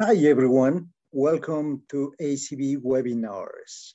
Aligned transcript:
Hi, 0.00 0.16
everyone. 0.26 0.88
Welcome 1.12 1.84
to 1.90 2.12
ACB 2.20 2.78
webinars. 2.78 3.94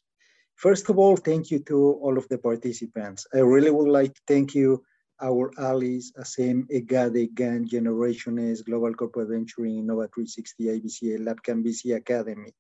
First 0.56 0.90
of 0.90 0.98
all, 0.98 1.18
thank 1.18 1.52
you 1.52 1.60
to 1.68 2.00
all 2.02 2.18
of 2.18 2.26
the 2.30 2.38
participants. 2.38 3.28
I 3.34 3.40
really 3.40 3.70
would 3.70 3.90
like 3.92 4.14
to 4.14 4.22
thank 4.26 4.56
you, 4.56 4.82
our 5.22 5.52
allies, 5.60 6.14
ASEM, 6.18 6.68
EGADE, 6.72 7.36
GAN, 7.36 7.68
Generation 7.68 8.56
Global 8.66 8.94
Corporate 8.94 9.28
Venturing, 9.28 9.84
Innova 9.84 10.08
360, 10.16 10.64
IBCA, 10.80 11.20
LabCam 11.20 11.66
BC 11.66 11.98
Academy. 11.98 12.54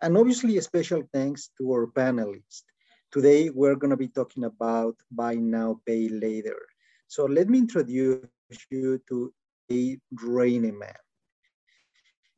And 0.00 0.16
obviously 0.16 0.56
a 0.56 0.62
special 0.62 1.02
thanks 1.12 1.50
to 1.58 1.70
our 1.72 1.88
panelists. 1.88 2.62
Today, 3.10 3.50
we're 3.50 3.76
gonna 3.76 3.98
be 3.98 4.08
talking 4.08 4.44
about 4.44 4.96
buy 5.10 5.34
now, 5.34 5.78
pay 5.84 6.08
later. 6.08 6.56
So 7.06 7.26
let 7.26 7.50
me 7.50 7.58
introduce 7.58 8.24
you 8.70 8.98
to 9.10 9.30
Jay 9.68 9.98
Reinemann. 10.14 10.96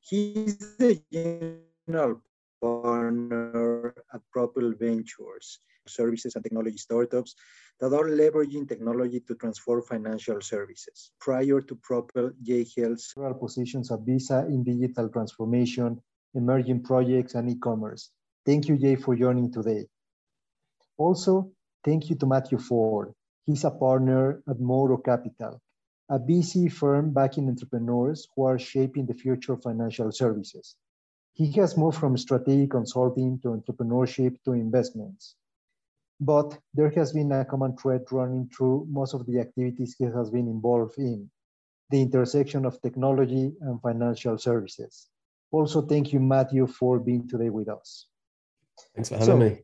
He's 0.06 0.58
the 0.76 1.00
general 1.10 2.20
partner 2.60 3.94
at 4.12 4.20
Propel 4.30 4.74
Ventures, 4.78 5.60
services 5.86 6.34
and 6.34 6.44
technology 6.44 6.76
startups 6.76 7.34
that 7.80 7.94
are 7.94 8.08
leveraging 8.08 8.68
technology 8.68 9.20
to 9.20 9.34
transform 9.34 9.82
financial 9.82 10.42
services. 10.42 11.10
Prior 11.20 11.62
to 11.62 11.74
Propel, 11.76 12.32
Jay 12.42 12.66
held 12.76 13.00
several 13.00 13.32
positions 13.32 13.90
at 13.90 14.00
Visa 14.00 14.44
in 14.46 14.62
digital 14.62 15.08
transformation, 15.08 15.98
emerging 16.34 16.82
projects, 16.82 17.34
and 17.34 17.48
e-commerce. 17.48 18.10
Thank 18.44 18.68
you, 18.68 18.76
Jay, 18.76 18.96
for 18.96 19.16
joining 19.16 19.50
today. 19.50 19.86
Also, 20.98 21.50
thank 21.82 22.10
you 22.10 22.16
to 22.16 22.26
Matthew 22.26 22.58
Ford. 22.58 23.14
He's 23.46 23.64
a 23.64 23.70
partner 23.70 24.42
at 24.46 24.60
Mouro 24.60 24.98
Capital, 24.98 25.62
a 26.10 26.18
VC 26.18 26.70
firm 26.70 27.12
backing 27.12 27.48
entrepreneurs 27.48 28.28
who 28.34 28.44
are 28.44 28.58
shaping 28.58 29.06
the 29.06 29.14
future 29.14 29.54
of 29.54 29.62
financial 29.62 30.12
services. 30.12 30.76
He 31.32 31.50
has 31.52 31.76
moved 31.76 31.98
from 31.98 32.16
strategic 32.16 32.70
consulting 32.70 33.40
to 33.40 33.48
entrepreneurship 33.48 34.36
to 34.44 34.52
investments. 34.52 35.36
But 36.20 36.56
there 36.72 36.90
has 36.90 37.12
been 37.12 37.32
a 37.32 37.44
common 37.44 37.76
thread 37.76 38.02
running 38.12 38.48
through 38.48 38.86
most 38.88 39.14
of 39.14 39.26
the 39.26 39.40
activities 39.40 39.96
he 39.98 40.04
has 40.04 40.30
been 40.30 40.46
involved 40.46 40.96
in, 40.98 41.28
the 41.90 42.00
intersection 42.00 42.64
of 42.64 42.80
technology 42.80 43.52
and 43.60 43.80
financial 43.80 44.38
services. 44.38 45.08
Also, 45.50 45.82
thank 45.82 46.12
you, 46.12 46.20
Matthew, 46.20 46.66
for 46.66 46.98
being 47.00 47.28
today 47.28 47.50
with 47.50 47.68
us. 47.68 48.06
Thanks 48.94 49.08
for 49.08 49.16
having 49.16 49.26
so, 49.26 49.36
me. 49.36 49.58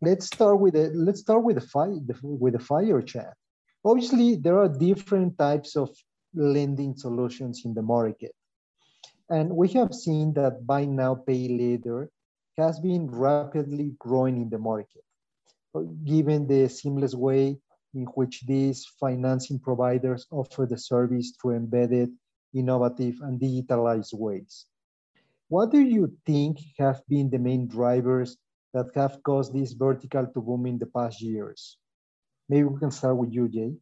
Let's 0.00 0.26
start 0.26 0.60
with 0.60 0.74
the 0.74 0.90
let's 0.94 1.20
start 1.20 1.42
with 1.42 1.56
the 1.56 1.66
fire 1.66 1.98
with 2.22 2.52
the 2.52 2.58
fire 2.58 3.02
chat. 3.02 3.34
Obviously, 3.84 4.36
there 4.36 4.58
are 4.58 4.68
different 4.68 5.38
types 5.38 5.76
of 5.76 5.90
lending 6.34 6.96
solutions 6.96 7.62
in 7.64 7.74
the 7.74 7.82
market. 7.82 8.34
And 9.30 9.54
we 9.54 9.68
have 9.68 9.94
seen 9.94 10.32
that 10.34 10.66
buy 10.66 10.84
now, 10.84 11.14
pay 11.14 11.48
later 11.48 12.10
has 12.56 12.80
been 12.80 13.08
rapidly 13.08 13.94
growing 13.98 14.40
in 14.40 14.50
the 14.50 14.58
market, 14.58 15.04
given 16.04 16.46
the 16.46 16.68
seamless 16.68 17.14
way 17.14 17.56
in 17.94 18.04
which 18.14 18.44
these 18.46 18.84
financing 18.98 19.58
providers 19.58 20.26
offer 20.30 20.66
the 20.66 20.76
service 20.76 21.32
through 21.40 21.54
embedded, 21.54 22.10
innovative, 22.52 23.20
and 23.22 23.40
digitalized 23.40 24.12
ways. 24.12 24.66
What 25.48 25.70
do 25.70 25.80
you 25.80 26.12
think 26.26 26.58
have 26.78 27.00
been 27.08 27.30
the 27.30 27.38
main 27.38 27.68
drivers 27.68 28.36
that 28.74 28.90
have 28.94 29.22
caused 29.22 29.54
this 29.54 29.72
vertical 29.72 30.26
to 30.26 30.40
boom 30.40 30.66
in 30.66 30.78
the 30.78 30.86
past 30.86 31.22
years? 31.22 31.77
Maybe 32.48 32.64
we 32.64 32.78
can 32.78 32.90
start 32.90 33.16
with 33.16 33.32
you, 33.32 33.48
Jay. 33.48 33.72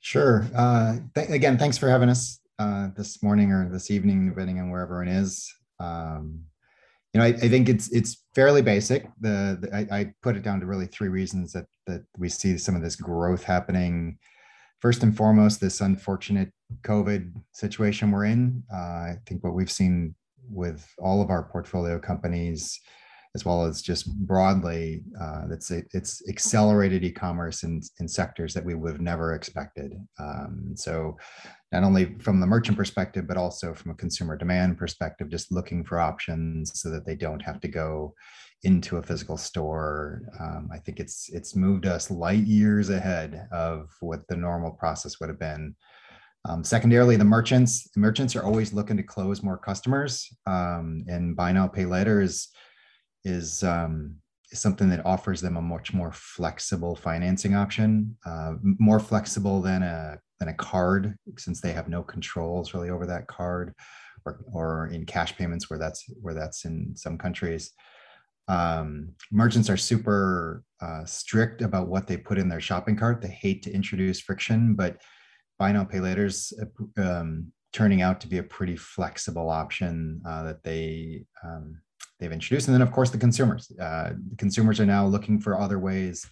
Sure. 0.00 0.46
Uh, 0.54 0.98
th- 1.14 1.30
again, 1.30 1.58
thanks 1.58 1.76
for 1.76 1.88
having 1.88 2.08
us 2.08 2.40
uh, 2.58 2.88
this 2.96 3.22
morning 3.22 3.52
or 3.52 3.68
this 3.68 3.90
evening, 3.90 4.28
depending 4.28 4.58
on 4.58 4.70
wherever 4.70 5.02
it 5.02 5.08
is. 5.08 5.52
Um, 5.80 6.44
you 7.12 7.20
know, 7.20 7.26
I, 7.26 7.28
I, 7.28 7.48
think 7.48 7.68
it's 7.68 7.90
it's 7.90 8.24
fairly 8.34 8.62
basic. 8.62 9.08
The, 9.20 9.58
the 9.60 9.74
I, 9.74 9.98
I, 9.98 10.12
put 10.22 10.36
it 10.36 10.42
down 10.42 10.60
to 10.60 10.66
really 10.66 10.86
three 10.86 11.08
reasons 11.08 11.52
that 11.52 11.66
that 11.86 12.04
we 12.16 12.28
see 12.28 12.58
some 12.58 12.76
of 12.76 12.82
this 12.82 12.96
growth 12.96 13.44
happening. 13.44 14.18
First 14.80 15.02
and 15.02 15.16
foremost, 15.16 15.60
this 15.60 15.80
unfortunate 15.80 16.52
COVID 16.82 17.32
situation 17.52 18.10
we're 18.10 18.26
in. 18.26 18.62
Uh, 18.72 18.76
I 18.76 19.16
think 19.26 19.42
what 19.42 19.54
we've 19.54 19.70
seen 19.70 20.14
with 20.50 20.86
all 20.98 21.22
of 21.22 21.30
our 21.30 21.42
portfolio 21.44 21.98
companies 21.98 22.80
as 23.38 23.44
well 23.44 23.64
as 23.64 23.82
just 23.82 24.12
broadly, 24.26 25.04
uh, 25.20 25.42
it's 25.48 25.70
it's 25.70 26.28
accelerated 26.28 27.04
e-commerce 27.04 27.62
in, 27.62 27.80
in 28.00 28.08
sectors 28.08 28.52
that 28.52 28.64
we 28.64 28.74
would 28.74 28.90
have 28.90 29.00
never 29.00 29.34
expected. 29.34 29.94
Um, 30.18 30.72
so, 30.74 31.16
not 31.70 31.84
only 31.84 32.16
from 32.18 32.40
the 32.40 32.48
merchant 32.48 32.76
perspective, 32.76 33.28
but 33.28 33.36
also 33.36 33.74
from 33.74 33.92
a 33.92 33.94
consumer 33.94 34.36
demand 34.36 34.76
perspective, 34.76 35.28
just 35.28 35.52
looking 35.52 35.84
for 35.84 36.00
options 36.00 36.72
so 36.80 36.90
that 36.90 37.06
they 37.06 37.14
don't 37.14 37.42
have 37.42 37.60
to 37.60 37.68
go 37.68 38.12
into 38.64 38.96
a 38.96 39.02
physical 39.04 39.36
store. 39.36 40.22
Um, 40.40 40.68
I 40.72 40.78
think 40.78 40.98
it's 40.98 41.28
it's 41.32 41.54
moved 41.54 41.86
us 41.86 42.10
light 42.10 42.44
years 42.44 42.90
ahead 42.90 43.46
of 43.52 43.88
what 44.00 44.26
the 44.26 44.36
normal 44.36 44.72
process 44.72 45.20
would 45.20 45.28
have 45.28 45.38
been. 45.38 45.76
Um, 46.48 46.64
secondarily, 46.64 47.14
the 47.16 47.24
merchants 47.24 47.88
the 47.94 48.00
merchants 48.00 48.34
are 48.34 48.42
always 48.42 48.72
looking 48.72 48.96
to 48.96 49.04
close 49.04 49.44
more 49.44 49.58
customers, 49.58 50.26
um, 50.46 51.04
and 51.06 51.36
buy 51.36 51.52
now 51.52 51.68
pay 51.68 51.84
later 51.84 52.20
is 52.20 52.48
is, 53.24 53.62
um, 53.62 54.16
is 54.50 54.60
something 54.60 54.88
that 54.90 55.04
offers 55.04 55.40
them 55.40 55.56
a 55.56 55.62
much 55.62 55.92
more 55.92 56.12
flexible 56.12 56.96
financing 56.96 57.54
option, 57.54 58.16
uh, 58.26 58.54
more 58.62 59.00
flexible 59.00 59.60
than 59.60 59.82
a 59.82 60.18
than 60.38 60.48
a 60.48 60.54
card, 60.54 61.16
since 61.36 61.60
they 61.60 61.72
have 61.72 61.88
no 61.88 62.02
controls 62.02 62.72
really 62.72 62.90
over 62.90 63.06
that 63.06 63.26
card, 63.26 63.74
or 64.24 64.40
or 64.52 64.86
in 64.88 65.04
cash 65.04 65.36
payments 65.36 65.68
where 65.68 65.78
that's 65.78 66.04
where 66.20 66.34
that's 66.34 66.64
in 66.64 66.94
some 66.96 67.18
countries. 67.18 67.72
Um, 68.46 69.10
merchants 69.30 69.68
are 69.68 69.76
super 69.76 70.62
uh, 70.80 71.04
strict 71.04 71.60
about 71.60 71.88
what 71.88 72.06
they 72.06 72.16
put 72.16 72.38
in 72.38 72.48
their 72.48 72.60
shopping 72.60 72.96
cart. 72.96 73.20
They 73.20 73.28
hate 73.28 73.62
to 73.64 73.72
introduce 73.72 74.20
friction, 74.20 74.74
but 74.74 75.02
buy 75.58 75.72
now 75.72 75.84
pay 75.84 76.00
later's 76.00 76.52
uh, 76.60 77.02
um, 77.02 77.52
turning 77.72 78.00
out 78.00 78.20
to 78.22 78.28
be 78.28 78.38
a 78.38 78.42
pretty 78.42 78.76
flexible 78.76 79.50
option 79.50 80.22
uh, 80.26 80.44
that 80.44 80.62
they 80.62 81.24
um, 81.44 81.82
they've 82.18 82.32
introduced. 82.32 82.68
And 82.68 82.74
then, 82.74 82.82
of 82.82 82.92
course, 82.92 83.10
the 83.10 83.18
consumers. 83.18 83.70
Uh, 83.80 84.12
the 84.30 84.36
consumers 84.36 84.80
are 84.80 84.86
now 84.86 85.06
looking 85.06 85.40
for 85.40 85.58
other 85.58 85.78
ways 85.78 86.26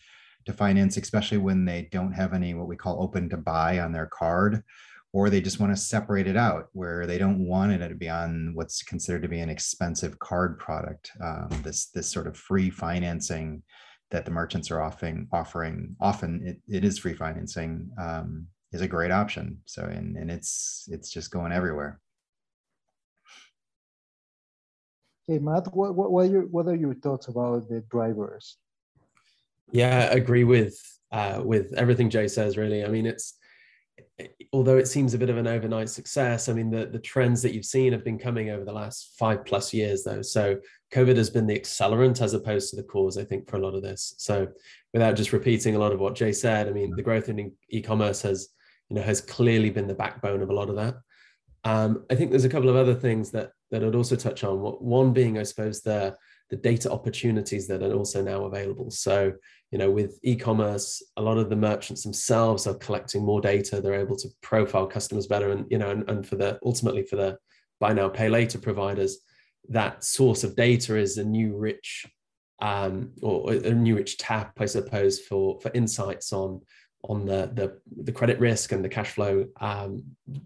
to 0.47 0.53
finance, 0.53 0.97
especially 0.97 1.39
when 1.39 1.65
they 1.65 1.89
don't 1.91 2.13
have 2.13 2.33
any 2.33 2.55
what 2.55 2.69
we 2.69 2.77
call 2.77 3.03
open 3.03 3.29
to 3.29 3.37
buy 3.37 3.81
on 3.81 3.93
their 3.93 4.07
card, 4.07 4.63
or 5.13 5.29
they 5.29 5.41
just 5.41 5.61
want 5.61 5.75
to 5.75 5.81
separate 5.81 6.27
it 6.27 6.37
out 6.37 6.69
where 6.73 7.07
they 7.07 7.19
don't 7.19 7.47
want 7.47 7.73
it 7.73 7.87
to 7.89 7.95
be 7.95 8.09
on 8.09 8.53
what's 8.55 8.83
considered 8.83 9.23
to 9.23 9.29
be 9.29 9.41
an 9.41 9.51
expensive 9.51 10.19
card 10.19 10.59
product. 10.59 11.11
Um, 11.23 11.49
this 11.63 11.87
this 11.87 12.09
sort 12.09 12.27
of 12.27 12.37
free 12.37 12.71
financing 12.71 13.63
that 14.11 14.25
the 14.25 14.31
merchants 14.31 14.71
are 14.71 14.81
offering 14.81 15.27
offering 15.33 15.97
often 16.01 16.47
it, 16.47 16.61
it 16.69 16.85
is 16.85 16.99
free 16.99 17.15
financing 17.15 17.91
um, 17.99 18.47
is 18.73 18.83
a 18.83 18.89
great 18.89 19.11
option. 19.11 19.59
So 19.65 19.83
and 19.83 20.17
and 20.17 20.31
it's 20.31 20.89
it's 20.91 21.11
just 21.11 21.31
going 21.31 21.53
everywhere. 21.53 22.01
Okay, 25.29 25.41
Matt, 25.41 25.75
what, 25.75 25.95
what, 25.95 26.13
what, 26.13 26.27
are 26.27 26.31
your, 26.31 26.43
what 26.43 26.67
are 26.67 26.75
your 26.75 26.95
thoughts 26.95 27.27
about 27.29 27.69
the 27.69 27.81
drivers? 27.91 28.59
Yeah, 29.73 30.09
I 30.13 30.15
agree 30.15 30.45
with 30.45 30.81
uh, 31.11 31.41
with 31.45 31.73
everything 31.75 32.11
Jay 32.11 32.29
says. 32.29 32.57
Really, 32.57 32.85
I 32.85 32.89
mean, 32.89 33.07
it's 33.07 33.35
although 34.53 34.79
it 34.79 34.87
seems 34.87 35.13
a 35.13 35.19
bit 35.19 35.31
of 35.31 35.37
an 35.37 35.47
overnight 35.47 35.89
success. 35.89 36.49
I 36.49 36.53
mean, 36.53 36.71
the 36.71 36.87
the 36.87 37.01
trends 37.01 37.43
that 37.43 37.53
you've 37.53 37.65
seen 37.65 37.93
have 37.93 38.05
been 38.05 38.19
coming 38.19 38.51
over 38.51 38.65
the 38.65 38.73
last 38.73 39.17
five 39.19 39.45
plus 39.45 39.75
years, 39.75 40.05
though. 40.05 40.23
So 40.23 40.59
COVID 40.93 41.17
has 41.17 41.31
been 41.31 41.47
the 41.47 41.59
accelerant 41.59 42.23
as 42.23 42.35
opposed 42.35 42.71
to 42.71 42.77
the 42.77 42.85
cause, 42.85 43.19
I 43.19 43.25
think, 43.25 43.51
for 43.51 43.57
a 43.57 43.61
lot 43.61 43.75
of 43.75 43.83
this. 43.83 44.15
So 44.19 44.47
without 44.93 45.17
just 45.17 45.33
repeating 45.33 45.75
a 45.75 45.81
lot 45.81 45.93
of 45.93 45.99
what 45.99 46.15
Jay 46.15 46.33
said, 46.33 46.69
I 46.69 46.73
mean, 46.73 46.95
the 46.95 47.03
growth 47.03 47.29
in 47.29 47.53
e-commerce 47.71 48.23
has 48.23 48.49
you 48.89 48.97
know 48.97 49.03
has 49.03 49.21
clearly 49.21 49.71
been 49.71 49.89
the 49.89 49.95
backbone 49.95 50.43
of 50.43 50.51
a 50.51 50.55
lot 50.55 50.71
of 50.71 50.77
that. 50.77 50.95
Um, 51.65 52.05
I 52.11 52.15
think 52.15 52.31
there's 52.31 52.45
a 52.45 52.49
couple 52.49 52.69
of 52.69 52.77
other 52.77 52.95
things 52.95 53.31
that 53.33 53.51
that 53.71 53.83
I'd 53.83 53.95
also 53.95 54.17
touch 54.17 54.45
on. 54.45 54.59
One 54.59 55.13
being, 55.13 55.39
I 55.39 55.43
suppose, 55.43 55.83
the 55.83 56.17
the 56.51 56.57
data 56.57 56.91
opportunities 56.91 57.67
that 57.67 57.83
are 57.83 57.93
also 57.93 58.23
now 58.23 58.45
available. 58.45 58.91
So, 58.91 59.33
you 59.73 59.79
know, 59.79 59.91
with 59.91 60.21
e-commerce, 60.23 61.03
a 61.17 61.23
lot 61.23 61.39
of 61.39 61.51
the 61.51 61.57
merchants 61.57 62.05
themselves 62.05 62.69
are 62.69 62.75
collecting 62.75 63.25
more 63.25 63.41
data. 63.41 63.81
They're 63.81 64.01
able 64.01 64.17
to 64.19 64.29
profile 64.43 64.87
customers 64.87 65.27
better, 65.27 65.51
and 65.51 65.67
you 65.71 65.79
know, 65.79 65.91
and, 65.91 66.09
and 66.09 66.27
for 66.27 66.37
the 66.37 66.59
ultimately 66.65 67.03
for 67.03 67.17
the 67.17 67.39
buy 67.81 67.93
now 67.93 68.09
pay 68.09 68.29
later 68.29 68.59
providers, 68.59 69.19
that 69.69 70.05
source 70.05 70.45
of 70.45 70.57
data 70.57 70.97
is 70.97 71.19
a 71.19 71.25
new 71.25 71.57
rich 71.57 72.07
um, 72.63 73.13
or 73.23 73.53
a 73.53 73.75
new 73.75 73.97
rich 73.97 74.17
tap, 74.19 74.53
I 74.61 74.67
suppose, 74.67 75.21
for 75.21 75.61
for 75.61 75.71
insights 75.75 76.33
on 76.33 76.63
on 77.09 77.25
the, 77.25 77.51
the, 77.55 77.79
the 78.05 78.13
credit 78.13 78.39
risk 78.41 78.73
and 78.73 78.85
the 78.85 78.89
cash 78.89 79.11
flow 79.11 79.47
um, 79.61 80.03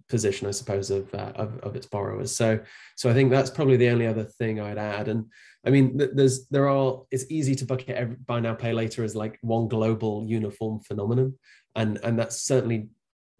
position, 0.08 0.46
I 0.46 0.50
suppose, 0.50 0.90
of, 0.90 1.12
uh, 1.14 1.32
of, 1.34 1.58
of 1.60 1.76
its 1.76 1.86
borrowers. 1.86 2.34
So 2.34 2.60
so 2.96 3.10
I 3.10 3.14
think 3.14 3.30
that's 3.30 3.50
probably 3.50 3.76
the 3.76 3.88
only 3.88 4.06
other 4.06 4.24
thing 4.24 4.60
I'd 4.60 4.78
add. 4.78 5.08
And 5.08 5.26
I 5.66 5.70
mean, 5.70 6.00
there's 6.14 6.46
there 6.48 6.68
are 6.68 7.02
it's 7.10 7.30
easy 7.30 7.54
to 7.56 7.64
bucket 7.66 7.96
every, 7.96 8.16
buy 8.26 8.40
now 8.40 8.54
pay 8.54 8.72
later 8.72 9.04
as 9.04 9.14
like 9.14 9.38
one 9.42 9.68
global 9.68 10.24
uniform 10.26 10.80
phenomenon, 10.80 11.34
and 11.76 11.98
and 12.02 12.18
that's 12.18 12.42
certainly 12.42 12.88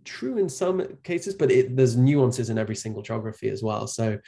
true 0.04 0.38
in 0.38 0.48
some 0.48 0.82
cases, 1.02 1.34
but 1.34 1.50
it, 1.50 1.76
there's 1.76 1.96
nuances 1.96 2.50
in 2.50 2.58
every 2.58 2.76
single 2.76 3.02
geography 3.02 3.48
as 3.48 3.62
well. 3.62 3.86
So 3.86 4.18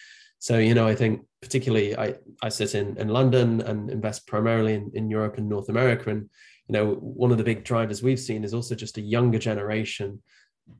So, 0.42 0.58
you 0.58 0.74
know, 0.74 0.88
I 0.88 0.96
think 0.96 1.24
particularly 1.40 1.96
I, 1.96 2.16
I 2.42 2.48
sit 2.48 2.74
in, 2.74 2.98
in 2.98 3.06
London 3.06 3.60
and 3.60 3.88
invest 3.88 4.26
primarily 4.26 4.74
in, 4.74 4.90
in 4.92 5.08
Europe 5.08 5.38
and 5.38 5.48
North 5.48 5.68
America. 5.68 6.10
And, 6.10 6.22
you 6.66 6.72
know, 6.72 6.94
one 6.94 7.30
of 7.30 7.38
the 7.38 7.44
big 7.44 7.62
drivers 7.62 8.02
we've 8.02 8.18
seen 8.18 8.42
is 8.42 8.52
also 8.52 8.74
just 8.74 8.98
a 8.98 9.00
younger 9.00 9.38
generation 9.38 10.20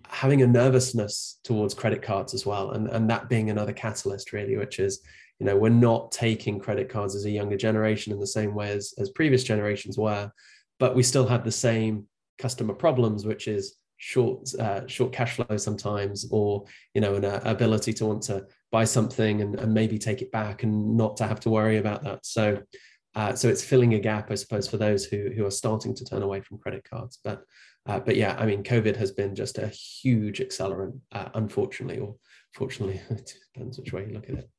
having 0.08 0.42
a 0.42 0.48
nervousness 0.48 1.38
towards 1.44 1.74
credit 1.74 2.02
cards 2.02 2.34
as 2.34 2.44
well. 2.44 2.72
And, 2.72 2.88
and 2.88 3.08
that 3.10 3.28
being 3.28 3.50
another 3.50 3.72
catalyst 3.72 4.32
really, 4.32 4.56
which 4.56 4.80
is, 4.80 5.00
you 5.38 5.46
know, 5.46 5.56
we're 5.56 5.68
not 5.68 6.10
taking 6.10 6.58
credit 6.58 6.88
cards 6.88 7.14
as 7.14 7.24
a 7.24 7.30
younger 7.30 7.56
generation 7.56 8.12
in 8.12 8.18
the 8.18 8.26
same 8.26 8.56
way 8.56 8.72
as, 8.72 8.92
as 8.98 9.10
previous 9.10 9.44
generations 9.44 9.96
were, 9.96 10.32
but 10.80 10.96
we 10.96 11.04
still 11.04 11.28
have 11.28 11.44
the 11.44 11.52
same 11.52 12.08
customer 12.36 12.74
problems, 12.74 13.24
which 13.24 13.46
is 13.46 13.76
short 14.02 14.52
uh, 14.58 14.84
short 14.88 15.12
cash 15.12 15.36
flow 15.36 15.56
sometimes, 15.56 16.26
or 16.32 16.64
you 16.92 17.00
know, 17.00 17.14
an 17.14 17.24
uh, 17.24 17.40
ability 17.44 17.92
to 17.92 18.04
want 18.04 18.20
to 18.20 18.44
buy 18.72 18.82
something 18.82 19.40
and, 19.40 19.54
and 19.60 19.72
maybe 19.72 19.96
take 19.96 20.22
it 20.22 20.32
back 20.32 20.64
and 20.64 20.96
not 20.96 21.16
to 21.16 21.24
have 21.24 21.38
to 21.38 21.50
worry 21.50 21.78
about 21.78 22.02
that. 22.02 22.26
So, 22.26 22.60
uh, 23.14 23.34
so 23.36 23.48
it's 23.48 23.62
filling 23.62 23.94
a 23.94 24.00
gap, 24.00 24.32
I 24.32 24.34
suppose, 24.34 24.66
for 24.68 24.76
those 24.76 25.04
who 25.04 25.30
who 25.36 25.46
are 25.46 25.52
starting 25.52 25.94
to 25.94 26.04
turn 26.04 26.22
away 26.22 26.40
from 26.40 26.58
credit 26.58 26.82
cards. 26.82 27.20
But 27.22 27.44
uh, 27.86 28.00
but 28.00 28.16
yeah, 28.16 28.34
I 28.36 28.44
mean, 28.44 28.64
COVID 28.64 28.96
has 28.96 29.12
been 29.12 29.36
just 29.36 29.58
a 29.58 29.68
huge 29.68 30.40
accelerant, 30.40 30.98
uh, 31.12 31.28
unfortunately, 31.34 32.00
or 32.00 32.16
fortunately, 32.54 33.00
it 33.10 33.32
depends 33.54 33.78
which 33.78 33.92
way 33.92 34.06
you 34.06 34.14
look 34.14 34.28
at 34.28 34.38
it. 34.38 34.50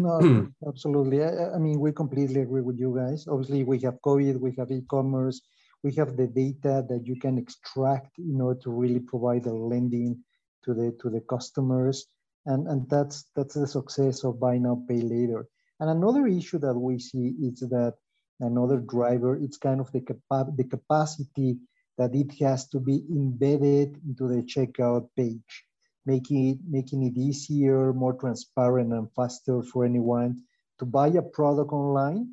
No, 0.00 0.48
absolutely. 0.68 1.22
I, 1.22 1.54
I, 1.54 1.58
mean, 1.58 1.78
we 1.78 1.92
completely 1.92 2.40
agree 2.40 2.62
with 2.62 2.78
you 2.78 2.96
guys. 2.96 3.26
Obviously, 3.28 3.62
we 3.62 3.78
have 3.80 4.00
COVID, 4.04 4.40
we 4.40 4.54
have 4.58 4.70
e-commerce, 4.72 5.42
we 5.84 5.92
have 5.94 6.16
the 6.16 6.26
data 6.26 6.84
that 6.88 7.02
you 7.04 7.16
can 7.16 7.36
extract 7.38 8.18
in 8.18 8.40
order 8.40 8.58
to 8.60 8.70
really 8.70 9.00
provide 9.00 9.44
the 9.44 9.52
lending 9.52 10.18
to 10.64 10.72
the 10.72 10.96
to 11.00 11.10
the 11.10 11.20
customers. 11.20 12.06
And 12.46 12.66
and 12.66 12.88
that's 12.88 13.26
that's 13.36 13.54
the 13.54 13.66
success 13.66 14.24
of 14.24 14.40
buy 14.40 14.58
now 14.58 14.82
pay 14.88 15.02
later. 15.02 15.46
And 15.80 15.90
another 15.90 16.26
issue 16.26 16.58
that 16.60 16.74
we 16.74 16.98
see 16.98 17.34
is 17.40 17.60
that 17.60 17.94
another 18.40 18.78
driver 18.78 19.36
it's 19.36 19.58
kind 19.58 19.80
of 19.80 19.92
the, 19.92 20.00
capa- 20.00 20.52
the 20.56 20.64
capacity 20.64 21.58
that 21.98 22.14
it 22.14 22.32
has 22.40 22.68
to 22.68 22.80
be 22.80 23.04
embedded 23.10 24.00
into 24.06 24.26
the 24.26 24.42
checkout 24.42 25.08
page 25.16 25.64
making 26.06 26.48
it 26.48 26.58
making 26.68 27.02
it 27.04 27.16
easier 27.16 27.92
more 27.92 28.14
transparent 28.14 28.92
and 28.92 29.08
faster 29.14 29.62
for 29.62 29.84
anyone 29.84 30.42
to 30.78 30.84
buy 30.84 31.08
a 31.08 31.22
product 31.22 31.72
online 31.72 32.28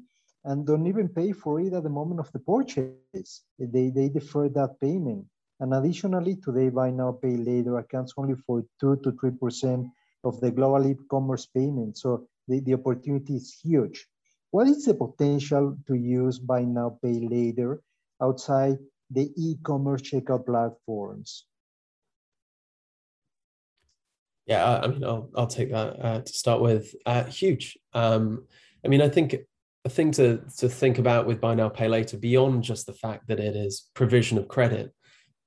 and 0.45 0.65
don't 0.65 0.87
even 0.87 1.07
pay 1.07 1.31
for 1.31 1.59
it 1.59 1.73
at 1.73 1.83
the 1.83 1.89
moment 1.89 2.19
of 2.19 2.31
the 2.31 2.39
purchase 2.39 3.43
they, 3.59 3.89
they 3.89 4.09
defer 4.09 4.49
that 4.49 4.79
payment 4.79 5.25
and 5.61 5.75
additionally, 5.75 6.37
today 6.37 6.69
buy 6.69 6.89
now, 6.89 7.11
pay 7.11 7.37
later 7.37 7.77
accounts 7.77 8.15
only 8.17 8.33
for 8.33 8.65
two 8.79 8.95
to 9.03 9.11
three 9.11 9.29
percent 9.29 9.85
of 10.23 10.41
the 10.41 10.49
global 10.49 10.87
e-commerce 10.87 11.45
payment. 11.45 11.99
So 11.99 12.27
the, 12.47 12.61
the 12.61 12.73
opportunity 12.73 13.35
is 13.35 13.53
huge. 13.63 14.07
What 14.49 14.67
is 14.67 14.85
the 14.85 14.95
potential 14.95 15.77
to 15.85 15.93
use 15.93 16.39
buy 16.39 16.63
now, 16.63 16.97
pay 17.03 17.19
later 17.19 17.83
outside 18.19 18.79
the 19.11 19.31
e-commerce 19.37 20.01
checkout 20.01 20.47
platforms? 20.47 21.45
Yeah, 24.47 24.79
I 24.79 24.87
mean, 24.87 25.03
I'll, 25.03 25.29
I'll 25.37 25.45
take 25.45 25.69
that 25.71 26.03
uh, 26.03 26.21
to 26.21 26.33
start 26.33 26.61
with. 26.61 26.95
Uh, 27.05 27.25
huge. 27.25 27.77
Um, 27.93 28.47
I 28.83 28.87
mean, 28.87 29.01
I 29.01 29.09
think 29.09 29.35
a 29.85 29.89
thing 29.89 30.11
to, 30.11 30.41
to 30.57 30.69
think 30.69 30.99
about 30.99 31.25
with 31.25 31.41
buy 31.41 31.55
now, 31.55 31.69
pay 31.69 31.87
later, 31.87 32.17
beyond 32.17 32.63
just 32.63 32.85
the 32.85 32.93
fact 32.93 33.27
that 33.27 33.39
it 33.39 33.55
is 33.55 33.89
provision 33.93 34.37
of 34.37 34.47
credit, 34.47 34.93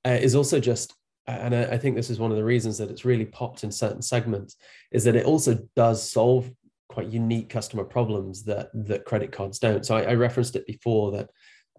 uh, 0.05 0.11
is 0.21 0.35
also 0.35 0.61
just 0.61 0.95
and 1.27 1.55
I, 1.55 1.79
think 1.79 1.97
this 1.97 2.11
is 2.11 2.19
one 2.19 2.31
of 2.31 2.37
the 2.37 2.45
reasons 2.45 2.77
that 2.77 2.91
it's 2.91 3.07
really 3.07 3.25
popped 3.25 3.65
in 3.65 3.73
certain 3.73 4.03
segments 4.03 4.57
is 4.93 5.05
that 5.05 5.17
it 5.17 5.25
also 5.25 5.59
does 5.75 6.11
solve 6.11 6.51
quite 6.89 7.09
unique 7.09 7.49
customer 7.49 7.85
problems 7.85 8.45
that 8.45 8.69
that 8.87 9.07
credit 9.07 9.33
cards 9.33 9.59
don't. 9.59 9.87
So 9.87 9.97
I, 9.97 10.03
I 10.03 10.15
referenced 10.15 10.55
it 10.55 10.67
before 10.67 11.13
that, 11.13 11.31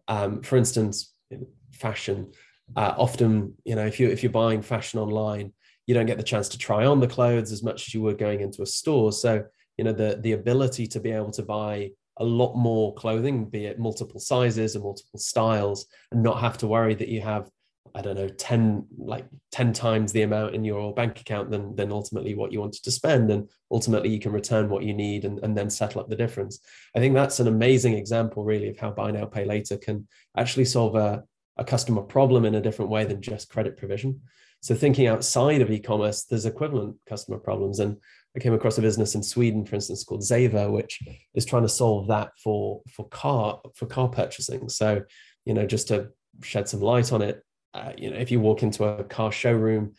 um, 0.08 0.42
for 0.42 0.58
instance, 0.58 1.14
in 1.30 1.46
fashion. 1.74 2.32
Uh, 2.76 2.96
often, 2.98 3.54
you 3.66 3.76
know, 3.76 3.86
if 3.86 4.00
you 4.00 4.10
if 4.10 4.24
you're 4.24 4.32
buying 4.32 4.64
fashion 4.64 5.00
online, 5.00 5.54
you 5.86 5.94
don't 5.94 6.08
get 6.08 6.18
the 6.18 6.24
chance 6.24 6.50
to 6.50 6.58
try 6.58 6.86
on 6.86 7.00
the 7.00 7.08
clothes 7.08 7.52
as 7.52 7.62
much 7.62 7.88
as 7.88 7.94
you 7.94 8.02
would 8.02 8.18
going 8.18 8.42
into 8.42 8.64
a 8.64 8.66
store. 8.66 9.12
So 9.12 9.44
you 9.78 9.84
know 9.84 9.94
the 9.94 10.18
the 10.22 10.32
ability 10.32 10.88
to 10.88 11.00
be 11.00 11.12
able 11.12 11.32
to 11.32 11.44
buy 11.44 11.92
a 12.18 12.24
lot 12.24 12.56
more 12.56 12.94
clothing, 12.96 13.46
be 13.46 13.66
it 13.66 13.80
multiple 13.80 14.20
sizes 14.20 14.76
or 14.76 14.80
multiple 14.80 15.20
styles, 15.20 15.86
and 16.12 16.24
not 16.24 16.40
have 16.42 16.58
to 16.60 16.68
worry 16.68 16.96
that 16.96 17.10
you 17.10 17.22
have 17.22 17.50
I 17.94 18.02
don't 18.02 18.16
know, 18.16 18.28
10 18.28 18.88
like 18.98 19.26
10 19.52 19.72
times 19.72 20.12
the 20.12 20.24
amount 20.24 20.54
in 20.54 20.66
your 20.66 20.94
bank 20.94 21.22
account 21.22 21.50
than 21.50 21.76
than 21.76 21.94
ultimately 21.94 22.36
what 22.36 22.52
you 22.52 22.60
wanted 22.60 22.84
to 22.84 22.92
spend. 22.92 23.32
And 23.32 23.50
ultimately 23.72 24.10
you 24.10 24.20
can 24.20 24.34
return 24.34 24.70
what 24.70 24.84
you 24.84 24.94
need 24.94 25.24
and, 25.24 25.40
and 25.44 25.56
then 25.56 25.70
settle 25.70 26.02
up 26.02 26.10
the 26.10 26.16
difference. 26.16 26.60
I 26.94 27.00
think 27.00 27.14
that's 27.14 27.40
an 27.40 27.48
amazing 27.48 27.94
example 27.94 28.44
really 28.44 28.68
of 28.70 28.78
how 28.78 28.92
buy 28.92 29.12
now, 29.12 29.26
pay 29.26 29.46
later 29.46 29.78
can 29.78 30.08
actually 30.36 30.66
solve 30.66 30.96
a, 30.96 31.24
a 31.56 31.64
customer 31.64 32.02
problem 32.02 32.44
in 32.44 32.56
a 32.56 32.62
different 32.62 32.92
way 32.92 33.06
than 33.06 33.22
just 33.22 33.50
credit 33.50 33.78
provision. 33.78 34.22
So 34.62 34.76
thinking 34.76 35.08
outside 35.08 35.62
of 35.62 35.72
e-commerce, 35.72 36.24
there's 36.24 36.46
equivalent 36.46 36.98
customer 37.08 37.38
problems. 37.38 37.80
And 37.80 37.98
I 38.36 38.40
came 38.40 38.54
across 38.54 38.78
a 38.78 38.82
business 38.82 39.16
in 39.16 39.24
Sweden, 39.24 39.66
for 39.66 39.76
instance, 39.76 40.04
called 40.04 40.22
Zaver, 40.22 40.70
which 40.70 41.00
is 41.34 41.46
trying 41.46 41.62
to 41.62 41.70
solve 41.70 42.08
that 42.08 42.32
for 42.44 42.82
for 42.92 43.08
car 43.08 43.62
for 43.76 43.86
car 43.86 44.10
purchasing. 44.10 44.68
So, 44.70 45.04
you 45.46 45.54
know, 45.54 45.66
just 45.66 45.88
to 45.88 46.10
shed 46.44 46.68
some 46.68 46.82
light 46.82 47.14
on 47.14 47.22
it, 47.22 47.42
uh, 47.74 47.94
you 47.98 48.10
know, 48.12 48.18
if 48.18 48.32
you 48.32 48.42
walk 48.42 48.62
into 48.62 48.84
a 48.84 49.04
car 49.04 49.32
showroom 49.32 49.94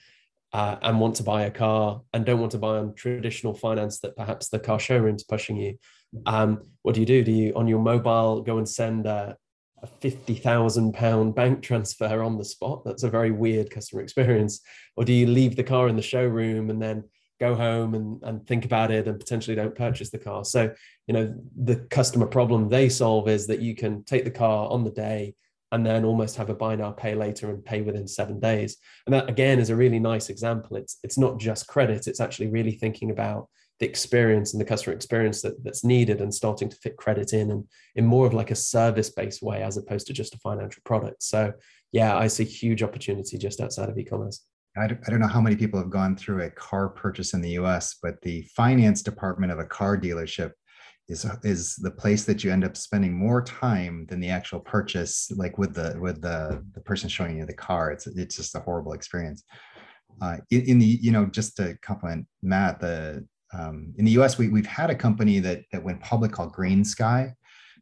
uh, 0.53 0.77
and 0.83 1.01
want 1.01 1.17
to 1.17 1.23
buy 1.23 1.43
a 1.45 1.51
car 1.51 2.03
and 2.13 2.27
don't 2.27 2.41
want 2.41 2.53
to 2.53 2.59
buy 2.59 2.77
on 2.77 2.95
traditional 2.95 3.55
finance 3.55 4.01
that 4.01 4.17
perhaps 4.17 4.49
the 4.49 4.59
car 4.59 4.79
showroom's 4.79 5.25
pushing 5.25 5.57
you, 5.57 5.79
um, 6.27 6.61
what 6.83 6.95
do 6.95 7.01
you 7.01 7.07
do? 7.07 7.25
Do 7.25 7.33
you 7.33 7.53
on 7.55 7.69
your 7.69 7.81
mobile 7.81 8.43
go 8.43 8.59
and 8.59 8.69
send 8.69 9.07
a, 9.07 9.37
a 9.83 9.87
fifty 9.87 10.35
thousand 10.35 10.93
pound 10.93 11.35
bank 11.35 11.63
transfer 11.63 12.23
on 12.23 12.37
the 12.37 12.45
spot? 12.45 12.85
That's 12.85 13.03
a 13.03 13.11
very 13.11 13.31
weird 13.31 13.71
customer 13.71 14.03
experience. 14.03 14.61
Or 14.95 15.05
do 15.07 15.15
you 15.15 15.27
leave 15.27 15.57
the 15.57 15.65
car 15.65 15.89
in 15.89 15.97
the 15.97 16.03
showroom 16.03 16.69
and 16.69 16.83
then 16.83 17.05
go 17.39 17.55
home 17.55 17.95
and, 17.95 18.23
and 18.23 18.47
think 18.47 18.65
about 18.65 18.91
it 18.91 19.07
and 19.07 19.19
potentially 19.19 19.55
don't 19.55 19.75
purchase 19.75 20.11
the 20.11 20.19
car? 20.19 20.45
So, 20.45 20.73
you 21.07 21.15
know, 21.15 21.35
the 21.57 21.77
customer 21.77 22.27
problem 22.27 22.69
they 22.69 22.89
solve 22.89 23.29
is 23.29 23.47
that 23.49 23.61
you 23.61 23.75
can 23.75 24.05
take 24.05 24.25
the 24.25 24.31
car 24.31 24.71
on 24.71 24.85
the 24.85 24.91
day 24.91 25.35
and 25.73 25.85
then 25.85 26.05
almost 26.05 26.37
have 26.37 26.51
a 26.51 26.55
buy 26.55 26.77
now 26.77 26.93
pay 26.93 27.15
later 27.15 27.51
and 27.51 27.65
pay 27.65 27.83
within 27.83 28.07
seven 28.07 28.39
days. 28.39 28.77
And 29.07 29.15
that 29.15 29.29
again 29.29 29.59
is 29.59 29.71
a 29.71 29.77
really 29.77 29.99
nice 29.99 30.29
example. 30.29 30.77
It's 30.77 30.99
it's 31.03 31.19
not 31.19 31.39
just 31.39 31.67
credit 31.67 32.07
it's 32.07 32.21
actually 32.21 32.49
really 32.49 32.73
thinking 32.73 33.11
about 33.11 33.49
the 33.79 33.87
experience 33.87 34.55
and 34.55 34.61
the 34.61 34.65
customer 34.65 34.97
experience 34.97 35.43
that, 35.43 35.63
that's 35.63 35.85
needed 35.85 36.23
and 36.23 36.33
starting 36.33 36.71
to 36.71 36.77
fit 36.77 36.97
credit 36.97 37.35
in 37.35 37.51
and 37.51 37.65
in 37.95 38.07
more 38.07 38.27
of 38.27 38.33
like 38.33 38.51
a 38.51 38.55
service 38.55 39.11
based 39.11 39.43
way 39.43 39.63
as 39.63 39.77
opposed 39.77 40.07
to 40.07 40.15
just 40.15 40.35
a 40.35 40.39
financial 40.39 40.81
product. 40.85 41.23
So 41.23 41.53
yeah 41.93 42.17
i 42.17 42.27
see 42.27 42.45
huge 42.45 42.83
opportunity 42.83 43.39
just 43.39 43.61
outside 43.61 43.89
of 43.89 43.99
e-commerce 43.99 44.45
I 44.79 44.87
don't 44.89 45.21
know 45.21 45.27
how 45.27 45.41
many 45.41 45.57
people 45.57 45.81
have 45.81 45.91
gone 45.91 46.17
through 46.17 46.43
a 46.43 46.51
car 46.51 46.89
purchase 46.91 47.33
in 47.33 47.41
the 47.41 47.53
US, 47.53 47.97
but 48.03 48.21
the 48.23 48.43
finance 48.55 49.03
department 49.03 49.53
of 49.53 49.59
a 49.59 49.65
car 49.65 49.97
dealership 49.97 50.53
is 51.09 51.25
is 51.45 51.77
the 51.77 51.91
place 51.91 52.25
that 52.25 52.43
you 52.43 52.53
end 52.53 52.65
up 52.65 52.77
spending 52.77 53.17
more 53.17 53.41
time 53.41 54.07
than 54.09 54.21
the 54.21 54.29
actual 54.29 54.61
purchase 54.61 55.31
like 55.37 55.57
with 55.57 55.75
the 55.75 55.97
with 56.01 56.21
the 56.21 56.63
the 56.75 56.81
person 56.81 57.09
showing 57.09 57.39
you 57.39 57.47
the 57.47 57.55
car. 57.55 57.91
It's 57.91 58.07
it's 58.07 58.37
just 58.37 58.55
a 58.55 58.61
horrible 58.61 58.93
experience. 58.93 59.45
Uh, 60.21 60.39
in, 60.51 60.63
in, 60.63 60.79
the 60.79 60.99
you 61.03 61.13
know 61.13 61.27
just 61.27 61.57
to 61.57 61.77
compliment 61.83 62.27
matt 62.43 62.81
the 62.81 63.27
um, 63.53 63.93
in 63.99 64.07
the 64.07 64.13
us 64.13 64.39
we, 64.39 64.49
we've 64.49 64.67
had 64.67 64.89
a 64.89 64.95
company 64.95 65.41
that 65.41 65.63
that 65.73 65.85
went 65.85 66.01
public 66.01 66.33
called 66.33 66.55
GreenSky 66.55 67.33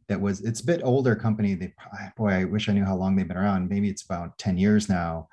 that 0.07 0.19
was 0.19 0.41
it's 0.41 0.61
a 0.61 0.65
bit 0.65 0.81
older 0.83 1.15
company. 1.15 1.55
They 1.55 1.73
boy 2.15 2.29
i 2.29 2.43
wish 2.43 2.69
i 2.69 2.73
knew 2.73 2.85
how 2.85 2.95
long 2.95 3.15
they've 3.15 3.27
been 3.27 3.37
around. 3.37 3.69
Maybe 3.69 3.89
it's 3.89 4.05
about 4.05 4.37
10 4.37 4.57
years 4.57 4.87
now 4.87 5.27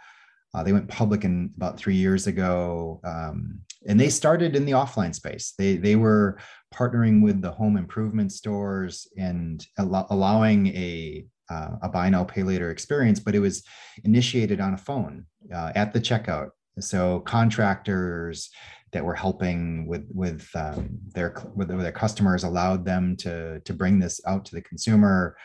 uh, 0.55 0.63
they 0.63 0.73
went 0.73 0.89
public 0.89 1.25
in 1.25 1.51
about 1.57 1.79
three 1.79 1.95
years 1.95 2.27
ago, 2.27 3.01
um, 3.05 3.59
and 3.87 3.99
they 3.99 4.09
started 4.09 4.55
in 4.55 4.65
the 4.65 4.73
offline 4.73 5.15
space. 5.15 5.55
They 5.57 5.77
they 5.77 5.97
were 5.97 6.39
partnering 6.75 7.23
with 7.23 7.41
the 7.41 7.51
home 7.51 7.77
improvement 7.77 8.33
stores 8.33 9.07
and 9.17 9.67
al- 9.79 10.07
allowing 10.11 10.69
a 10.69 11.27
uh, 11.51 11.71
a 11.83 11.89
buy 11.89 12.09
now 12.09 12.25
pay 12.25 12.43
later 12.43 12.71
experience, 12.71 13.19
but 13.19 13.35
it 13.35 13.41
was 13.41 13.63
initiated 14.05 14.61
on 14.61 14.75
a 14.75 14.79
phone 14.79 15.27
uh, 15.55 15.73
at 15.75 15.93
the 15.93 16.01
checkout. 16.01 16.51
So 16.81 17.21
contractors 17.21 18.51
that 18.93 19.05
were 19.05 19.15
helping 19.15 19.87
with 19.87 20.07
with 20.13 20.49
um, 20.55 20.91
their 21.15 21.35
with 21.55 21.69
their 21.69 21.93
customers 21.93 22.45
allowed 22.45 22.85
them 22.85 23.17
to 23.19 23.61
to 23.61 23.73
bring 23.73 23.99
this 23.99 24.21
out 24.27 24.45
to 24.47 24.55
the 24.55 24.63
consumer, 24.63 25.37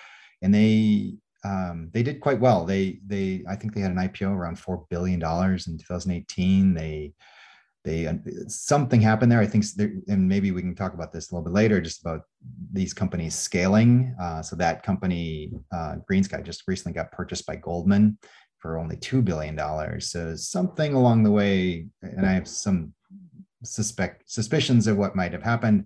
and 0.41 0.53
they 0.53 1.15
um, 1.47 1.89
they 1.93 2.03
did 2.03 2.19
quite 2.19 2.39
well. 2.39 2.65
They 2.65 2.99
they 3.05 3.43
I 3.47 3.55
think 3.55 3.73
they 3.73 3.81
had 3.81 3.91
an 3.91 3.97
IPO 3.97 4.31
around 4.31 4.59
four 4.59 4.85
billion 4.89 5.19
dollars 5.19 5.67
in 5.67 5.77
2018. 5.77 6.73
They 6.73 7.13
they 7.83 8.07
uh, 8.07 8.15
something 8.47 8.99
happened 8.99 9.31
there. 9.31 9.39
I 9.39 9.47
think, 9.47 9.63
and 10.07 10.27
maybe 10.27 10.51
we 10.51 10.61
can 10.61 10.75
talk 10.75 10.93
about 10.93 11.13
this 11.13 11.31
a 11.31 11.35
little 11.35 11.45
bit 11.45 11.53
later, 11.53 11.79
just 11.79 12.01
about 12.01 12.21
these 12.73 12.93
companies 12.93 13.35
scaling. 13.35 14.15
Uh, 14.19 14.41
so 14.41 14.55
that 14.57 14.83
company, 14.83 15.53
uh, 15.71 15.95
GreenSky, 16.09 16.43
just 16.43 16.63
recently 16.67 16.93
got 16.93 17.11
purchased 17.11 17.45
by 17.45 17.55
Goldman 17.55 18.17
for 18.59 18.77
only 18.77 18.97
two 18.97 19.21
billion 19.21 19.55
dollars. 19.55 20.11
So 20.11 20.35
something 20.35 20.93
along 20.93 21.23
the 21.23 21.31
way, 21.31 21.87
and 22.01 22.25
I 22.25 22.33
have 22.33 22.47
some 22.47 22.93
suspect 23.63 24.29
suspicions 24.29 24.87
of 24.87 24.97
what 24.97 25.15
might 25.15 25.31
have 25.31 25.43
happened, 25.43 25.85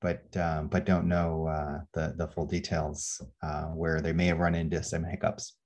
but 0.00 0.24
um, 0.36 0.68
but 0.68 0.86
don't 0.86 1.08
know 1.08 1.46
uh, 1.46 1.80
the 1.94 2.14
the 2.16 2.28
full 2.28 2.46
details 2.46 3.20
uh, 3.42 3.66
where 3.66 4.00
they 4.00 4.12
may 4.12 4.26
have 4.26 4.38
run 4.38 4.54
into 4.54 4.82
some 4.82 5.04
hiccups. 5.04 5.56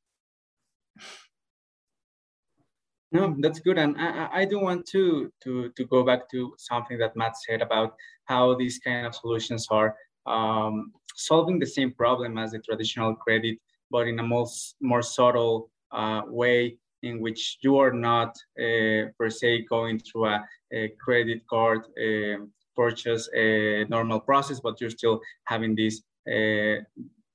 No, 3.12 3.36
that's 3.40 3.60
good, 3.60 3.76
and 3.76 3.96
I, 3.98 4.28
I 4.32 4.44
do 4.44 4.58
want 4.58 4.86
to 4.86 5.30
to 5.44 5.70
to 5.76 5.84
go 5.84 6.02
back 6.02 6.30
to 6.30 6.54
something 6.58 6.98
that 6.98 7.16
Matt 7.16 7.36
said 7.36 7.60
about 7.60 7.94
how 8.24 8.54
these 8.54 8.78
kind 8.78 9.06
of 9.06 9.14
solutions 9.14 9.66
are 9.70 9.94
um, 10.26 10.92
solving 11.14 11.58
the 11.58 11.66
same 11.66 11.92
problem 11.92 12.38
as 12.38 12.52
the 12.52 12.58
traditional 12.60 13.14
credit, 13.14 13.58
but 13.90 14.08
in 14.08 14.18
a 14.18 14.22
most 14.22 14.76
more 14.80 15.02
subtle 15.02 15.70
uh, 15.90 16.22
way 16.26 16.78
in 17.02 17.20
which 17.20 17.58
you 17.60 17.78
are 17.78 17.92
not 17.92 18.28
uh, 18.58 19.10
per 19.18 19.28
se 19.28 19.66
going 19.68 19.98
through 19.98 20.26
a, 20.26 20.44
a 20.72 20.88
credit 21.04 21.42
card 21.48 21.82
uh, 21.98 22.38
purchase 22.74 23.28
a 23.34 23.84
normal 23.88 24.20
process, 24.20 24.60
but 24.60 24.80
you're 24.80 24.90
still 24.90 25.20
having 25.44 25.74
this 25.74 26.02
uh, 26.26 26.82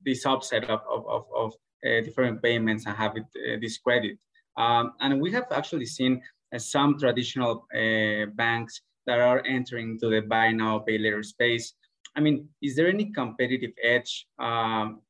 this 0.06 0.24
subset 0.24 0.63
of, 0.63 0.82
of, 0.89 1.06
of, 1.08 1.25
of 1.36 1.53
uh, 1.86 2.01
different 2.01 2.41
payments 2.41 2.86
and 2.86 2.96
have 2.96 3.17
it, 3.17 3.25
uh, 3.36 3.58
this 3.62 3.77
credit. 3.77 4.17
Um, 4.58 4.94
and 5.01 5.22
we 5.22 5.32
have 5.32 5.48
actually 5.51 5.86
seen 5.86 6.22
some 6.58 6.98
traditional 6.98 7.67
banks 8.36 8.82
that 9.06 9.20
are 9.20 9.44
entering 9.46 10.00
to 10.00 10.10
the 10.10 10.22
buy 10.22 10.51
now, 10.51 10.79
pay 10.79 10.98
later 10.98 11.24
space. 11.24 11.74
I 12.15 12.20
mean, 12.20 12.48
is 12.62 12.75
there 12.75 12.88
any 12.88 13.12
competitive 13.12 13.72
edge 13.84 14.27
um, 14.39 15.01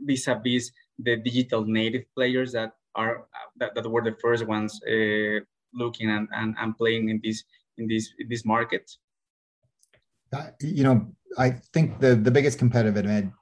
vis-a-vis 0.00 0.72
the 0.98 1.16
digital 1.16 1.64
native 1.64 2.04
players 2.14 2.52
that 2.52 2.72
are 2.94 3.26
that, 3.56 3.74
that 3.74 3.88
were 3.88 4.02
the 4.02 4.16
first 4.20 4.46
ones 4.46 4.80
uh, 4.84 5.40
looking 5.72 6.10
and, 6.10 6.28
and, 6.32 6.54
and 6.58 6.76
playing 6.76 7.08
in 7.08 7.20
this 7.22 7.44
in 7.78 7.86
this 7.88 8.12
in 8.18 8.28
this 8.28 8.44
market? 8.44 8.90
You 10.60 10.84
know, 10.84 11.12
I 11.38 11.50
think 11.72 12.00
the 12.00 12.14
the 12.16 12.30
biggest 12.30 12.58
competitive 12.58 12.96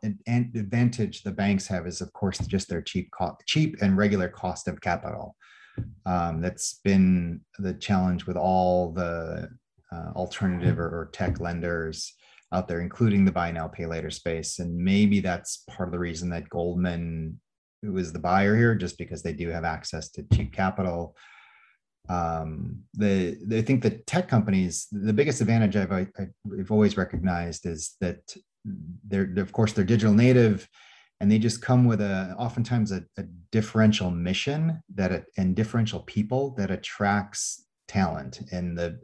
advantage 0.05 1.23
the 1.23 1.33
banks 1.33 1.67
have 1.67 1.87
is, 1.87 2.01
of 2.01 2.13
course, 2.13 2.39
just 2.39 2.69
their 2.69 2.83
cheap 2.83 3.11
cheap 3.47 3.77
and 3.81 3.97
regular 3.97 4.29
cost 4.29 4.69
of 4.69 4.81
capital. 4.81 5.37
Um, 6.07 6.41
that's 6.41 6.81
been 6.85 7.41
the 7.59 7.75
challenge 7.75 8.27
with 8.27 8.37
all 8.37 8.93
the 8.93 9.49
uh, 9.93 10.11
alternative 10.17 10.79
or, 10.79 10.87
or, 10.89 11.11
tech 11.13 11.41
lenders 11.41 12.13
out 12.53 12.67
there, 12.67 12.81
including 12.81 13.25
the 13.25 13.33
buy 13.33 13.53
now, 13.53 13.69
pay 13.69 13.87
later 13.87 14.11
space. 14.11 14.59
And 14.59 14.77
maybe 14.77 15.21
that's 15.21 15.65
part 15.71 15.89
of 15.89 15.93
the 15.93 15.99
reason 15.99 16.31
that 16.31 16.49
Goldman 16.49 17.41
was 17.83 18.13
the 18.13 18.19
buyer 18.19 18.57
here, 18.57 18.75
just 18.75 18.99
because 18.99 19.23
they 19.23 19.33
do 19.33 19.49
have 19.51 19.65
access 19.65 20.11
to 20.11 20.27
cheap 20.33 20.53
capital. 20.53 21.15
Um, 22.09 22.85
the, 22.95 23.39
the 23.47 23.59
I 23.59 23.63
think 23.63 23.83
the 23.83 23.91
tech 24.07 24.29
companies, 24.29 24.87
the 24.91 25.13
biggest 25.13 25.41
advantage 25.41 25.77
I've, 25.77 25.93
I, 25.93 26.07
have 26.57 26.71
always 26.71 26.97
recognized 26.97 27.67
is 27.67 27.97
that 28.01 28.35
they're, 29.07 29.29
they're, 29.33 29.45
of 29.45 29.53
course, 29.53 29.73
they're 29.73 29.85
digital 29.85 30.15
native 30.15 30.69
and 31.21 31.31
they 31.31 31.39
just 31.39 31.61
come 31.61 31.85
with 31.85 32.01
a 32.01 32.35
oftentimes 32.39 32.93
a, 32.93 33.05
a 33.19 33.25
differential 33.51 34.11
mission 34.11 34.81
that 34.95 35.13
it, 35.13 35.27
and 35.37 35.57
differential 35.57 36.01
people 36.01 36.55
that 36.57 36.71
attracts 36.71 37.67
talent. 37.89 38.41
And 38.53 38.79
the 38.79 39.01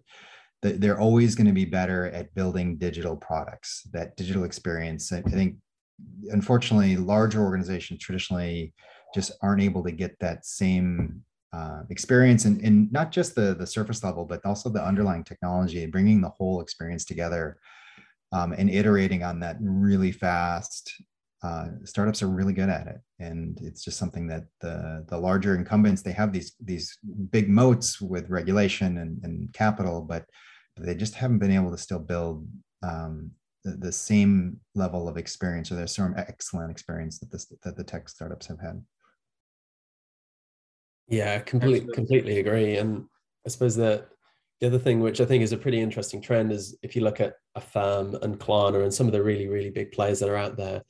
they're 0.62 1.00
always 1.00 1.34
going 1.34 1.46
to 1.46 1.52
be 1.52 1.66
better 1.66 2.06
at 2.06 2.34
building 2.34 2.78
digital 2.78 3.16
products 3.16 3.82
that 3.92 4.16
digital 4.16 4.44
experience. 4.44 5.12
I 5.12 5.20
think 5.20 5.56
unfortunately 6.30 6.96
larger 6.96 7.42
organizations 7.42 8.00
traditionally 8.00 8.72
just 9.14 9.32
aren't 9.42 9.62
able 9.62 9.84
to 9.84 9.92
get 9.92 10.18
that 10.20 10.46
same 10.46 11.22
uh, 11.54 11.82
experience 11.90 12.44
and, 12.46 12.60
and 12.62 12.90
not 12.90 13.12
just 13.12 13.34
the 13.34 13.54
the 13.54 13.66
surface 13.66 14.02
level 14.02 14.24
but 14.24 14.44
also 14.44 14.68
the 14.68 14.84
underlying 14.84 15.24
technology 15.24 15.82
and 15.82 15.92
bringing 15.92 16.20
the 16.20 16.34
whole 16.36 16.60
experience 16.60 17.04
together 17.04 17.58
um, 18.32 18.52
and 18.52 18.70
iterating 18.70 19.22
on 19.22 19.38
that 19.38 19.56
really 19.60 20.10
fast 20.10 20.92
uh, 21.42 21.66
startups 21.84 22.22
are 22.22 22.28
really 22.28 22.54
good 22.54 22.70
at 22.70 22.86
it 22.86 23.00
and 23.20 23.58
it's 23.62 23.84
just 23.84 23.98
something 23.98 24.26
that 24.26 24.44
the 24.60 25.04
the 25.08 25.16
larger 25.16 25.54
incumbents 25.54 26.02
they 26.02 26.12
have 26.12 26.32
these 26.32 26.54
these 26.60 26.98
big 27.30 27.48
moats 27.48 28.00
with 28.00 28.30
regulation 28.30 28.98
and, 28.98 29.22
and 29.22 29.52
capital 29.52 30.00
but 30.00 30.24
they 30.76 30.94
just 30.94 31.14
haven't 31.14 31.38
been 31.38 31.52
able 31.52 31.70
to 31.70 31.78
still 31.78 32.00
build 32.00 32.46
um, 32.82 33.30
the, 33.64 33.72
the, 33.72 33.92
same 33.92 34.58
level 34.74 35.08
of 35.08 35.16
experience 35.16 35.70
or 35.70 35.76
the 35.76 35.86
same 35.86 36.14
excellent 36.16 36.70
experience 36.70 37.18
that 37.18 37.30
this 37.30 37.46
that 37.62 37.76
the 37.76 37.84
tech 37.84 38.08
startups 38.08 38.46
have 38.46 38.60
had. 38.60 38.82
Yeah, 41.08 41.38
completely 41.40 41.92
completely 41.92 42.38
agree. 42.38 42.76
And 42.76 43.04
I 43.46 43.50
suppose 43.50 43.76
that 43.76 44.08
the 44.60 44.66
other 44.68 44.78
thing, 44.78 45.00
which 45.00 45.20
I 45.20 45.24
think 45.24 45.42
is 45.42 45.52
a 45.52 45.58
pretty 45.58 45.80
interesting 45.80 46.22
trend, 46.22 46.52
is 46.52 46.76
if 46.82 46.96
you 46.96 47.02
look 47.02 47.20
at 47.20 47.34
Affirm 47.54 48.16
and 48.22 48.38
Klarna 48.38 48.82
and 48.82 48.92
some 48.94 49.06
of 49.06 49.12
the 49.12 49.22
really 49.22 49.48
really 49.48 49.70
big 49.70 49.92
players 49.92 50.20
that 50.20 50.28
are 50.28 50.36
out 50.36 50.56
there, 50.56 50.82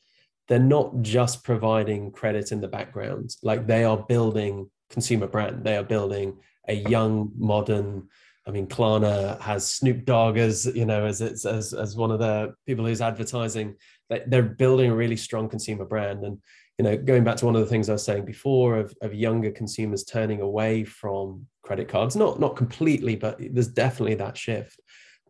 they're 0.49 0.59
not 0.59 1.03
just 1.03 1.43
providing 1.43 2.13
credit 2.13 2.53
in 2.53 2.61
the 2.61 2.69
background. 2.69 3.35
Like 3.43 3.67
they 3.67 3.85
are 3.85 3.97
building 3.97 4.71
consumer 4.91 5.27
brand. 5.27 5.65
They 5.65 5.77
are 5.77 5.83
building 5.85 6.39
a 6.69 6.75
young, 6.75 7.33
modern, 7.37 8.09
I 8.47 8.51
mean, 8.51 8.67
Klarna 8.67 9.41
has 9.41 9.67
Snoop 9.71 10.05
Dogg 10.05 10.37
as 10.37 10.67
you 10.67 10.85
know 10.85 11.07
as 11.07 11.21
it's 11.21 11.47
as 11.47 11.73
as 11.73 11.97
one 11.97 12.11
of 12.11 12.19
the 12.19 12.55
people 12.67 12.85
who's 12.85 13.01
advertising. 13.01 13.77
They're 14.11 14.43
building 14.43 14.91
a 14.91 14.95
really 14.95 15.17
strong 15.17 15.49
consumer 15.49 15.87
brand, 15.87 16.25
and 16.25 16.39
you 16.79 16.85
know, 16.85 16.97
going 16.97 17.25
back 17.25 17.37
to 17.37 17.47
one 17.47 17.55
of 17.55 17.61
the 17.61 17.69
things 17.69 17.89
I 17.89 17.93
was 17.93 18.05
saying 18.05 18.25
before 18.25 18.79
of, 18.79 18.95
of 19.01 19.15
younger 19.15 19.51
consumers 19.51 20.05
turning 20.05 20.41
away 20.41 20.85
from 20.85 21.47
credit 21.63 21.89
cards, 21.89 22.17
not 22.17 22.41
not 22.41 22.57
completely, 22.57 23.17
but 23.17 23.39
there's 23.39 23.69
definitely 23.69 24.17
that 24.17 24.37
shift 24.37 24.81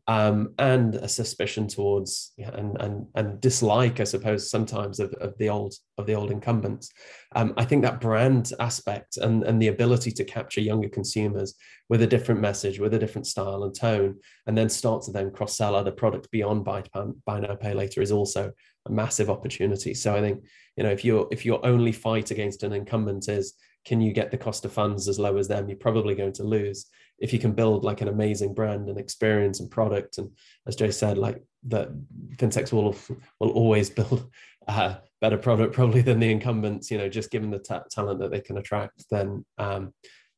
um, 0.07 0.53
and 0.59 0.97
a 0.97 1.09
suspicion 1.09 1.67
towards 1.67 2.33
and, 2.39 2.77
and 2.81 3.07
and 3.15 3.41
dislike, 3.41 4.01
I 4.01 4.05
suppose, 4.05 4.51
sometimes 4.51 5.01
of, 5.01 5.13
of 5.15 5.37
the 5.39 5.49
old 5.49 5.75
of 5.97 6.07
the 6.07 6.15
old 6.15 6.31
incumbents. 6.31 6.91
Um, 7.35 7.55
I 7.57 7.65
think 7.65 7.83
that 7.83 8.01
brand 8.01 8.53
aspect 8.61 9.17
and, 9.17 9.45
and 9.45 9.61
the 9.61 9.69
ability 9.69 10.13
to 10.13 10.25
capture 10.25 10.61
younger 10.61 10.89
consumers 10.89 11.55
with 11.89 12.03
a 12.03 12.07
different 12.07 12.41
message, 12.41 12.79
with 12.79 12.93
a 12.95 12.99
different 12.99 13.27
style 13.27 13.65
and 13.65 13.75
tone, 13.75 14.19
and 14.47 14.57
then 14.57 14.69
start 14.69 15.03
to 15.05 15.13
then 15.13 15.31
cross 15.31 15.57
sell 15.57 15.75
other 15.75 15.93
products 15.93 16.29
beyond 16.29 16.65
buy, 16.65 16.83
buy 17.25 17.41
now 17.41 17.55
pay 17.55 17.73
later 17.73 18.03
is 18.03 18.13
also 18.13 18.53
a 18.87 18.93
massive 18.93 19.31
opportunity. 19.31 19.95
So 19.95 20.15
I 20.15 20.21
think 20.21 20.45
you 20.77 20.85
know 20.85 20.91
if 20.91 21.05
your 21.05 21.29
if 21.31 21.45
your 21.45 21.65
only 21.65 21.93
fight 21.93 22.31
against 22.31 22.63
an 22.63 22.73
incumbent 22.73 23.29
is 23.29 23.55
can 23.85 24.01
you 24.01 24.13
get 24.13 24.31
the 24.31 24.39
cost 24.39 24.65
of 24.65 24.73
funds 24.73 25.09
as 25.09 25.19
low 25.19 25.37
as 25.37 25.49
them, 25.49 25.69
you're 25.69 25.77
probably 25.77 26.15
going 26.15 26.33
to 26.33 26.45
lose. 26.45 26.87
If 27.19 27.33
you 27.33 27.39
can 27.39 27.53
build 27.53 27.85
like 27.85 28.01
an 28.01 28.09
amazing 28.09 28.55
brand 28.55 28.89
and 28.89 28.99
experience 28.99 29.61
and 29.61 29.71
product 29.71 30.19
and 30.19 30.31
as 30.67 30.77
jay 30.77 30.91
said 30.91 31.17
like 31.17 31.43
that 31.69 31.89
fintechs 32.37 32.73
will 32.73 32.97
will 33.41 33.51
always 33.51 33.89
build 33.91 34.31
a 34.69 34.97
better 35.21 35.39
product 35.39 35.75
probably 35.75 36.03
than 36.03 36.19
the 36.19 36.31
incumbents 36.31 36.91
you 36.91 36.99
know 36.99 37.09
just 37.09 37.31
given 37.31 37.51
the 37.51 37.59
ta- 37.59 37.85
talent 37.91 38.19
that 38.21 38.31
they 38.31 38.41
can 38.41 38.59
attract 38.59 39.05
then 39.11 39.45
um 39.59 39.93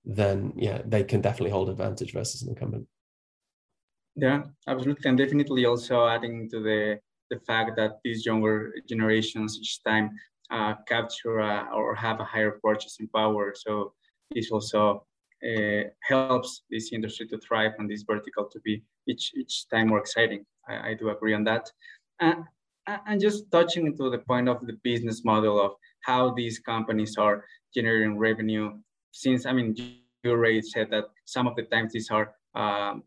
then 0.04 0.52
yeah 0.56 0.82
they 0.84 1.02
can 1.02 1.20
definitely 1.20 1.50
hold 1.50 1.68
advantage 1.68 2.12
versus 2.12 2.42
an 2.42 2.50
incumbent. 2.50 2.86
Yeah 4.14 4.42
absolutely. 4.68 5.08
And 5.08 5.18
definitely 5.18 5.64
also 5.64 6.06
adding 6.06 6.48
to 6.50 6.60
the 6.60 7.00
the 7.30 7.40
fact 7.40 7.76
that 7.76 7.98
these 8.04 8.24
younger 8.24 8.74
generations 8.88 9.58
each 9.60 9.82
time 9.82 10.10
uh, 10.50 10.74
capture 10.86 11.40
uh, 11.40 11.66
or 11.74 11.94
have 11.94 12.20
a 12.20 12.24
higher 12.24 12.58
purchasing 12.62 13.08
power 13.14 13.52
so 13.56 13.92
this 14.34 14.50
also 14.50 15.04
uh, 15.44 15.82
helps 16.02 16.62
this 16.70 16.92
industry 16.92 17.26
to 17.28 17.38
thrive 17.38 17.72
and 17.78 17.90
this 17.90 18.02
vertical 18.02 18.44
to 18.46 18.60
be 18.60 18.82
each 19.06 19.32
each 19.36 19.68
time 19.68 19.88
more 19.88 19.98
exciting. 19.98 20.44
I, 20.68 20.90
I 20.90 20.94
do 20.94 21.10
agree 21.10 21.34
on 21.34 21.44
that. 21.44 21.70
Uh, 22.20 22.34
and 23.06 23.20
just 23.20 23.50
touching 23.50 23.86
into 23.86 24.10
the 24.10 24.18
point 24.18 24.48
of 24.48 24.66
the 24.66 24.78
business 24.82 25.24
model 25.24 25.60
of 25.60 25.72
how 26.02 26.32
these 26.34 26.58
companies 26.58 27.16
are 27.18 27.44
generating 27.74 28.16
revenue, 28.16 28.72
since 29.12 29.44
I 29.44 29.52
mean 29.52 29.74
you 29.76 30.30
already 30.30 30.62
said 30.62 30.90
that 30.90 31.04
some 31.24 31.46
of 31.46 31.56
the 31.56 31.62
times 31.64 31.92
these 31.92 32.10
are 32.10 32.32
um, 32.54 33.02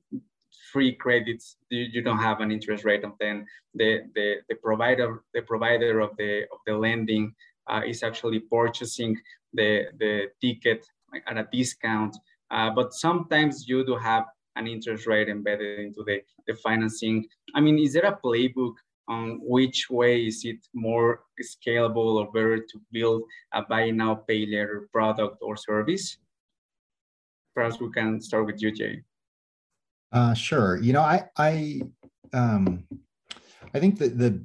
free 0.72 0.94
credits, 0.94 1.58
you, 1.70 1.88
you, 1.94 2.02
don't 2.02 2.20
have 2.20 2.42
an 2.42 2.52
interest 2.52 2.84
rate 2.86 3.04
of 3.04 3.14
then 3.20 3.46
the, 3.74 4.02
the, 4.16 4.36
the 4.50 4.56
provider 4.56 5.24
the 5.34 5.42
provider 5.42 6.00
of 6.00 6.16
the 6.18 6.44
of 6.52 6.60
the 6.66 6.74
lending 6.74 7.34
uh, 7.70 7.82
is 7.86 8.04
actually 8.04 8.40
purchasing 8.40 9.16
the 9.54 9.86
the 10.00 10.28
ticket 10.42 10.86
at 11.28 11.38
a 11.38 11.48
discount. 11.52 12.16
Uh, 12.52 12.70
but 12.70 12.94
sometimes 12.94 13.68
you 13.68 13.86
do 13.86 13.96
have 13.96 14.26
an 14.56 14.68
interest 14.68 15.08
rate 15.08 15.30
embedded 15.30 15.80
into 15.80 16.04
the, 16.04 16.22
the 16.48 16.54
financing. 16.56 17.26
I 17.56 17.62
mean, 17.62 17.78
is 17.78 17.94
there 17.94 18.06
a 18.06 18.20
playbook 18.24 18.74
on 19.08 19.40
which 19.42 19.90
way 19.90 20.26
is 20.26 20.44
it 20.46 20.60
more 20.74 21.22
scalable 21.42 22.16
or 22.20 22.32
better 22.32 22.58
to 22.58 22.82
build 22.92 23.24
a 23.54 23.62
buy 23.62 23.90
now, 23.92 24.16
pay 24.16 24.46
later 24.46 24.90
product 24.92 25.38
or 25.42 25.56
service? 25.56 26.18
Perhaps 27.56 27.80
we 27.80 27.92
can 27.92 28.22
start 28.22 28.46
with 28.46 28.62
you, 28.62 28.72
Jay. 28.72 29.04
Uh, 30.12 30.34
sure. 30.34 30.78
You 30.78 30.94
know, 30.94 31.01
I 31.01 31.25
I 31.38 31.82
um, 32.34 32.86
I 33.74 33.80
think 33.80 34.00
that 34.00 34.18
the 34.18 34.44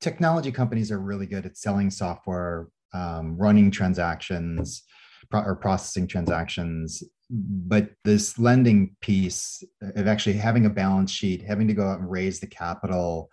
technology 0.00 0.52
companies 0.52 0.90
are 0.90 0.98
really 0.98 1.26
good 1.26 1.46
at 1.46 1.56
selling 1.56 1.90
software, 1.90 2.68
um, 2.92 3.36
running 3.36 3.70
transactions, 3.70 4.82
pro- 5.30 5.42
or 5.42 5.56
processing 5.56 6.06
transactions 6.06 7.02
but 7.30 7.90
this 8.04 8.38
lending 8.38 8.94
piece 9.00 9.62
of 9.80 10.06
actually 10.06 10.34
having 10.34 10.66
a 10.66 10.70
balance 10.70 11.10
sheet, 11.10 11.42
having 11.42 11.66
to 11.68 11.74
go 11.74 11.86
out 11.86 12.00
and 12.00 12.10
raise 12.10 12.40
the 12.40 12.46
capital 12.46 13.30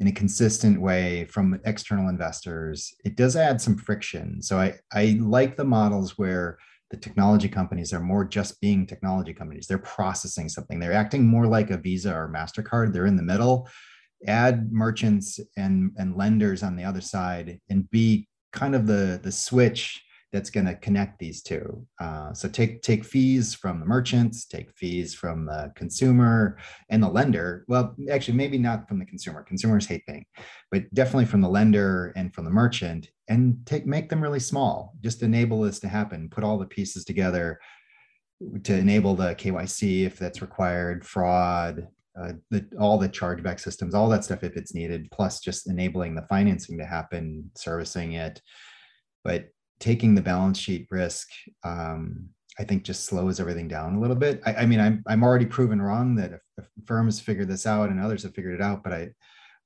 in 0.00 0.06
a 0.06 0.12
consistent 0.12 0.80
way 0.80 1.26
from 1.26 1.60
external 1.64 2.08
investors, 2.08 2.94
it 3.04 3.16
does 3.16 3.36
add 3.36 3.60
some 3.60 3.76
friction. 3.76 4.42
So 4.42 4.58
I, 4.58 4.74
I 4.92 5.18
like 5.20 5.56
the 5.56 5.64
models 5.64 6.18
where 6.18 6.58
the 6.92 6.98
technology 6.98 7.48
companies 7.48 7.92
are 7.94 8.00
more 8.00 8.22
just 8.22 8.60
being 8.60 8.86
technology 8.86 9.32
companies. 9.32 9.66
They're 9.66 9.78
processing 9.78 10.50
something. 10.50 10.78
They're 10.78 10.92
acting 10.92 11.26
more 11.26 11.46
like 11.46 11.70
a 11.70 11.78
Visa 11.78 12.14
or 12.14 12.28
MasterCard. 12.28 12.92
They're 12.92 13.06
in 13.06 13.16
the 13.16 13.22
middle. 13.22 13.66
Add 14.26 14.70
merchants 14.70 15.40
and, 15.56 15.92
and 15.96 16.16
lenders 16.16 16.62
on 16.62 16.76
the 16.76 16.84
other 16.84 17.00
side 17.00 17.58
and 17.70 17.90
be 17.90 18.28
kind 18.52 18.74
of 18.74 18.86
the, 18.86 19.18
the 19.22 19.32
switch 19.32 20.04
that's 20.32 20.50
going 20.50 20.66
to 20.66 20.74
connect 20.74 21.18
these 21.18 21.42
two. 21.42 21.86
Uh, 22.00 22.32
so 22.32 22.48
take 22.48 22.82
take 22.82 23.04
fees 23.04 23.54
from 23.54 23.80
the 23.80 23.86
merchants, 23.86 24.46
take 24.46 24.70
fees 24.76 25.14
from 25.14 25.44
the 25.44 25.72
consumer 25.76 26.58
and 26.88 27.02
the 27.02 27.08
lender. 27.08 27.64
Well, 27.68 27.94
actually, 28.10 28.36
maybe 28.36 28.58
not 28.58 28.88
from 28.88 28.98
the 28.98 29.04
consumer. 29.04 29.42
Consumers 29.42 29.86
hate 29.86 30.06
paying, 30.06 30.24
but 30.70 30.92
definitely 30.94 31.26
from 31.26 31.42
the 31.42 31.48
lender 31.48 32.12
and 32.16 32.34
from 32.34 32.44
the 32.44 32.50
merchant, 32.50 33.10
and 33.32 33.64
take 33.66 33.86
make 33.86 34.08
them 34.08 34.22
really 34.22 34.40
small. 34.40 34.94
Just 35.00 35.22
enable 35.22 35.62
this 35.62 35.80
to 35.80 35.88
happen. 35.88 36.28
Put 36.28 36.44
all 36.44 36.58
the 36.58 36.66
pieces 36.66 37.04
together 37.04 37.58
to 38.64 38.76
enable 38.76 39.14
the 39.14 39.34
KYC 39.34 40.04
if 40.04 40.18
that's 40.18 40.42
required, 40.42 41.06
fraud, 41.06 41.86
uh, 42.20 42.32
the, 42.50 42.66
all 42.78 42.98
the 42.98 43.08
chargeback 43.08 43.58
systems, 43.58 43.94
all 43.94 44.08
that 44.08 44.24
stuff 44.24 44.44
if 44.44 44.56
it's 44.56 44.74
needed, 44.74 45.08
plus 45.10 45.40
just 45.40 45.68
enabling 45.68 46.14
the 46.14 46.26
financing 46.28 46.76
to 46.78 46.84
happen, 46.84 47.50
servicing 47.56 48.12
it. 48.12 48.40
But 49.24 49.46
taking 49.80 50.14
the 50.14 50.20
balance 50.20 50.58
sheet 50.58 50.88
risk, 50.90 51.28
um, 51.64 52.28
I 52.58 52.64
think 52.64 52.82
just 52.82 53.06
slows 53.06 53.40
everything 53.40 53.68
down 53.68 53.94
a 53.94 54.00
little 54.00 54.16
bit. 54.16 54.42
I, 54.44 54.54
I 54.54 54.66
mean, 54.66 54.80
I'm 54.80 55.02
I'm 55.06 55.22
already 55.22 55.46
proven 55.46 55.80
wrong 55.80 56.16
that 56.16 56.32
if, 56.32 56.40
if, 56.58 56.66
firms 56.84 57.18
figure 57.18 57.46
this 57.46 57.66
out 57.66 57.88
and 57.88 57.98
others 57.98 58.24
have 58.24 58.34
figured 58.34 58.54
it 58.54 58.60
out, 58.60 58.82
but 58.84 58.92
I 58.92 59.10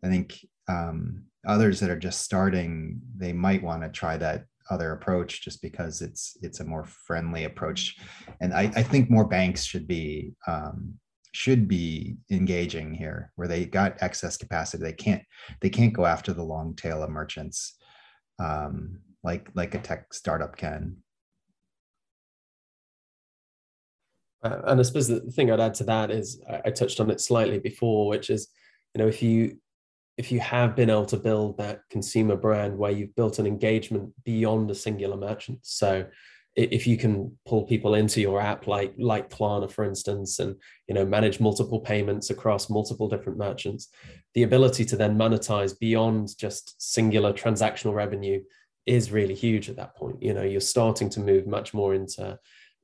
I 0.04 0.08
think 0.08 0.38
um, 0.68 1.24
others 1.46 1.80
that 1.80 1.90
are 1.90 1.98
just 1.98 2.22
starting, 2.22 3.00
they 3.16 3.32
might 3.32 3.62
want 3.62 3.82
to 3.82 3.88
try 3.88 4.16
that 4.16 4.44
other 4.70 4.92
approach 4.92 5.44
just 5.44 5.62
because 5.62 6.02
it's 6.02 6.36
it's 6.42 6.60
a 6.60 6.64
more 6.64 6.84
friendly 6.84 7.44
approach, 7.44 7.96
and 8.40 8.52
I, 8.52 8.62
I 8.74 8.82
think 8.82 9.10
more 9.10 9.26
banks 9.26 9.64
should 9.64 9.86
be 9.86 10.32
um, 10.46 10.94
should 11.32 11.68
be 11.68 12.16
engaging 12.30 12.94
here 12.94 13.32
where 13.36 13.48
they 13.48 13.64
got 13.66 14.02
excess 14.02 14.36
capacity. 14.36 14.82
They 14.82 14.92
can't 14.92 15.22
they 15.60 15.70
can't 15.70 15.92
go 15.92 16.06
after 16.06 16.32
the 16.32 16.42
long 16.42 16.74
tail 16.74 17.02
of 17.02 17.10
merchants. 17.10 17.76
Um, 18.38 19.00
like 19.26 19.50
like 19.54 19.74
a 19.74 19.78
tech 19.78 20.14
startup 20.14 20.56
can. 20.56 20.96
Uh, 24.42 24.60
and 24.66 24.80
I 24.80 24.82
suppose 24.82 25.08
the 25.08 25.20
thing 25.20 25.50
I'd 25.50 25.60
add 25.60 25.74
to 25.74 25.84
that 25.84 26.10
is 26.10 26.40
I, 26.48 26.62
I 26.66 26.70
touched 26.70 27.00
on 27.00 27.10
it 27.10 27.20
slightly 27.20 27.58
before, 27.58 28.06
which 28.06 28.30
is, 28.30 28.48
you 28.94 29.00
know, 29.00 29.08
if 29.08 29.22
you 29.22 29.58
if 30.16 30.32
you 30.32 30.40
have 30.40 30.74
been 30.74 30.90
able 30.90 31.06
to 31.06 31.16
build 31.16 31.58
that 31.58 31.80
consumer 31.90 32.36
brand 32.36 32.76
where 32.76 32.90
you've 32.90 33.14
built 33.14 33.38
an 33.38 33.46
engagement 33.46 34.12
beyond 34.24 34.70
a 34.70 34.74
singular 34.74 35.16
merchant, 35.16 35.58
so 35.62 36.06
if 36.54 36.86
you 36.86 36.96
can 36.96 37.36
pull 37.46 37.64
people 37.64 37.94
into 37.94 38.18
your 38.18 38.40
app 38.40 38.66
like 38.66 38.94
like 38.96 39.28
Klarna 39.28 39.70
for 39.70 39.84
instance 39.84 40.38
and 40.38 40.56
you 40.88 40.94
know 40.94 41.04
manage 41.04 41.38
multiple 41.38 41.80
payments 41.80 42.30
across 42.30 42.70
multiple 42.70 43.10
different 43.10 43.36
merchants 43.36 43.88
the 44.32 44.42
ability 44.42 44.82
to 44.86 44.96
then 44.96 45.18
monetize 45.18 45.78
beyond 45.78 46.30
just 46.38 46.74
singular 46.78 47.30
transactional 47.34 47.92
revenue 47.92 48.40
is 48.86 49.10
really 49.10 49.34
huge 49.34 49.68
at 49.68 49.76
that 49.76 49.96
point. 49.96 50.22
You 50.22 50.32
know, 50.32 50.42
you're 50.42 50.60
starting 50.60 51.10
to 51.10 51.20
move 51.20 51.46
much 51.46 51.74
more 51.74 51.94
into 51.94 52.38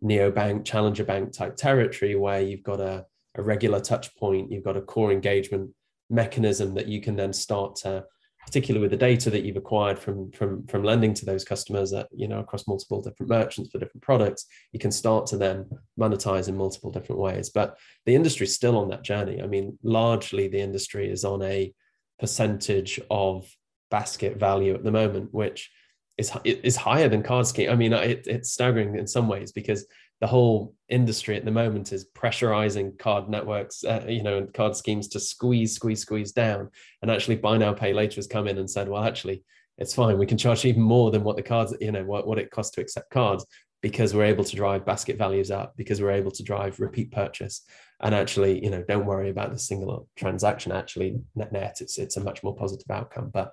neobank, 0.05 0.65
challenger 0.65 1.05
bank 1.05 1.33
type 1.33 1.57
territory 1.57 2.17
where 2.17 2.41
you've 2.41 2.65
got 2.65 2.81
a, 2.81 3.07
a 3.37 3.43
regular 3.43 3.81
touch 3.81 4.15
point, 4.17 4.51
you've 4.51 4.65
got 4.65 4.77
a 4.77 4.83
core 4.83 5.13
engagement 5.13 5.71
mechanism 6.13 6.75
that 6.75 6.87
you 6.87 7.01
can 7.01 7.17
then 7.17 7.33
start 7.33 7.77
to, 7.77 8.05
particularly 8.45 8.83
with 8.83 8.91
the 8.91 8.97
data 8.97 9.31
that 9.31 9.45
you've 9.45 9.57
acquired 9.57 9.99
from 9.99 10.31
from 10.33 10.67
from 10.67 10.85
lending 10.85 11.15
to 11.15 11.25
those 11.25 11.45
customers 11.45 11.91
that 11.91 12.09
you 12.13 12.29
know 12.29 12.41
across 12.41 12.69
multiple 12.69 13.01
different 13.01 13.31
merchants 13.31 13.71
for 13.71 13.79
different 13.79 14.03
products, 14.03 14.47
you 14.73 14.79
can 14.79 14.93
start 14.93 15.27
to 15.27 15.37
then 15.37 15.69
monetize 15.99 16.49
in 16.49 16.57
multiple 16.57 16.91
different 16.91 17.21
ways. 17.21 17.51
But 17.51 17.79
the 18.07 18.15
industry 18.15 18.47
is 18.47 18.55
still 18.55 18.77
on 18.77 18.89
that 18.91 19.03
journey. 19.03 19.43
I 19.43 19.47
mean, 19.47 19.79
largely 19.83 20.49
the 20.49 20.61
industry 20.61 21.11
is 21.11 21.25
on 21.25 21.43
a 21.43 21.73
percentage 22.21 23.01
of 23.11 23.49
basket 23.91 24.37
value 24.39 24.75
at 24.75 24.85
the 24.85 24.93
moment, 24.93 25.33
which 25.33 25.71
is 26.19 26.31
is 26.45 26.77
higher 26.77 27.09
than 27.09 27.23
card 27.23 27.47
scheme. 27.47 27.71
I 27.71 27.77
mean, 27.77 27.93
it, 27.93 28.27
it's 28.27 28.53
staggering 28.53 28.97
in 28.97 29.07
some 29.07 29.29
ways 29.29 29.53
because 29.53 29.87
the 30.23 30.29
whole 30.29 30.73
industry 30.89 31.37
at 31.37 31.45
the 31.45 31.51
moment 31.51 31.93
is 31.93 32.07
pressurizing 32.15 32.97
card 32.97 33.29
networks, 33.29 33.83
uh, 33.83 34.05
you 34.09 34.23
know, 34.23 34.39
and 34.39 34.55
card 34.55 34.77
schemes 34.77 35.09
to 35.09 35.19
squeeze, 35.19 35.75
squeeze, 35.75 36.01
squeeze 36.01 36.31
down. 36.31 36.71
And 37.03 37.11
actually, 37.11 37.35
buy 37.35 37.59
now, 37.59 37.73
pay 37.73 37.93
later 37.93 38.15
has 38.17 38.29
come 38.29 38.47
in 38.47 38.57
and 38.57 38.71
said, 38.71 38.89
well, 38.89 39.03
actually, 39.03 39.43
it's 39.79 39.93
fine. 39.93 40.19
We 40.19 40.27
can 40.27 40.39
charge 40.39 40.65
even 40.65 40.81
more 40.81 41.11
than 41.11 41.25
what 41.25 41.35
the 41.35 41.43
cards, 41.43 41.75
you 41.81 41.91
know, 41.91 42.05
what, 42.05 42.25
what 42.25 42.39
it 42.39 42.53
costs 42.53 42.73
to 42.77 42.81
accept 42.81 43.11
cards 43.11 43.45
because 43.83 44.15
we're 44.15 44.23
able 44.23 44.45
to 44.45 44.55
drive 44.55 44.87
basket 44.87 45.19
values 45.19 45.51
up, 45.51 45.75
because 45.77 46.01
we're 46.01 46.13
able 46.13 46.31
to 46.31 46.45
drive 46.45 46.79
repeat 46.79 47.11
purchase. 47.11 47.63
And 48.01 48.15
actually, 48.15 48.63
you 48.63 48.71
know, 48.71 48.85
don't 48.87 49.07
worry 49.07 49.29
about 49.29 49.51
the 49.51 49.59
single 49.59 50.07
transaction. 50.15 50.71
Actually, 50.71 51.17
net 51.35 51.51
net, 51.51 51.79
it's 51.81 51.99
it's 51.99 52.17
a 52.17 52.23
much 52.23 52.45
more 52.45 52.55
positive 52.55 52.89
outcome. 52.93 53.31
But 53.35 53.51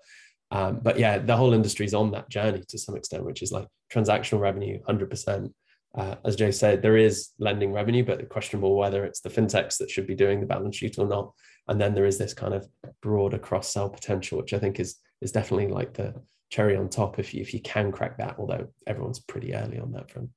um, 0.52 0.82
but 0.84 1.00
yeah, 1.00 1.18
the 1.18 1.36
whole 1.36 1.54
industry 1.54 1.88
is 1.88 1.96
on 1.96 2.12
that 2.12 2.30
journey 2.30 2.62
to 2.68 2.78
some 2.78 2.96
extent, 2.96 3.26
which 3.26 3.42
is 3.42 3.52
like 3.52 3.68
transactional 3.92 4.40
revenue, 4.40 4.80
100%. 4.88 5.52
Uh, 5.96 6.16
as 6.24 6.36
Jay 6.36 6.52
said, 6.52 6.82
there 6.82 6.98
is 6.98 7.30
lending 7.40 7.72
revenue, 7.74 8.04
but 8.04 8.30
questionable 8.30 8.76
whether 8.76 9.06
it's 9.06 9.22
the 9.22 9.30
fintechs 9.30 9.78
that 9.78 9.90
should 9.90 10.06
be 10.06 10.16
doing 10.16 10.40
the 10.40 10.46
balance 10.46 10.76
sheet 10.76 11.00
or 11.00 11.08
not. 11.08 11.34
And 11.68 11.80
then 11.82 11.94
there 11.94 12.06
is 12.06 12.18
this 12.18 12.34
kind 12.34 12.54
of 12.54 12.68
broader 13.02 13.40
cross 13.40 13.72
sell 13.72 13.90
potential, 13.90 14.38
which 14.38 14.54
I 14.54 14.60
think 14.60 14.80
is 14.80 14.98
is 15.22 15.32
definitely 15.32 15.68
like 15.68 15.94
the 15.94 16.14
cherry 16.50 16.76
on 16.78 16.90
top 16.90 17.20
if 17.20 17.34
you, 17.34 17.42
if 17.42 17.54
you 17.54 17.62
can 17.62 17.92
crack 17.92 18.18
that, 18.18 18.36
although 18.40 18.68
everyone's 18.88 19.20
pretty 19.20 19.54
early 19.54 19.80
on 19.80 19.92
that 19.92 20.10
front. 20.10 20.30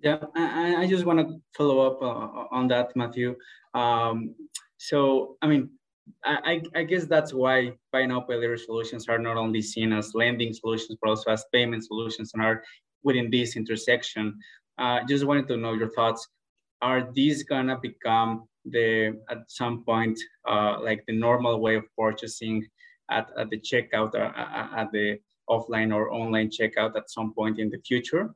Yeah, 0.00 0.18
I, 0.34 0.76
I 0.76 0.86
just 0.86 1.04
want 1.04 1.20
to 1.20 1.40
follow 1.56 1.80
up 1.80 2.02
uh, 2.02 2.54
on 2.54 2.68
that, 2.68 2.94
Matthew. 2.96 3.36
Um, 3.74 4.34
so, 4.76 5.36
I 5.40 5.46
mean, 5.46 5.70
I, 6.24 6.62
I 6.74 6.82
guess 6.82 7.06
that's 7.06 7.32
why 7.32 7.72
buy 7.90 8.04
now 8.04 8.20
pay 8.20 8.34
later 8.34 8.58
solutions 8.58 9.08
are 9.08 9.18
not 9.18 9.38
only 9.38 9.62
seen 9.62 9.92
as 9.92 10.12
lending 10.14 10.52
solutions, 10.52 10.98
but 11.00 11.08
also 11.08 11.30
as 11.30 11.44
payment 11.52 11.84
solutions 11.84 12.32
and 12.34 12.42
are 12.42 12.62
within 13.04 13.30
this 13.30 13.56
intersection. 13.56 14.38
Uh, 14.78 15.00
just 15.08 15.24
wanted 15.24 15.46
to 15.48 15.56
know 15.56 15.74
your 15.74 15.90
thoughts. 15.90 16.26
Are 16.82 17.08
these 17.12 17.44
gonna 17.44 17.78
become 17.80 18.48
the 18.64 19.20
at 19.30 19.50
some 19.50 19.84
point 19.84 20.18
uh, 20.48 20.80
like 20.80 21.04
the 21.06 21.12
normal 21.12 21.60
way 21.60 21.76
of 21.76 21.84
purchasing 21.96 22.66
at, 23.10 23.30
at 23.38 23.50
the 23.50 23.58
checkout 23.58 24.14
or 24.14 24.24
uh, 24.24 24.80
at 24.80 24.90
the 24.92 25.18
offline 25.48 25.94
or 25.94 26.12
online 26.12 26.48
checkout 26.48 26.96
at 26.96 27.10
some 27.10 27.32
point 27.34 27.58
in 27.58 27.70
the 27.70 27.78
future? 27.86 28.34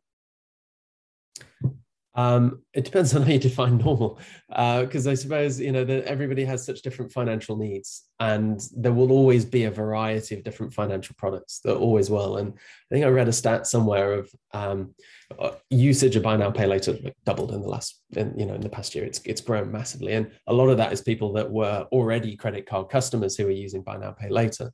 Um, 2.18 2.64
it 2.74 2.84
depends 2.84 3.14
on 3.16 3.22
how 3.22 3.30
you 3.30 3.38
define 3.38 3.78
normal, 3.78 4.18
because 4.48 5.06
uh, 5.06 5.12
I 5.12 5.14
suppose 5.14 5.60
you 5.60 5.70
know 5.70 5.84
that 5.84 6.04
everybody 6.04 6.44
has 6.44 6.66
such 6.66 6.82
different 6.82 7.12
financial 7.12 7.56
needs, 7.56 8.08
and 8.18 8.60
there 8.76 8.92
will 8.92 9.12
always 9.12 9.44
be 9.44 9.64
a 9.64 9.70
variety 9.70 10.34
of 10.34 10.42
different 10.42 10.74
financial 10.74 11.14
products. 11.16 11.60
that 11.60 11.76
always 11.76 12.10
will. 12.10 12.38
And 12.38 12.54
I 12.54 12.94
think 12.94 13.06
I 13.06 13.08
read 13.08 13.28
a 13.28 13.32
stat 13.32 13.68
somewhere 13.68 14.14
of 14.14 14.30
um, 14.52 14.96
uh, 15.38 15.52
usage 15.70 16.16
of 16.16 16.24
buy 16.24 16.36
now 16.36 16.50
pay 16.50 16.66
later 16.66 16.98
doubled 17.24 17.52
in 17.52 17.60
the 17.60 17.68
last, 17.68 18.00
in, 18.16 18.36
you 18.36 18.46
know, 18.46 18.54
in 18.54 18.62
the 18.62 18.68
past 18.68 18.96
year. 18.96 19.04
It's 19.04 19.20
it's 19.24 19.40
grown 19.40 19.70
massively, 19.70 20.14
and 20.14 20.32
a 20.48 20.52
lot 20.52 20.70
of 20.70 20.76
that 20.78 20.92
is 20.92 21.00
people 21.00 21.32
that 21.34 21.48
were 21.48 21.86
already 21.92 22.34
credit 22.34 22.66
card 22.66 22.88
customers 22.88 23.36
who 23.36 23.46
are 23.46 23.52
using 23.52 23.82
buy 23.82 23.96
now 23.96 24.10
pay 24.10 24.28
later. 24.28 24.72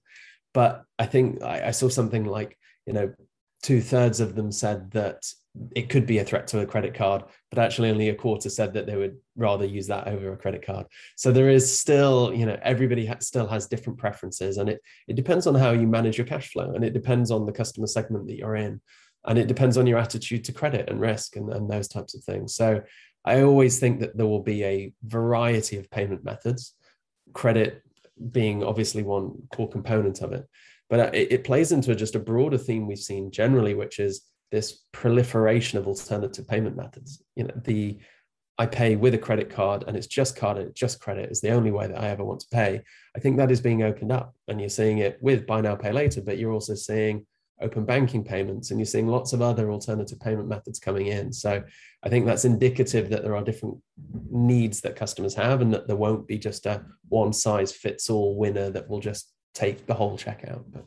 But 0.55 0.85
I 0.99 1.05
think 1.05 1.43
I, 1.43 1.69
I 1.69 1.71
saw 1.73 1.91
something 1.91 2.25
like 2.25 2.57
you 2.87 2.95
know 2.95 3.13
two 3.63 3.83
thirds 3.83 4.21
of 4.21 4.35
them 4.35 4.51
said 4.51 4.91
that 4.93 5.25
it 5.77 5.89
could 5.89 6.07
be 6.07 6.19
a 6.19 6.25
threat 6.25 6.47
to 6.49 6.61
a 6.61 6.67
credit 6.67 6.95
card, 6.95 7.23
but 7.51 7.61
actually 7.61 7.91
only 7.91 8.09
a 8.09 8.15
quarter 8.15 8.51
said 8.51 8.75
that 8.75 8.87
they 8.87 8.97
would 8.97 9.17
rather 9.37 9.65
use 9.65 9.87
that 9.87 10.09
over 10.09 10.33
a 10.33 10.37
credit 10.37 10.67
card. 10.67 10.87
So 11.17 11.31
there 11.31 11.49
is 11.49 11.79
still, 11.79 12.35
you 12.35 12.45
know, 12.45 12.59
everybody 12.63 13.07
ha- 13.07 13.19
still 13.21 13.47
has 13.47 13.69
different 13.69 13.99
preferences, 13.99 14.57
and 14.59 14.69
it 14.69 14.81
it 15.07 15.15
depends 15.15 15.47
on 15.47 15.55
how 15.55 15.71
you 15.71 15.87
manage 15.87 16.19
your 16.19 16.27
cash 16.27 16.51
flow, 16.51 16.73
and 16.75 16.85
it 16.85 16.93
depends 16.93 17.31
on 17.31 17.47
the 17.47 17.53
customer 17.53 17.87
segment 17.87 18.27
that 18.27 18.37
you're 18.37 18.57
in, 18.57 18.81
and 19.27 19.39
it 19.39 19.47
depends 19.47 19.77
on 19.79 19.87
your 19.87 19.99
attitude 19.99 20.45
to 20.45 20.53
credit 20.53 20.89
and 20.91 21.01
risk 21.01 21.37
and, 21.37 21.53
and 21.53 21.71
those 21.71 21.89
types 21.89 22.15
of 22.15 22.25
things. 22.25 22.55
So 22.57 22.83
I 23.25 23.43
always 23.43 23.79
think 23.79 24.01
that 24.01 24.17
there 24.17 24.27
will 24.27 24.43
be 24.43 24.65
a 24.65 24.93
variety 25.05 25.79
of 25.79 25.91
payment 25.91 26.25
methods, 26.25 26.75
credit 27.33 27.81
being 28.31 28.63
obviously 28.65 29.03
one 29.03 29.35
core 29.53 29.69
component 29.69 30.21
of 30.21 30.33
it, 30.33 30.47
but 30.91 31.15
it, 31.15 31.33
it 31.33 31.45
plays 31.45 31.71
into 31.71 31.95
just 31.95 32.17
a 32.17 32.21
broader 32.21 32.59
theme 32.59 32.87
we've 32.87 32.99
seen 32.99 33.31
generally, 33.31 33.75
which 33.75 33.99
is 33.99 34.23
this 34.55 34.85
proliferation 34.93 35.81
of 35.81 35.89
alternative 35.89 36.47
payment 36.47 36.77
methods. 36.77 37.21
You 37.35 37.45
know, 37.45 37.55
the 37.65 37.99
I 38.57 38.67
pay 38.67 38.95
with 38.95 39.15
a 39.15 39.19
credit 39.19 39.51
card 39.51 39.83
and 39.89 39.97
it's 39.97 40.07
just 40.07 40.37
card 40.37 40.59
and 40.59 40.69
it's 40.69 40.79
just 40.79 41.01
credit 41.01 41.33
is 41.33 41.41
the 41.41 41.51
only 41.51 41.73
way 41.73 41.89
that 41.89 42.01
I 42.01 42.11
ever 42.11 42.23
want 42.23 42.39
to 42.41 42.47
pay. 42.53 42.81
I 43.17 43.19
think 43.19 43.37
that 43.37 43.51
is 43.51 43.61
being 43.61 43.83
opened 43.83 44.13
up 44.13 44.33
and 44.47 44.61
you're 44.61 44.69
seeing 44.69 44.99
it 44.99 45.19
with 45.21 45.45
buy 45.45 45.61
now, 45.61 45.75
pay 45.75 45.91
later, 45.91 46.21
but 46.21 46.39
you're 46.39 46.53
also 46.53 46.77
seeing 46.77 47.27
open 47.61 47.85
banking 47.85 48.23
payments 48.23 48.71
and 48.71 48.79
you're 48.79 48.87
seeing 48.87 49.09
lots 49.09 49.33
of 49.33 49.43
other 49.43 49.73
alternative 49.73 50.21
payment 50.21 50.47
methods 50.47 50.79
coming 50.79 51.09
in. 51.09 51.33
So 51.33 51.61
I 52.05 52.09
think 52.09 52.25
that's 52.25 52.45
indicative 52.45 53.11
that 53.11 53.25
there 53.25 53.35
are 53.35 53.43
different 53.43 53.79
needs 54.31 54.83
that 54.83 54.95
customers 54.95 55.35
have 55.35 55.63
and 55.63 55.75
that 55.75 55.89
there 55.89 55.97
won't 55.97 56.29
be 56.29 56.39
just 56.39 56.65
a 56.67 56.85
one 57.09 57.33
size 57.33 57.73
fits 57.73 58.09
all 58.09 58.37
winner 58.37 58.71
that 58.71 58.89
will 58.89 59.01
just 59.01 59.33
take 59.53 59.87
the 59.87 59.95
whole 59.95 60.17
checkout. 60.17 60.63
But... 60.71 60.85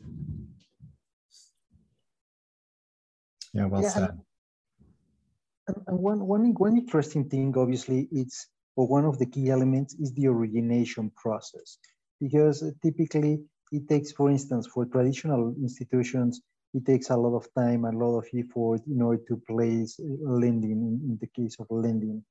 Yeah, 3.52 3.66
well 3.66 3.82
yeah, 3.82 3.88
said. 3.88 4.10
And 5.68 5.98
one, 5.98 6.26
one, 6.26 6.54
one 6.54 6.76
interesting 6.76 7.28
thing, 7.28 7.54
obviously, 7.56 8.08
it's 8.10 8.48
or 8.78 8.86
one 8.86 9.04
of 9.04 9.18
the 9.18 9.26
key 9.26 9.50
elements 9.50 9.94
is 9.94 10.12
the 10.12 10.28
origination 10.28 11.10
process, 11.16 11.78
because 12.20 12.62
typically 12.80 13.40
it 13.72 13.88
takes, 13.88 14.12
for 14.12 14.30
instance, 14.30 14.68
for 14.68 14.86
traditional 14.86 15.52
institutions, 15.60 16.40
it 16.74 16.86
takes 16.86 17.10
a 17.10 17.16
lot 17.16 17.36
of 17.36 17.48
time, 17.54 17.84
a 17.84 17.90
lot 17.90 18.18
of 18.18 18.26
effort 18.32 18.80
in 18.86 19.02
order 19.02 19.20
to 19.26 19.42
place 19.48 19.98
lending 19.98 20.80
in, 21.08 21.18
the 21.20 21.26
case 21.26 21.56
of 21.58 21.66
lending. 21.70 22.22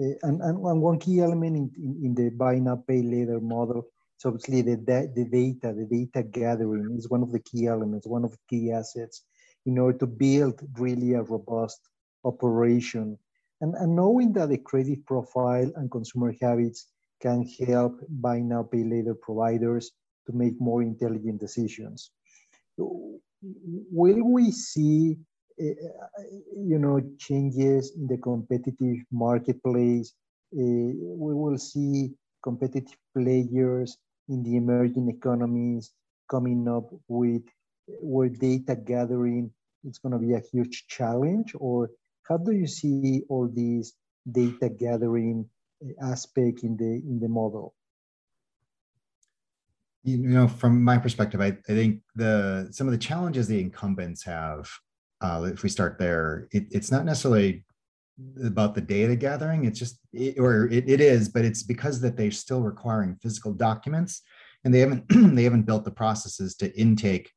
Uh, 0.00 0.14
and, 0.22 0.40
and, 0.42 0.58
one 0.58 0.98
key 1.00 1.18
element 1.20 1.56
in, 1.56 1.70
in, 1.76 2.00
in, 2.04 2.14
the 2.14 2.30
buy 2.30 2.60
now, 2.60 2.80
pay 2.86 3.02
later 3.02 3.40
model 3.40 3.84
is 4.16 4.24
obviously 4.24 4.62
the, 4.62 4.76
the 4.76 5.24
data, 5.24 5.74
the 5.74 5.88
data 5.90 6.22
gathering 6.22 6.94
is 6.96 7.10
one 7.10 7.22
of 7.22 7.32
the 7.32 7.40
key 7.40 7.66
elements, 7.66 8.06
one 8.06 8.24
of 8.24 8.30
the 8.30 8.38
key 8.48 8.70
assets 8.70 9.24
in 9.66 9.78
order 9.78 9.98
to 9.98 10.06
build 10.06 10.60
really 10.78 11.12
a 11.14 11.22
robust 11.22 11.80
operation. 12.24 13.18
And, 13.60 13.74
and 13.74 13.96
knowing 13.96 14.32
that 14.34 14.48
the 14.48 14.58
credit 14.58 15.04
profile 15.06 15.70
and 15.76 15.90
consumer 15.90 16.34
habits 16.40 16.86
can 17.20 17.48
help 17.66 18.00
buy 18.08 18.40
now, 18.40 18.62
pay 18.62 18.84
later 18.84 19.14
providers 19.14 19.90
to 20.26 20.32
make 20.32 20.60
more 20.60 20.82
intelligent 20.82 21.40
decisions. 21.40 22.10
Will 22.78 24.22
we 24.22 24.50
see, 24.50 25.16
uh, 25.60 25.64
you 26.56 26.78
know, 26.78 27.00
changes 27.18 27.92
in 27.96 28.06
the 28.06 28.18
competitive 28.18 28.98
marketplace? 29.10 30.12
Uh, 30.52 30.92
we 31.24 31.34
will 31.34 31.58
see 31.58 32.14
competitive 32.42 32.98
players 33.16 33.98
in 34.28 34.42
the 34.42 34.56
emerging 34.56 35.08
economies 35.08 35.92
coming 36.28 36.68
up 36.68 36.90
with 37.08 37.42
where 37.86 38.28
data 38.28 38.76
gathering 38.76 39.50
is 39.84 39.98
going 39.98 40.12
to 40.12 40.18
be 40.18 40.34
a 40.34 40.42
huge 40.52 40.86
challenge 40.88 41.54
or 41.58 41.90
how 42.28 42.36
do 42.36 42.52
you 42.52 42.66
see 42.66 43.22
all 43.28 43.48
these 43.48 43.94
data 44.30 44.68
gathering 44.68 45.48
aspect 46.02 46.62
in 46.62 46.76
the 46.76 46.84
in 46.84 47.20
the 47.20 47.28
model? 47.28 47.74
You 50.02 50.18
know 50.18 50.48
from 50.48 50.82
my 50.84 50.98
perspective 50.98 51.40
i, 51.40 51.46
I 51.46 51.72
think 51.72 52.00
the 52.14 52.68
some 52.70 52.86
of 52.86 52.92
the 52.92 52.98
challenges 52.98 53.48
the 53.48 53.60
incumbents 53.60 54.22
have 54.24 54.70
uh, 55.20 55.48
if 55.52 55.62
we 55.62 55.68
start 55.68 55.98
there 55.98 56.46
it, 56.52 56.66
it's 56.70 56.92
not 56.92 57.04
necessarily 57.04 57.64
about 58.44 58.74
the 58.74 58.80
data 58.80 59.16
gathering 59.16 59.64
it's 59.64 59.78
just 59.78 59.98
it, 60.12 60.38
or 60.38 60.66
it, 60.68 60.88
it 60.88 61.00
is 61.00 61.28
but 61.28 61.44
it's 61.44 61.64
because 61.64 62.00
that 62.00 62.16
they're 62.16 62.30
still 62.30 62.62
requiring 62.62 63.16
physical 63.16 63.52
documents 63.52 64.22
and 64.64 64.72
they 64.72 64.78
haven't 64.80 65.04
they 65.34 65.42
haven't 65.42 65.66
built 65.66 65.84
the 65.84 65.90
processes 65.90 66.54
to 66.56 66.72
intake 66.78 67.32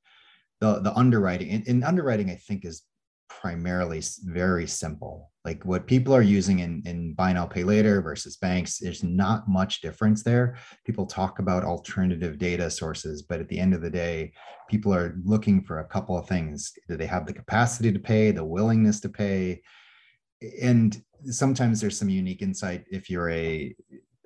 the 0.61 0.79
the 0.79 0.93
underwriting 0.95 1.49
and, 1.51 1.67
and 1.67 1.83
underwriting 1.83 2.29
i 2.29 2.35
think 2.35 2.65
is 2.65 2.83
primarily 3.29 4.01
very 4.25 4.67
simple. 4.67 5.31
Like 5.45 5.63
what 5.63 5.87
people 5.87 6.13
are 6.13 6.21
using 6.21 6.59
in, 6.59 6.83
in 6.85 7.13
buy 7.13 7.31
now, 7.31 7.45
pay 7.45 7.63
later 7.63 8.01
versus 8.01 8.35
banks, 8.35 8.79
there's 8.79 9.03
not 9.03 9.47
much 9.47 9.81
difference 9.81 10.23
there. 10.23 10.57
People 10.85 11.05
talk 11.05 11.39
about 11.39 11.63
alternative 11.63 12.37
data 12.37 12.69
sources, 12.69 13.21
but 13.21 13.39
at 13.39 13.47
the 13.47 13.59
end 13.59 13.73
of 13.73 13.81
the 13.81 13.89
day, 13.89 14.33
people 14.69 14.93
are 14.93 15.15
looking 15.23 15.63
for 15.63 15.79
a 15.79 15.87
couple 15.87 16.17
of 16.17 16.27
things. 16.27 16.73
Do 16.89 16.97
they 16.97 17.05
have 17.05 17.25
the 17.25 17.33
capacity 17.33 17.93
to 17.93 17.99
pay, 17.99 18.31
the 18.31 18.43
willingness 18.43 18.99
to 19.01 19.09
pay? 19.09 19.61
And 20.61 21.01
sometimes 21.25 21.79
there's 21.79 21.97
some 21.97 22.09
unique 22.09 22.41
insight 22.41 22.85
if 22.91 23.09
you're 23.09 23.29
a 23.29 23.75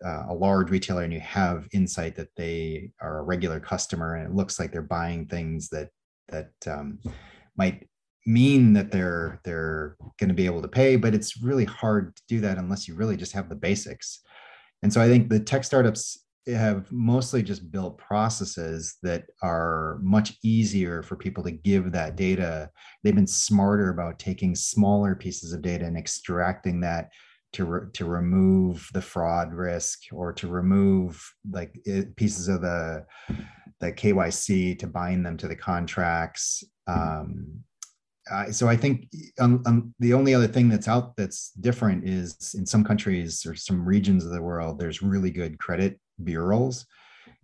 uh, 0.04 0.26
a 0.30 0.34
large 0.34 0.70
retailer 0.70 1.04
and 1.04 1.14
you 1.14 1.22
have 1.22 1.66
insight 1.72 2.14
that 2.14 2.28
they 2.36 2.92
are 3.00 3.20
a 3.20 3.24
regular 3.24 3.62
customer 3.62 4.16
and 4.16 4.28
it 4.28 4.36
looks 4.36 4.60
like 4.60 4.70
they're 4.70 4.82
buying 4.82 5.26
things 5.26 5.70
that 5.70 5.92
that 6.30 6.52
um, 6.68 7.00
might 7.58 7.88
mean 8.26 8.74
that 8.74 8.92
they're 8.92 9.42
they're 9.44 9.98
going 10.18 10.30
to 10.30 10.34
be 10.34 10.46
able 10.46 10.62
to 10.62 10.68
pay 10.68 10.96
but 10.96 11.14
it's 11.14 11.42
really 11.44 11.66
hard 11.66 12.16
to 12.16 12.22
do 12.30 12.40
that 12.40 12.58
unless 12.58 12.88
you 12.88 12.96
really 12.96 13.18
just 13.18 13.34
have 13.34 13.50
the 13.50 13.56
basics. 13.56 14.22
And 14.82 14.92
so 14.92 15.02
i 15.02 15.08
think 15.08 15.30
the 15.30 15.40
tech 15.40 15.64
startups 15.64 16.24
have 16.48 16.92
mostly 16.92 17.42
just 17.42 17.72
built 17.72 17.98
processes 17.98 18.98
that 19.02 19.26
are 19.42 19.98
much 20.02 20.38
easier 20.44 21.02
for 21.02 21.16
people 21.16 21.44
to 21.44 21.52
give 21.52 21.92
that 21.92 22.16
data. 22.16 22.70
They've 23.04 23.16
been 23.16 23.28
smarter 23.28 23.90
about 23.90 24.20
taking 24.20 24.56
smaller 24.56 25.16
pieces 25.16 25.54
of 25.54 25.62
data 25.62 25.86
and 25.86 25.98
extracting 25.98 26.82
that 26.82 27.12
to, 27.54 27.66
re- 27.66 27.88
to 27.94 28.06
remove 28.06 28.90
the 28.94 29.02
fraud 29.02 29.54
risk 29.54 30.00
or 30.12 30.34
to 30.34 30.48
remove 30.48 31.24
like 31.50 31.80
it, 31.86 32.16
pieces 32.16 32.50
of 32.50 32.62
the 32.62 33.06
the 33.84 33.92
KYC 33.92 34.80
to 34.80 34.88
bind 34.88 35.26
them 35.26 35.38
to 35.38 35.48
the 35.48 35.56
contracts 35.56 36.64
um, 36.88 37.64
uh, 38.32 38.52
so 38.52 38.68
I 38.68 38.78
think 38.78 39.08
um, 39.40 39.62
um, 39.66 39.94
the 40.00 40.14
only 40.14 40.34
other 40.34 40.48
thing 40.48 40.70
that's 40.70 40.88
out 40.88 41.16
that's 41.18 41.52
different 41.52 42.08
is 42.08 42.56
in 42.58 42.66
some 42.66 42.84
countries 42.84 43.46
or 43.46 43.56
some 43.56 43.86
regions 43.86 44.26
of 44.26 44.32
the 44.32 44.42
world, 44.42 44.80
there's 44.80 45.02
really 45.02 45.32
good 45.32 45.60
credit 45.60 46.00
bureaus, 46.24 46.86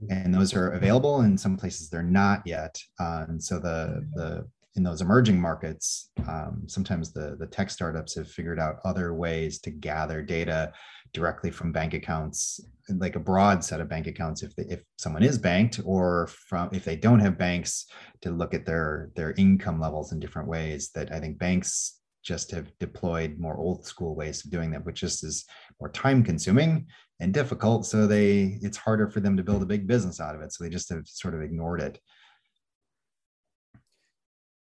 and 0.09 0.33
those 0.33 0.53
are 0.53 0.71
available. 0.71 1.21
In 1.21 1.37
some 1.37 1.57
places, 1.57 1.89
they're 1.89 2.01
not 2.01 2.41
yet. 2.45 2.81
Uh, 2.99 3.25
and 3.27 3.43
so 3.43 3.59
the 3.59 4.07
the 4.13 4.47
in 4.75 4.83
those 4.83 5.01
emerging 5.01 5.39
markets, 5.39 6.11
um, 6.29 6.63
sometimes 6.67 7.11
the 7.11 7.35
the 7.37 7.47
tech 7.47 7.69
startups 7.69 8.15
have 8.15 8.31
figured 8.31 8.59
out 8.59 8.79
other 8.85 9.13
ways 9.13 9.59
to 9.59 9.71
gather 9.71 10.21
data 10.21 10.71
directly 11.11 11.51
from 11.51 11.73
bank 11.73 11.93
accounts, 11.93 12.61
like 12.97 13.15
a 13.15 13.19
broad 13.19 13.63
set 13.63 13.81
of 13.81 13.89
bank 13.89 14.07
accounts 14.07 14.43
if 14.43 14.55
they, 14.55 14.63
if 14.63 14.83
someone 14.97 15.23
is 15.23 15.37
banked, 15.37 15.79
or 15.85 16.27
from 16.27 16.69
if 16.71 16.83
they 16.83 16.95
don't 16.95 17.19
have 17.19 17.37
banks, 17.37 17.85
to 18.21 18.31
look 18.31 18.53
at 18.53 18.65
their 18.65 19.11
their 19.15 19.33
income 19.37 19.79
levels 19.79 20.11
in 20.11 20.19
different 20.19 20.47
ways. 20.47 20.89
That 20.95 21.11
I 21.11 21.19
think 21.19 21.37
banks 21.37 21.99
just 22.23 22.51
have 22.51 22.71
deployed 22.79 23.37
more 23.39 23.57
old 23.57 23.85
school 23.85 24.15
ways 24.15 24.43
of 24.43 24.51
doing 24.51 24.71
that, 24.71 24.85
which 24.85 25.01
just 25.01 25.23
is 25.23 25.45
more 25.79 25.89
time 25.89 26.23
consuming 26.23 26.87
and 27.19 27.33
difficult. 27.33 27.85
So 27.85 28.07
they 28.07 28.59
it's 28.61 28.77
harder 28.77 29.09
for 29.09 29.19
them 29.19 29.37
to 29.37 29.43
build 29.43 29.61
a 29.61 29.67
big 29.67 29.87
business 29.87 30.19
out 30.19 30.35
of 30.35 30.41
it. 30.41 30.53
So 30.53 30.63
they 30.63 30.69
just 30.69 30.89
have 30.89 31.07
sort 31.07 31.33
of 31.33 31.41
ignored 31.41 31.81
it. 31.81 31.99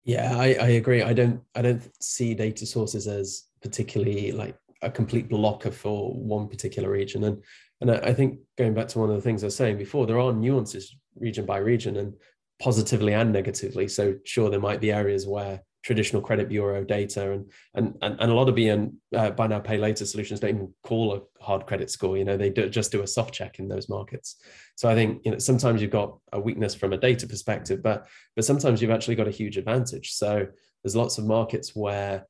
Yeah, 0.04 0.36
I, 0.36 0.56
I 0.60 0.68
agree. 0.70 1.04
I 1.04 1.14
don't 1.14 1.42
I 1.56 1.62
don't 1.62 1.88
see 2.02 2.34
data 2.34 2.66
sources 2.66 3.08
as 3.08 3.44
particularly 3.62 4.32
like 4.32 4.58
a 4.82 4.90
complete 4.90 5.30
blocker 5.30 5.72
for 5.72 6.14
one 6.14 6.48
particular 6.48 6.90
region. 6.90 7.24
And 7.24 7.44
and 7.82 7.92
I 7.92 8.14
think 8.14 8.40
going 8.58 8.74
back 8.74 8.88
to 8.90 9.00
one 9.00 9.10
of 9.10 9.16
the 9.16 9.22
things 9.22 9.44
I 9.44 9.48
was 9.48 9.56
saying 9.56 9.78
before, 9.78 10.06
there 10.06 10.20
are 10.20 10.32
nuances 10.32 10.96
region 11.16 11.46
by 11.46 11.58
region 11.58 11.98
and 11.98 12.14
positively 12.62 13.14
and 13.14 13.34
negatively. 13.34 13.88
So 13.88 14.16
sure, 14.24 14.50
there 14.50 14.60
might 14.60 14.80
be 14.80 14.92
areas 14.92 15.28
where 15.28 15.62
traditional 15.84 16.22
credit 16.22 16.48
bureau 16.48 16.84
data 16.84 17.32
and 17.32 17.52
and 17.74 17.96
and, 18.04 18.16
and 18.20 18.32
a 18.32 18.36
lot 18.36 18.48
of 18.48 18.56
BN 18.56 18.94
uh, 19.16 19.32
buy 19.32 19.48
now 19.48 19.60
pay 19.60 19.78
later 19.78 20.06
solutions 20.06 20.40
don't 20.40 20.52
even 20.52 20.74
call 20.84 21.16
a 21.16 21.44
hard 21.44 21.66
credit 21.66 21.90
score. 21.90 22.18
You 22.18 22.26
know, 22.26 22.38
they 22.38 22.52
do, 22.52 22.70
just 22.70 22.92
do 22.92 23.02
a 23.02 23.08
soft 23.08 23.34
check 23.34 23.58
in 23.58 23.68
those 23.68 23.90
markets. 23.90 24.36
So 24.76 24.88
I 24.88 24.94
think 24.94 25.22
you 25.26 25.32
know 25.32 25.40
sometimes 25.40 25.82
you've 25.82 25.92
got 25.92 26.18
a 26.32 26.40
weakness 26.40 26.76
from 26.76 26.94
a 26.94 26.98
data 26.98 27.28
perspective, 27.28 27.82
but 27.82 28.08
but 28.36 28.46
sometimes 28.46 28.82
you've 28.82 28.92
actually 28.92 29.16
got 29.16 29.28
a 29.28 29.32
huge 29.32 29.58
advantage. 29.58 30.14
So 30.14 30.46
there's 30.84 30.96
lots 30.96 31.18
of 31.18 31.26
markets 31.26 31.76
where 31.76 32.28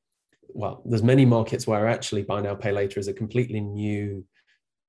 well, 0.54 0.82
there's 0.86 1.04
many 1.04 1.26
markets 1.26 1.68
where 1.68 1.88
actually 1.88 2.24
buy 2.24 2.42
now, 2.42 2.56
pay 2.56 2.72
later 2.72 3.00
is 3.00 3.08
a 3.08 3.14
completely 3.14 3.62
new, 3.62 4.26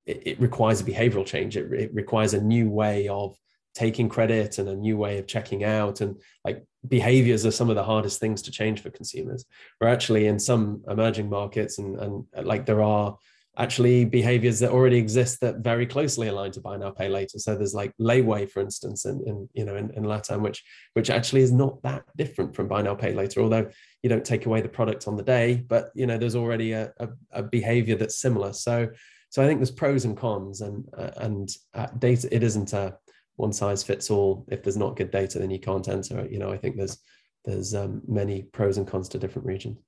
it, 0.06 0.22
it 0.26 0.40
requires 0.40 0.80
a 0.80 0.84
behavioral 0.84 1.26
change. 1.26 1.56
It, 1.56 1.72
it, 1.72 1.94
requires 1.94 2.34
a 2.34 2.40
new 2.40 2.70
way 2.70 3.08
of 3.08 3.36
taking 3.74 4.08
credit 4.08 4.58
and 4.58 4.68
a 4.68 4.76
new 4.76 4.96
way 4.96 5.18
of 5.18 5.26
checking 5.26 5.64
out. 5.64 6.00
And 6.00 6.20
like 6.44 6.64
behaviors 6.86 7.46
are 7.46 7.50
some 7.50 7.70
of 7.70 7.76
the 7.76 7.84
hardest 7.84 8.20
things 8.20 8.42
to 8.42 8.50
change 8.50 8.80
for 8.80 8.90
consumers. 8.90 9.44
Where 9.78 9.90
actually 9.90 10.26
in 10.26 10.38
some 10.38 10.82
emerging 10.88 11.30
markets 11.30 11.78
and, 11.78 11.98
and 11.98 12.46
like 12.46 12.66
there 12.66 12.82
are 12.82 13.16
actually 13.58 14.04
behaviors 14.06 14.60
that 14.60 14.70
already 14.70 14.96
exist 14.96 15.40
that 15.40 15.58
very 15.58 15.84
closely 15.84 16.28
align 16.28 16.50
to 16.50 16.60
buy 16.60 16.74
now 16.76 16.90
pay 16.90 17.08
later 17.08 17.38
so 17.38 17.54
there's 17.54 17.74
like 17.74 17.92
layaway 18.00 18.48
for 18.48 18.60
instance 18.60 19.04
in, 19.04 19.22
in 19.26 19.46
you 19.52 19.64
know 19.64 19.76
in, 19.76 19.90
in 19.90 20.04
latam 20.04 20.40
which 20.40 20.64
which 20.94 21.10
actually 21.10 21.42
is 21.42 21.52
not 21.52 21.80
that 21.82 22.02
different 22.16 22.56
from 22.56 22.66
buy 22.66 22.80
now 22.80 22.94
pay 22.94 23.12
later 23.12 23.42
although 23.42 23.68
you 24.02 24.08
don't 24.08 24.24
take 24.24 24.46
away 24.46 24.62
the 24.62 24.68
product 24.68 25.06
on 25.06 25.16
the 25.16 25.22
day 25.22 25.62
but 25.68 25.90
you 25.94 26.06
know 26.06 26.16
there's 26.16 26.34
already 26.34 26.72
a, 26.72 26.90
a, 26.98 27.08
a 27.32 27.42
behavior 27.42 27.94
that's 27.94 28.18
similar 28.18 28.54
so 28.54 28.88
so 29.32 29.42
i 29.42 29.46
think 29.46 29.58
there's 29.58 29.80
pros 29.82 30.04
and 30.04 30.16
cons 30.16 30.60
and 30.60 30.78
uh, 30.96 31.10
and 31.26 31.46
uh, 31.74 31.88
data 31.98 32.28
it 32.30 32.42
isn't 32.42 32.72
a 32.72 32.96
one 33.36 33.52
size 33.52 33.82
fits 33.82 34.10
all. 34.10 34.44
If 34.50 34.62
there's 34.62 34.76
not 34.76 34.96
good 34.98 35.10
data 35.10 35.38
then 35.38 35.50
you 35.50 35.58
can't 35.58 35.88
enter 35.88 36.18
it. 36.20 36.30
You 36.30 36.38
know 36.38 36.52
i 36.52 36.58
think 36.58 36.76
there's 36.76 36.98
there's 37.46 37.74
um, 37.74 38.02
many 38.06 38.42
pros 38.56 38.76
and 38.78 38.86
cons 38.86 39.08
to 39.08 39.18
different 39.18 39.46
regions. 39.46 39.78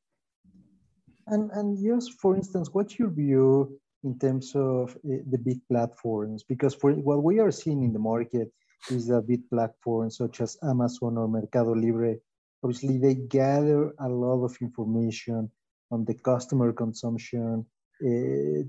And, 1.29 1.51
and 1.53 1.79
yes, 1.79 2.09
for 2.09 2.35
instance, 2.35 2.71
what's 2.73 2.99
your 2.99 3.11
view 3.11 3.79
in 4.03 4.19
terms 4.19 4.53
of 4.57 4.97
uh, 4.97 5.23
the 5.31 5.39
big 5.39 5.61
platforms? 5.71 6.43
Because 6.43 6.75
for 6.75 6.93
what 6.93 7.23
we 7.23 7.39
are 7.39 7.53
seeing 7.53 7.85
in 7.85 7.93
the 7.93 8.01
market 8.01 8.49
is 8.91 9.07
that 9.07 9.29
big 9.29 9.49
platforms 9.51 10.17
such 10.17 10.41
as 10.41 10.59
Amazon 10.65 11.17
or 11.17 11.29
Mercado 11.29 11.75
Libre 11.75 12.17
obviously 12.65 12.97
they 12.99 13.15
gather 13.15 13.93
a 14.01 14.09
lot 14.09 14.43
of 14.43 14.57
information 14.61 15.51
on 15.91 16.05
the 16.07 16.15
customer 16.15 16.73
consumption, 16.73 17.67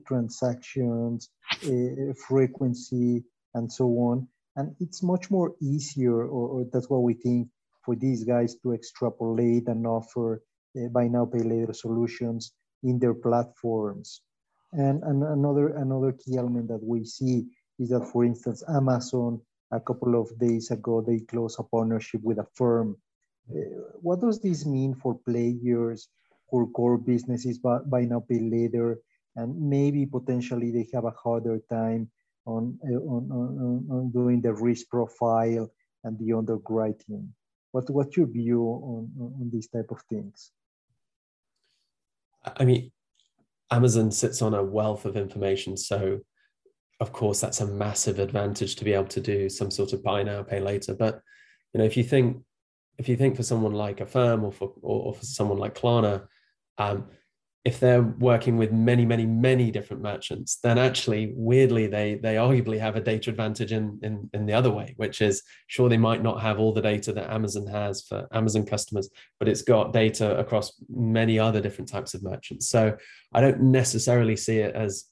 transactions, 0.08 1.30
uh, 1.64 2.14
frequency, 2.28 3.24
and 3.54 3.72
so 3.72 3.86
on. 3.86 4.28
And 4.56 4.76
it's 4.80 5.04
much 5.04 5.30
more 5.30 5.54
easier, 5.62 6.22
or, 6.22 6.48
or, 6.48 6.66
that's 6.72 6.90
what 6.90 7.04
we 7.04 7.14
think, 7.14 7.50
for 7.84 7.96
these 7.96 8.24
guys 8.24 8.56
to 8.64 8.74
extrapolate 8.74 9.68
and 9.68 9.86
offer 9.86 10.42
uh, 10.78 10.88
buy 10.90 11.08
now, 11.08 11.26
pay 11.26 11.40
later 11.40 11.74
solutions 11.74 12.54
in 12.84 13.00
their 13.00 13.14
platforms. 13.14 14.22
And, 14.72 15.04
and 15.04 15.24
another, 15.24 15.70
another 15.70 16.12
key 16.14 16.38
element 16.38 16.68
that 16.70 16.84
we 16.84 17.06
see 17.06 17.46
is 17.80 17.90
that, 17.90 18.10
for 18.12 18.24
instance, 18.26 18.64
Amazon, 18.68 19.42
a 19.72 19.80
couple 19.80 20.20
of 20.20 20.38
days 20.40 20.72
ago, 20.72 21.02
they 21.02 21.20
closed 21.20 21.60
a 21.60 21.64
partnership 21.64 22.22
with 22.24 22.40
Affirm. 22.40 22.98
Uh, 23.50 23.60
what 24.02 24.22
does 24.22 24.42
this 24.42 24.66
mean 24.66 24.96
for 24.96 25.20
players 25.28 26.08
who 26.50 26.72
core 26.72 26.98
businesses 26.98 27.58
buy, 27.60 27.80
buy 27.80 28.02
now, 28.06 28.20
pay 28.20 28.40
later, 28.40 29.00
and 29.36 29.70
maybe 29.70 30.06
potentially 30.06 30.72
they 30.72 30.88
have 30.94 31.06
a 31.06 31.12
harder 31.12 31.60
time 31.70 32.10
on, 32.46 32.78
on, 32.84 33.30
on, 33.32 33.88
on 33.90 34.12
doing 34.12 34.42
the 34.42 34.54
risk 34.54 34.90
profile 34.90 35.70
and 36.04 36.18
the 36.20 36.34
underwriting? 36.34 37.34
What, 37.72 37.90
what's 37.90 38.16
your 38.16 38.28
view 38.28 38.62
on, 38.62 39.12
on 39.20 39.50
these 39.52 39.68
type 39.68 39.92
of 39.92 40.02
things? 40.10 40.52
I 42.58 42.64
mean, 42.64 42.92
Amazon 43.72 44.12
sits 44.12 44.42
on 44.42 44.54
a 44.54 44.64
wealth 44.64 45.06
of 45.06 45.18
information. 45.18 45.76
So, 45.76 46.22
of 47.00 47.12
course, 47.12 47.42
that's 47.42 47.62
a 47.62 47.68
massive 47.68 48.20
advantage 48.20 48.76
to 48.76 48.86
be 48.86 48.94
able 48.94 49.08
to 49.08 49.20
do 49.20 49.50
some 49.50 49.72
sort 49.72 49.94
of 49.94 50.04
buy 50.04 50.24
now, 50.24 50.44
pay 50.44 50.60
later. 50.60 50.94
But, 50.94 51.22
you 51.74 51.80
know, 51.80 51.84
if 51.84 51.98
you 51.98 52.04
think, 52.04 52.38
if 52.98 53.10
you 53.10 53.18
think 53.18 53.36
for 53.36 53.44
someone 53.44 53.74
like 53.74 54.00
Affirm 54.00 54.46
or 54.46 54.52
for, 54.52 54.74
or, 54.82 55.14
for 55.14 55.26
someone 55.26 55.58
like 55.58 55.76
Klarna, 55.76 56.28
um, 56.78 57.08
if 57.66 57.80
they're 57.80 58.04
working 58.04 58.58
with 58.58 58.72
many, 58.72 59.06
many, 59.06 59.26
many 59.26 59.72
different 59.72 60.04
merchants, 60.04 60.58
then 60.62 60.78
actually, 60.78 61.34
weirdly, 61.36 61.88
they 61.88 62.14
they 62.16 62.36
arguably 62.36 62.80
have 62.80 62.96
a 62.96 63.02
data 63.02 63.32
advantage 63.32 63.72
in, 63.72 64.00
in 64.04 64.30
in 64.34 64.46
the 64.46 64.54
other 64.54 64.70
way, 64.70 64.94
which 64.98 65.20
is 65.20 65.42
sure 65.66 65.90
they 65.90 65.98
might 65.98 66.22
not 66.22 66.42
have 66.42 66.60
all 66.60 66.74
the 66.74 66.82
data 66.82 67.12
that 67.12 67.32
Amazon 67.32 67.66
has 67.66 68.04
for 68.04 68.28
Amazon 68.32 68.68
customers, 68.68 69.10
but 69.40 69.50
it's 69.50 69.64
got 69.64 69.94
data 69.94 70.38
across 70.38 70.74
many 70.90 71.40
other 71.40 71.60
different 71.60 71.90
types 71.90 72.14
of 72.14 72.22
merchants. 72.22 72.70
So 72.70 72.96
I 73.34 73.42
don't 73.42 73.62
necessarily 73.62 74.36
see 74.36 74.60
it 74.60 74.76
as 74.76 75.06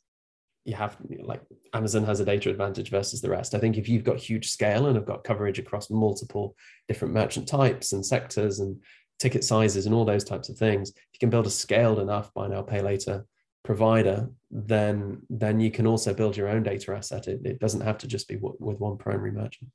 you 0.66 0.76
have 0.76 0.96
like 1.24 1.42
Amazon 1.74 2.06
has 2.06 2.20
a 2.20 2.26
data 2.26 2.50
advantage 2.50 2.90
versus 2.90 3.20
the 3.20 3.30
rest. 3.30 3.56
I 3.56 3.60
think 3.60 3.78
if 3.78 3.90
you've 3.90 4.04
got 4.04 4.18
huge 4.18 4.50
scale 4.50 4.86
and 4.86 4.96
have 4.96 5.08
got 5.08 5.24
coverage 5.24 5.60
across 5.60 5.90
multiple 5.90 6.56
different 6.88 7.14
merchant 7.14 7.48
types 7.48 7.94
and 7.94 8.06
sectors 8.06 8.60
and 8.60 8.78
ticket 9.20 9.44
sizes 9.44 9.86
and 9.86 9.96
all 9.96 10.06
those 10.06 10.24
types 10.24 10.50
of 10.50 10.58
things, 10.58 10.90
if 10.90 10.96
you 11.14 11.20
can 11.20 11.30
build 11.30 11.48
a 11.48 11.50
scaled 11.50 12.00
enough 12.00 12.34
buy 12.34 12.48
now 12.48 12.62
pay 12.62 12.82
later 12.82 13.26
provider, 13.64 14.30
then 14.52 15.22
then 15.30 15.60
you 15.60 15.72
can 15.72 15.88
also 15.88 16.14
build 16.14 16.36
your 16.36 16.50
own 16.50 16.64
data 16.64 16.94
asset. 16.94 17.28
It, 17.28 17.42
it 17.46 17.60
doesn't 17.60 17.82
have 17.82 17.98
to 18.00 18.08
just 18.08 18.28
be 18.28 18.36
w- 18.36 18.58
with 18.60 18.80
one 18.80 18.98
primary 18.98 19.32
merchant. 19.32 19.70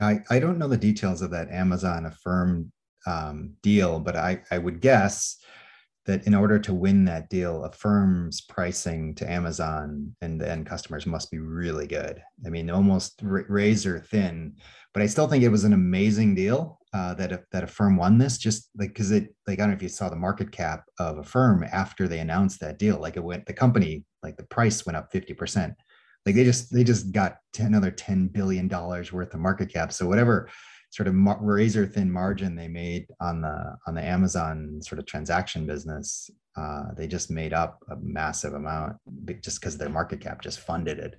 I, 0.00 0.20
I 0.30 0.38
don't 0.38 0.58
know 0.58 0.68
the 0.68 0.76
details 0.76 1.22
of 1.22 1.30
that 1.32 1.50
Amazon 1.50 2.06
Affirm 2.06 2.72
um, 3.06 3.54
deal, 3.62 3.98
but 3.98 4.16
I, 4.16 4.42
I 4.50 4.58
would 4.58 4.80
guess 4.80 5.38
that 6.06 6.26
in 6.26 6.34
order 6.34 6.58
to 6.58 6.72
win 6.72 7.04
that 7.04 7.28
deal, 7.28 7.64
Affirm's 7.64 8.40
pricing 8.40 9.14
to 9.16 9.30
Amazon 9.30 10.14
and 10.22 10.40
the 10.40 10.50
end 10.50 10.66
customers 10.66 11.04
must 11.04 11.30
be 11.30 11.38
really 11.38 11.86
good. 11.86 12.22
I 12.46 12.48
mean, 12.48 12.70
almost 12.70 13.20
r- 13.24 13.44
razor 13.48 13.98
thin. 13.98 14.56
But 14.94 15.02
I 15.02 15.06
still 15.06 15.28
think 15.28 15.44
it 15.44 15.50
was 15.50 15.64
an 15.64 15.74
amazing 15.74 16.34
deal 16.34 16.77
uh, 16.92 17.14
that 17.14 17.44
that 17.52 17.70
firm 17.70 17.96
won 17.96 18.18
this. 18.18 18.38
Just 18.38 18.70
like 18.78 18.90
because 18.90 19.10
it, 19.10 19.34
like 19.46 19.58
I 19.58 19.62
don't 19.62 19.70
know 19.70 19.76
if 19.76 19.82
you 19.82 19.88
saw 19.88 20.08
the 20.08 20.16
market 20.16 20.50
cap 20.52 20.84
of 20.98 21.18
Affirm 21.18 21.64
after 21.70 22.08
they 22.08 22.20
announced 22.20 22.60
that 22.60 22.78
deal. 22.78 22.98
Like 22.98 23.16
it 23.16 23.24
went, 23.24 23.46
the 23.46 23.52
company, 23.52 24.04
like 24.22 24.36
the 24.36 24.44
price 24.44 24.86
went 24.86 24.96
up 24.96 25.10
fifty 25.12 25.34
percent. 25.34 25.74
Like 26.24 26.34
they 26.34 26.44
just 26.44 26.72
they 26.72 26.84
just 26.84 27.12
got 27.12 27.36
another 27.58 27.90
ten 27.90 28.28
billion 28.28 28.68
dollars 28.68 29.12
worth 29.12 29.34
of 29.34 29.40
market 29.40 29.72
cap. 29.72 29.92
So 29.92 30.06
whatever 30.06 30.48
sort 30.90 31.06
of 31.06 31.14
razor 31.40 31.86
thin 31.86 32.10
margin 32.10 32.56
they 32.56 32.68
made 32.68 33.06
on 33.20 33.42
the 33.42 33.76
on 33.86 33.94
the 33.94 34.02
Amazon 34.02 34.80
sort 34.82 34.98
of 34.98 35.06
transaction 35.06 35.66
business, 35.66 36.30
uh, 36.56 36.84
they 36.96 37.06
just 37.06 37.30
made 37.30 37.52
up 37.52 37.78
a 37.90 37.96
massive 38.00 38.54
amount 38.54 38.96
just 39.42 39.60
because 39.60 39.76
their 39.76 39.90
market 39.90 40.20
cap 40.20 40.40
just 40.40 40.60
funded 40.60 40.98
it. 40.98 41.14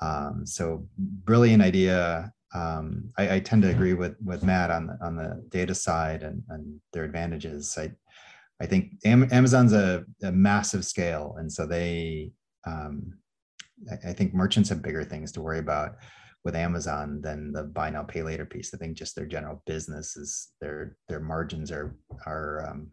Um, 0.00 0.44
so 0.44 0.86
brilliant 0.98 1.62
idea. 1.62 2.32
Um, 2.54 3.10
I, 3.16 3.36
I, 3.36 3.40
tend 3.40 3.62
to 3.62 3.70
agree 3.70 3.94
with 3.94 4.14
with 4.22 4.42
Matt 4.42 4.70
on 4.70 4.86
the 4.86 4.98
on 5.02 5.16
the 5.16 5.42
data 5.48 5.74
side 5.74 6.22
and, 6.22 6.42
and 6.50 6.80
their 6.92 7.04
advantages. 7.04 7.76
I 7.78 7.92
I 8.60 8.66
think 8.66 8.92
Amazon's 9.04 9.72
a, 9.72 10.04
a 10.22 10.30
massive 10.30 10.84
scale, 10.84 11.36
and 11.38 11.50
so 11.50 11.66
they 11.66 12.32
um, 12.66 13.14
I, 13.90 14.10
I 14.10 14.12
think 14.12 14.34
merchants 14.34 14.68
have 14.68 14.82
bigger 14.82 15.02
things 15.02 15.32
to 15.32 15.40
worry 15.40 15.58
about 15.58 15.96
with 16.44 16.56
Amazon 16.56 17.20
than 17.22 17.52
the 17.52 17.62
buy 17.62 17.90
now 17.90 18.02
pay 18.02 18.22
later 18.22 18.44
piece. 18.44 18.74
I 18.74 18.78
think 18.78 18.96
just 18.96 19.14
their 19.14 19.26
general 19.26 19.62
business 19.66 20.16
is 20.16 20.52
their 20.60 20.96
their 21.08 21.20
margins 21.20 21.70
are 21.70 21.96
are 22.26 22.68
um, 22.68 22.90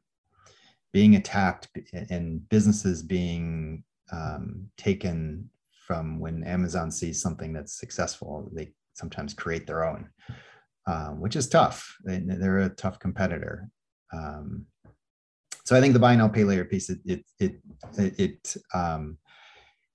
being 0.93 1.15
attacked 1.15 1.67
and 2.09 2.47
businesses 2.49 3.03
being 3.03 3.83
um, 4.11 4.69
taken 4.77 5.49
from 5.87 6.19
when 6.19 6.43
Amazon 6.43 6.91
sees 6.91 7.21
something 7.21 7.53
that's 7.53 7.79
successful. 7.79 8.49
They 8.53 8.71
sometimes 8.99 9.33
create 9.33 9.65
their 9.65 9.83
own, 9.83 10.09
um, 10.85 11.19
which 11.19 11.35
is 11.35 11.47
tough. 11.47 11.97
They, 12.03 12.17
are 12.17 12.59
a 12.59 12.69
tough 12.69 12.99
competitor. 12.99 13.69
Um, 14.13 14.65
so 15.63 15.75
I 15.75 15.81
think 15.81 15.93
the 15.93 15.99
buy 15.99 16.15
now 16.15 16.27
pay 16.27 16.43
later 16.43 16.65
piece 16.65 16.89
it 16.89 16.99
it 17.05 17.23
it, 17.39 18.19
it 18.19 18.55
um, 18.73 19.17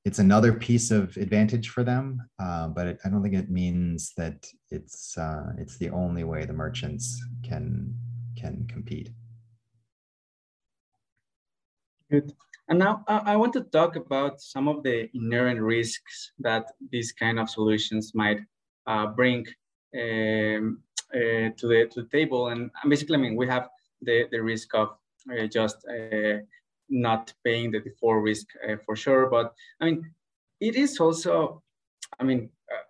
it's 0.04 0.18
another 0.18 0.52
piece 0.52 0.90
of 0.90 1.16
advantage 1.16 1.70
for 1.70 1.82
them, 1.82 2.20
uh, 2.38 2.68
but 2.68 2.86
it, 2.86 2.98
I 3.04 3.08
don't 3.08 3.22
think 3.22 3.34
it 3.34 3.50
means 3.50 4.12
that 4.16 4.46
it's 4.70 5.16
uh, 5.18 5.52
it's 5.58 5.76
the 5.78 5.90
only 5.90 6.24
way 6.24 6.44
the 6.44 6.52
merchants 6.52 7.20
can 7.42 7.94
can 8.36 8.66
compete. 8.68 9.10
Good. 12.10 12.32
And 12.68 12.78
now 12.78 13.04
I 13.08 13.36
want 13.36 13.52
to 13.54 13.62
talk 13.62 13.96
about 13.96 14.40
some 14.40 14.68
of 14.68 14.82
the 14.82 15.10
inherent 15.14 15.60
risks 15.60 16.32
that 16.38 16.64
these 16.90 17.12
kind 17.12 17.38
of 17.38 17.50
solutions 17.50 18.12
might 18.14 18.40
bring 19.16 19.47
um, 19.94 20.83
uh, 21.14 21.51
to 21.57 21.66
the 21.68 21.88
to 21.92 22.03
the 22.03 22.09
table. 22.11 22.49
And 22.49 22.70
basically, 22.88 23.16
I 23.16 23.20
mean, 23.20 23.37
we 23.37 23.47
have 23.47 23.68
the 24.03 24.27
the 24.31 24.42
risk 24.42 24.75
of 24.75 24.88
uh, 25.31 25.47
just 25.47 25.79
not 26.88 27.33
paying 27.44 27.70
the 27.70 27.81
default 27.81 28.23
risk 28.23 28.47
uh, 28.68 28.77
for 28.85 28.97
sure. 28.97 29.29
But 29.31 29.55
I 29.81 29.87
mean, 29.87 30.11
it 30.61 30.77
is 30.77 30.99
also, 31.01 31.62
I 32.18 32.25
mean, 32.25 32.51
uh, 32.70 32.85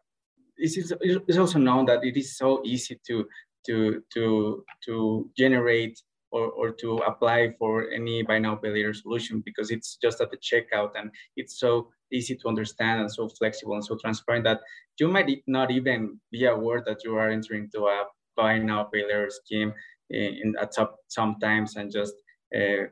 it's 0.57 1.39
also 1.39 1.59
known 1.59 1.87
that 1.87 2.05
it 2.05 2.17
is 2.17 2.37
so 2.37 2.63
easy 2.65 3.01
to 3.07 3.27
to 3.67 4.03
to 4.13 4.65
to 4.85 5.31
generate 5.37 6.01
or, 6.35 6.51
or 6.51 6.73
to 6.73 6.99
apply 7.11 7.55
for 7.59 7.89
any 7.91 8.23
buy 8.23 8.39
now 8.39 8.57
pay 8.57 8.71
later 8.71 8.93
solution 8.93 9.41
because 9.45 9.71
it's 9.71 9.97
just 10.03 10.21
at 10.21 10.31
the 10.33 10.37
checkout 10.49 10.91
and 10.99 11.11
it's 11.37 11.61
so 11.61 11.89
easy 12.13 12.35
to 12.35 12.49
understand 12.49 13.01
and 13.01 13.11
so 13.11 13.29
flexible 13.29 13.75
and 13.75 13.85
so 13.85 13.97
transparent 14.03 14.45
that 14.45 14.61
you 14.99 15.09
might 15.09 15.31
not 15.47 15.71
even 15.71 16.19
be 16.33 16.45
aware 16.47 16.83
that 16.85 17.05
you 17.05 17.17
are 17.17 17.31
entering 17.31 17.71
to 17.71 17.85
a 17.87 18.05
buy 18.37 18.59
now 18.59 18.83
pay 18.83 19.03
later 19.05 19.31
scheme 19.31 19.73
in, 20.11 20.35
in 20.43 20.55
at 20.61 20.75
some 20.75 20.89
sometimes 21.07 21.77
and 21.77 21.93
just 21.93 22.15
uh, 22.57 22.85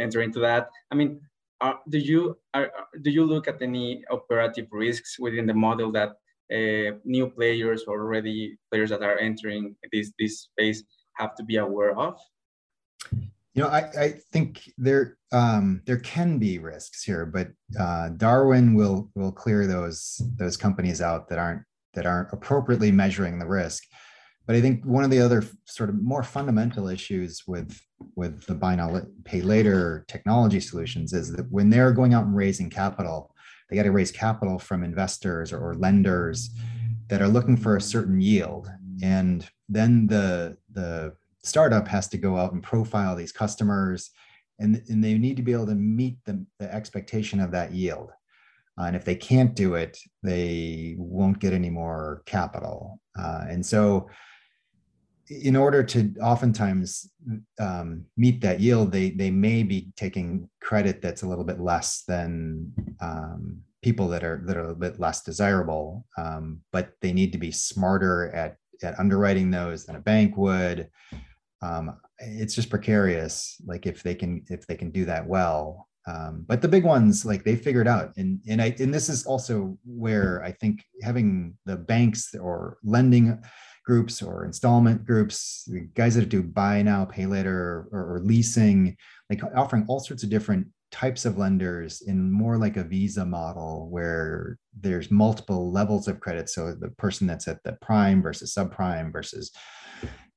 enter 0.00 0.22
into 0.22 0.40
that. 0.40 0.68
I 0.90 0.94
mean, 0.94 1.20
are, 1.60 1.80
do 1.90 1.98
you 1.98 2.38
are, 2.54 2.70
do 3.02 3.10
you 3.10 3.24
look 3.24 3.48
at 3.48 3.60
any 3.60 4.02
operative 4.10 4.68
risks 4.72 5.18
within 5.18 5.46
the 5.46 5.54
model 5.54 5.92
that 5.92 6.10
uh, 6.50 6.96
new 7.04 7.28
players 7.28 7.84
or 7.86 8.00
already 8.00 8.56
players 8.70 8.90
that 8.90 9.02
are 9.02 9.18
entering 9.18 9.76
this 9.92 10.12
this 10.18 10.48
space 10.48 10.82
have 11.18 11.34
to 11.36 11.44
be 11.44 11.56
aware 11.56 11.94
of? 11.98 12.16
You 13.54 13.64
know, 13.64 13.68
I, 13.68 13.90
I 13.98 14.08
think 14.32 14.70
there 14.78 15.16
um, 15.32 15.82
there 15.84 15.98
can 15.98 16.38
be 16.38 16.58
risks 16.58 17.02
here, 17.02 17.26
but 17.26 17.48
uh, 17.78 18.10
Darwin 18.10 18.74
will 18.74 19.10
will 19.14 19.32
clear 19.32 19.66
those 19.66 20.20
those 20.36 20.56
companies 20.56 21.00
out 21.00 21.28
that 21.28 21.38
aren't 21.38 21.62
that 21.94 22.06
aren't 22.06 22.32
appropriately 22.32 22.92
measuring 22.92 23.38
the 23.38 23.46
risk. 23.46 23.82
But 24.46 24.56
I 24.56 24.60
think 24.60 24.84
one 24.84 25.04
of 25.04 25.10
the 25.10 25.20
other 25.20 25.44
sort 25.66 25.90
of 25.90 26.00
more 26.02 26.22
fundamental 26.22 26.88
issues 26.88 27.42
with 27.46 27.78
with 28.16 28.46
the 28.46 28.54
buy 28.54 28.76
now 28.76 29.02
pay 29.24 29.42
later 29.42 30.04
technology 30.08 30.60
solutions 30.60 31.12
is 31.12 31.32
that 31.32 31.50
when 31.50 31.68
they're 31.68 31.92
going 31.92 32.14
out 32.14 32.24
and 32.24 32.36
raising 32.36 32.70
capital, 32.70 33.34
they 33.68 33.76
got 33.76 33.82
to 33.82 33.90
raise 33.92 34.10
capital 34.10 34.58
from 34.58 34.84
investors 34.84 35.52
or, 35.52 35.58
or 35.58 35.74
lenders 35.74 36.50
that 37.08 37.20
are 37.20 37.28
looking 37.28 37.56
for 37.56 37.76
a 37.76 37.80
certain 37.80 38.20
yield, 38.20 38.70
and 39.02 39.48
then 39.68 40.06
the 40.06 40.56
the 40.72 41.14
startup 41.42 41.88
has 41.88 42.08
to 42.08 42.18
go 42.18 42.36
out 42.36 42.52
and 42.52 42.62
profile 42.62 43.16
these 43.16 43.32
customers, 43.32 44.10
and, 44.58 44.82
and 44.88 45.02
they 45.02 45.16
need 45.16 45.36
to 45.36 45.42
be 45.42 45.52
able 45.52 45.66
to 45.66 45.74
meet 45.74 46.18
the, 46.24 46.44
the 46.58 46.72
expectation 46.72 47.40
of 47.40 47.50
that 47.52 47.72
yield. 47.72 48.10
Uh, 48.78 48.84
and 48.84 48.96
if 48.96 49.04
they 49.04 49.14
can't 49.14 49.54
do 49.54 49.74
it, 49.74 49.98
they 50.22 50.94
won't 50.98 51.40
get 51.40 51.52
any 51.52 51.70
more 51.70 52.22
capital. 52.26 53.00
Uh, 53.18 53.44
and 53.48 53.64
so 53.64 54.08
in 55.28 55.56
order 55.56 55.82
to 55.82 56.14
oftentimes 56.22 57.10
um, 57.60 58.04
meet 58.16 58.40
that 58.40 58.60
yield, 58.60 58.92
they 58.92 59.10
they 59.10 59.30
may 59.30 59.62
be 59.62 59.92
taking 59.96 60.48
credit 60.60 61.02
that's 61.02 61.22
a 61.22 61.28
little 61.28 61.44
bit 61.44 61.60
less 61.60 62.04
than 62.06 62.72
um, 63.00 63.60
people 63.82 64.08
that 64.08 64.24
are 64.24 64.42
that 64.46 64.56
are 64.56 64.70
a 64.70 64.74
bit 64.74 64.98
less 64.98 65.22
desirable. 65.22 66.06
Um, 66.16 66.60
but 66.72 66.92
they 67.02 67.12
need 67.12 67.32
to 67.32 67.38
be 67.38 67.50
smarter 67.50 68.30
at 68.30 68.56
at 68.82 68.98
underwriting 68.98 69.50
those 69.50 69.84
than 69.84 69.96
a 69.96 70.00
bank 70.00 70.36
would. 70.36 70.88
Um, 71.62 71.98
it's 72.18 72.54
just 72.54 72.70
precarious. 72.70 73.60
Like 73.66 73.86
if 73.86 74.02
they 74.02 74.14
can 74.14 74.44
if 74.48 74.66
they 74.66 74.76
can 74.76 74.90
do 74.90 75.04
that 75.06 75.26
well. 75.26 75.88
Um, 76.06 76.44
but 76.46 76.62
the 76.62 76.68
big 76.68 76.84
ones, 76.84 77.26
like 77.26 77.44
they 77.44 77.54
figured 77.54 77.88
out, 77.88 78.12
and 78.16 78.40
and 78.48 78.62
I 78.62 78.74
and 78.78 78.94
this 78.94 79.08
is 79.08 79.26
also 79.26 79.76
where 79.84 80.42
I 80.42 80.52
think 80.52 80.84
having 81.02 81.58
the 81.66 81.76
banks 81.76 82.34
or 82.34 82.78
lending 82.82 83.42
groups 83.88 84.22
or 84.22 84.44
installment 84.44 85.04
groups, 85.06 85.66
guys 85.94 86.14
that 86.14 86.28
do 86.28 86.42
buy 86.42 86.82
now, 86.82 87.06
pay 87.06 87.24
later, 87.24 87.88
or, 87.90 88.16
or, 88.16 88.20
leasing, 88.22 88.94
like 89.30 89.40
offering 89.56 89.82
all 89.88 89.98
sorts 89.98 90.22
of 90.22 90.28
different 90.28 90.66
types 90.90 91.24
of 91.24 91.38
lenders 91.38 92.02
in 92.02 92.30
more 92.30 92.56
like 92.56 92.76
a 92.76 92.84
visa 92.84 93.24
model 93.24 93.88
where 93.90 94.58
there's 94.78 95.10
multiple 95.10 95.70
levels 95.70 96.08
of 96.08 96.20
credit. 96.20 96.48
So 96.48 96.74
the 96.74 96.90
person 96.90 97.26
that's 97.26 97.48
at 97.48 97.62
the 97.62 97.76
prime 97.80 98.22
versus 98.22 98.54
subprime 98.54 99.12
versus 99.12 99.52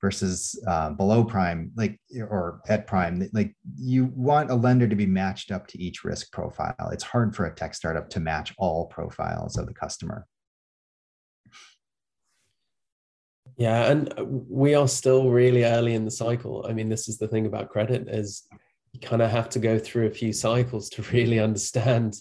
versus 0.02 0.60
uh, 0.68 0.90
below 0.90 1.24
prime, 1.24 1.72
like 1.76 2.00
or 2.20 2.62
at 2.68 2.88
prime, 2.88 3.30
like 3.34 3.56
you 3.78 4.06
want 4.16 4.50
a 4.50 4.56
lender 4.56 4.88
to 4.88 4.96
be 4.96 5.06
matched 5.06 5.52
up 5.52 5.68
to 5.68 5.82
each 5.82 6.04
risk 6.04 6.32
profile. 6.32 6.90
It's 6.92 7.04
hard 7.04 7.36
for 7.36 7.46
a 7.46 7.54
tech 7.54 7.76
startup 7.76 8.10
to 8.10 8.20
match 8.20 8.54
all 8.58 8.88
profiles 8.88 9.58
of 9.58 9.68
the 9.68 9.74
customer. 9.74 10.26
Yeah, 13.58 13.92
and 13.92 14.12
we 14.50 14.74
are 14.74 14.88
still 14.88 15.30
really 15.30 15.64
early 15.64 15.94
in 15.94 16.06
the 16.06 16.12
cycle. 16.12 16.66
I 16.68 16.74
mean, 16.74 16.90
this 16.90 17.08
is 17.08 17.20
the 17.20 17.28
thing 17.28 17.46
about 17.46 17.70
credit 17.70 18.08
is 18.10 18.44
you 18.94 19.00
kind 19.00 19.22
of 19.22 19.32
have 19.32 19.50
to 19.50 19.60
go 19.60 19.80
through 19.80 20.08
a 20.08 20.12
few 20.12 20.34
cycles 20.34 20.90
to 20.90 21.02
really 21.14 21.40
understand 21.40 22.16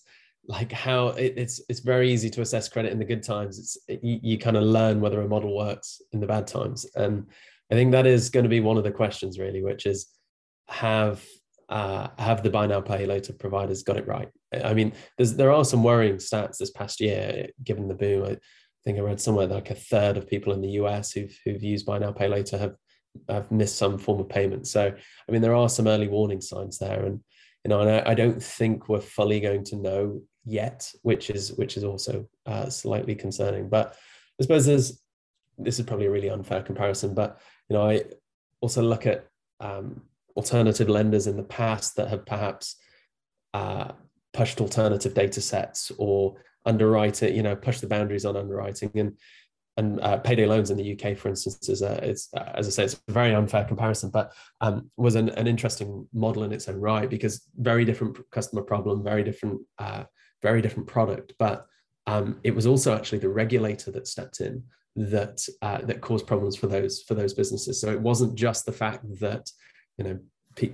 like 0.46 0.72
how 0.72 1.08
it, 1.08 1.34
it's 1.36 1.60
it's 1.68 1.80
very 1.80 2.10
easy 2.10 2.28
to 2.30 2.40
assess 2.40 2.68
credit 2.68 2.92
in 2.92 2.98
the 2.98 3.04
good 3.04 3.22
times. 3.22 3.58
It's 3.58 3.78
it, 3.88 4.02
you, 4.02 4.18
you 4.22 4.38
kind 4.38 4.56
of 4.56 4.64
learn 4.64 5.00
whether 5.00 5.20
a 5.20 5.28
model 5.28 5.56
works 5.56 6.02
in 6.12 6.20
the 6.20 6.26
bad 6.26 6.46
times, 6.46 6.86
and 6.94 7.26
I 7.70 7.74
think 7.74 7.92
that 7.92 8.06
is 8.06 8.30
going 8.30 8.44
to 8.44 8.50
be 8.50 8.60
one 8.60 8.76
of 8.76 8.84
the 8.84 8.90
questions 8.90 9.38
really, 9.38 9.62
which 9.62 9.86
is 9.86 10.08
have 10.68 11.24
uh, 11.68 12.08
have 12.18 12.42
the 12.42 12.50
buy 12.50 12.66
now 12.66 12.80
pay 12.80 13.06
later 13.06 13.32
providers 13.32 13.84
got 13.84 13.96
it 13.96 14.06
right? 14.06 14.28
I 14.52 14.74
mean, 14.74 14.92
there 15.18 15.52
are 15.52 15.64
some 15.64 15.84
worrying 15.84 16.16
stats 16.16 16.58
this 16.58 16.72
past 16.72 17.00
year, 17.00 17.46
given 17.62 17.86
the 17.86 17.94
boom. 17.94 18.24
I, 18.24 18.30
I 18.30 18.82
think 18.84 18.98
I 18.98 19.02
read 19.02 19.20
somewhere 19.20 19.46
that 19.46 19.54
like 19.54 19.70
a 19.70 19.74
third 19.74 20.16
of 20.16 20.26
people 20.26 20.52
in 20.52 20.62
the 20.62 20.70
US 20.70 21.12
who've 21.12 21.36
who've 21.44 21.62
used 21.62 21.86
buy 21.86 21.98
now 21.98 22.12
pay 22.12 22.28
later 22.28 22.58
have 22.58 22.74
have 23.28 23.50
missed 23.50 23.76
some 23.76 23.98
form 23.98 24.20
of 24.20 24.28
payment. 24.28 24.66
So 24.66 24.86
I 24.86 25.32
mean 25.32 25.42
there 25.42 25.54
are 25.54 25.68
some 25.68 25.86
early 25.86 26.08
warning 26.08 26.40
signs 26.40 26.78
there, 26.78 27.04
and 27.04 27.20
you 27.64 27.68
know, 27.68 27.80
and 27.80 27.90
I, 27.90 28.10
I 28.10 28.14
don't 28.14 28.42
think 28.42 28.88
we're 28.88 29.00
fully 29.00 29.40
going 29.40 29.64
to 29.64 29.76
know 29.76 30.22
yet, 30.44 30.90
which 31.02 31.30
is 31.30 31.52
which 31.54 31.76
is 31.76 31.84
also 31.84 32.26
uh, 32.46 32.68
slightly 32.70 33.14
concerning. 33.14 33.68
But 33.68 33.96
I 34.40 34.42
suppose 34.42 34.66
there's 34.66 35.02
this 35.58 35.78
is 35.78 35.84
probably 35.84 36.06
a 36.06 36.10
really 36.10 36.30
unfair 36.30 36.62
comparison, 36.62 37.14
but 37.14 37.40
you 37.68 37.76
know 37.76 37.88
I 37.88 38.04
also 38.60 38.82
look 38.82 39.06
at 39.06 39.26
um, 39.60 40.02
alternative 40.36 40.88
lenders 40.88 41.26
in 41.26 41.36
the 41.36 41.42
past 41.42 41.96
that 41.96 42.08
have 42.08 42.24
perhaps 42.24 42.76
uh, 43.54 43.92
pushed 44.32 44.60
alternative 44.60 45.14
data 45.14 45.40
sets 45.40 45.90
or 45.98 46.36
underwriting, 46.64 47.34
you 47.34 47.42
know, 47.42 47.56
push 47.56 47.80
the 47.80 47.86
boundaries 47.86 48.24
on 48.24 48.36
underwriting 48.36 48.90
and 48.94 49.16
and 49.76 50.00
uh, 50.00 50.18
payday 50.18 50.46
loans 50.46 50.70
in 50.70 50.76
the 50.76 50.92
UK, 50.92 51.16
for 51.16 51.28
instance, 51.28 51.68
is 51.68 51.82
a, 51.82 51.92
it's 52.04 52.28
uh, 52.34 52.52
as 52.54 52.66
I 52.66 52.70
say, 52.70 52.84
it's 52.84 53.00
a 53.08 53.12
very 53.12 53.34
unfair 53.34 53.64
comparison, 53.64 54.10
but 54.10 54.32
um, 54.60 54.90
was 54.96 55.14
an, 55.14 55.30
an 55.30 55.46
interesting 55.46 56.06
model 56.12 56.42
in 56.42 56.52
its 56.52 56.68
own 56.68 56.76
right 56.76 57.08
because 57.08 57.46
very 57.56 57.84
different 57.84 58.18
customer 58.30 58.62
problem, 58.62 59.02
very 59.02 59.22
different, 59.22 59.60
uh, 59.78 60.04
very 60.42 60.60
different 60.60 60.88
product, 60.88 61.34
but 61.38 61.66
um, 62.06 62.40
it 62.42 62.54
was 62.54 62.66
also 62.66 62.94
actually 62.94 63.18
the 63.18 63.28
regulator 63.28 63.90
that 63.92 64.08
stepped 64.08 64.40
in 64.40 64.64
that 64.96 65.46
uh, 65.62 65.78
that 65.82 66.00
caused 66.00 66.26
problems 66.26 66.56
for 66.56 66.66
those 66.66 67.02
for 67.02 67.14
those 67.14 67.34
businesses. 67.34 67.80
So 67.80 67.90
it 67.90 68.00
wasn't 68.00 68.34
just 68.34 68.66
the 68.66 68.72
fact 68.72 69.04
that 69.20 69.50
you 69.96 70.04
know 70.04 70.18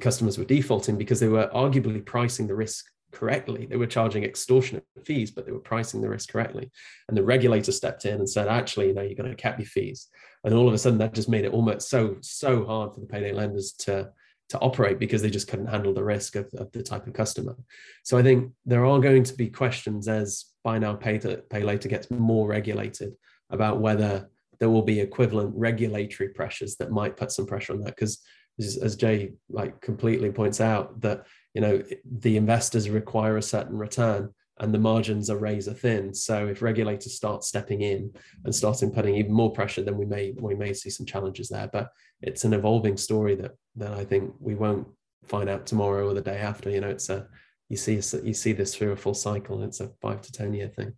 customers 0.01 0.39
were 0.39 0.45
defaulting 0.45 0.97
because 0.97 1.21
they 1.21 1.29
were 1.29 1.51
arguably 1.55 2.05
pricing 2.05 2.47
the 2.47 2.55
risk 2.55 2.87
correctly. 3.13 3.67
They 3.67 3.77
were 3.77 3.87
charging 3.87 4.25
extortionate 4.25 4.85
fees, 5.05 5.31
but 5.31 5.47
they 5.47 5.53
were 5.53 5.61
pricing 5.61 6.01
the 6.01 6.09
risk 6.09 6.31
correctly. 6.31 6.71
And 7.09 7.17
the 7.17 7.25
regulator 7.25 7.73
stepped 7.73 8.05
in 8.05 8.15
and 8.15 8.29
said, 8.29 8.49
actually, 8.49 8.89
you 8.89 8.95
know, 8.95 9.03
you're 9.03 9.15
going 9.15 9.31
to 9.31 9.37
cap 9.37 9.59
your 9.59 9.67
fees. 9.67 10.09
And 10.45 10.55
all 10.55 10.69
of 10.69 10.75
a 10.75 10.79
sudden, 10.79 10.99
that 10.99 11.15
just 11.15 11.29
made 11.29 11.45
it 11.45 11.53
almost 11.53 11.89
so 11.89 12.17
so 12.21 12.65
hard 12.65 12.95
for 12.95 13.01
the 13.01 13.07
payday 13.07 13.33
lenders 13.33 13.73
to 13.81 14.11
to 14.49 14.59
operate 14.61 14.99
because 14.99 15.23
they 15.23 15.31
just 15.31 15.49
couldn't 15.49 15.67
handle 15.67 15.93
the 15.93 16.05
risk 16.05 16.37
of, 16.37 16.47
of 16.55 16.71
the 16.73 16.83
type 16.83 17.07
of 17.07 17.13
customer. 17.13 17.57
So 18.05 18.17
I 18.17 18.23
think 18.23 18.53
there 18.65 18.85
are 18.85 19.01
going 19.01 19.25
to 19.25 19.35
be 19.35 19.49
questions 19.49 20.07
as 20.07 20.45
buy 20.63 20.79
now, 20.79 20.95
pay, 20.95 21.19
to, 21.19 21.39
pay 21.51 21.63
later 21.63 21.89
gets 21.89 22.11
more 22.11 22.47
regulated 22.47 23.15
about 23.51 23.81
whether 23.81 24.29
there 24.61 24.71
will 24.71 24.83
be 24.83 25.01
equivalent 25.01 25.53
regulatory 25.57 26.29
pressures 26.31 26.77
that 26.77 26.93
might 26.93 27.17
put 27.17 27.33
some 27.33 27.47
pressure 27.47 27.73
on 27.73 27.81
that. 27.81 27.97
Because 27.97 28.23
as 28.59 28.97
Jay 28.97 29.33
like 29.51 29.81
completely 29.81 30.31
points 30.31 30.61
out, 30.61 31.01
that 31.01 31.27
you 31.57 31.63
know 31.63 31.83
the 32.19 32.37
investors 32.37 32.91
require 32.91 33.39
a 33.39 33.43
certain 33.43 33.79
return 33.79 34.29
and 34.59 34.75
the 34.75 34.79
margins 34.79 35.31
are 35.31 35.39
razor 35.39 35.73
thin. 35.73 36.13
So 36.13 36.49
if 36.49 36.61
regulators 36.61 37.15
start 37.15 37.45
stepping 37.45 37.81
in 37.81 38.13
and 38.45 38.55
starting 38.55 38.91
putting 38.91 39.15
even 39.17 39.33
more 39.33 39.51
pressure 39.51 39.83
then 39.83 39.97
we 39.97 40.05
may 40.05 40.35
we 40.39 40.55
may 40.55 40.75
see 40.75 40.91
some 40.91 41.07
challenges 41.07 41.49
there. 41.49 41.71
But 41.73 41.89
it's 42.21 42.45
an 42.45 42.53
evolving 42.53 42.99
story 42.99 43.37
that 43.37 43.53
that 43.77 43.93
i 43.95 44.05
think 44.05 44.35
we 44.39 44.55
won't 44.55 44.87
find 45.25 45.49
out 45.49 45.65
tomorrow 45.65 46.07
or 46.11 46.13
the 46.13 46.21
day 46.21 46.37
after. 46.37 46.69
You 46.69 46.83
know 46.83 46.91
it's 46.91 47.09
a 47.09 47.27
you 47.71 47.79
see 47.79 47.95
you 47.95 48.35
see 48.35 48.53
this 48.53 48.75
through 48.75 48.93
a 48.93 48.97
full 49.05 49.15
cycle. 49.15 49.63
It's 49.63 49.81
a 49.81 49.89
five 50.03 50.21
to 50.21 50.33
ten 50.33 50.53
year 50.53 50.69
thing. 50.69 50.93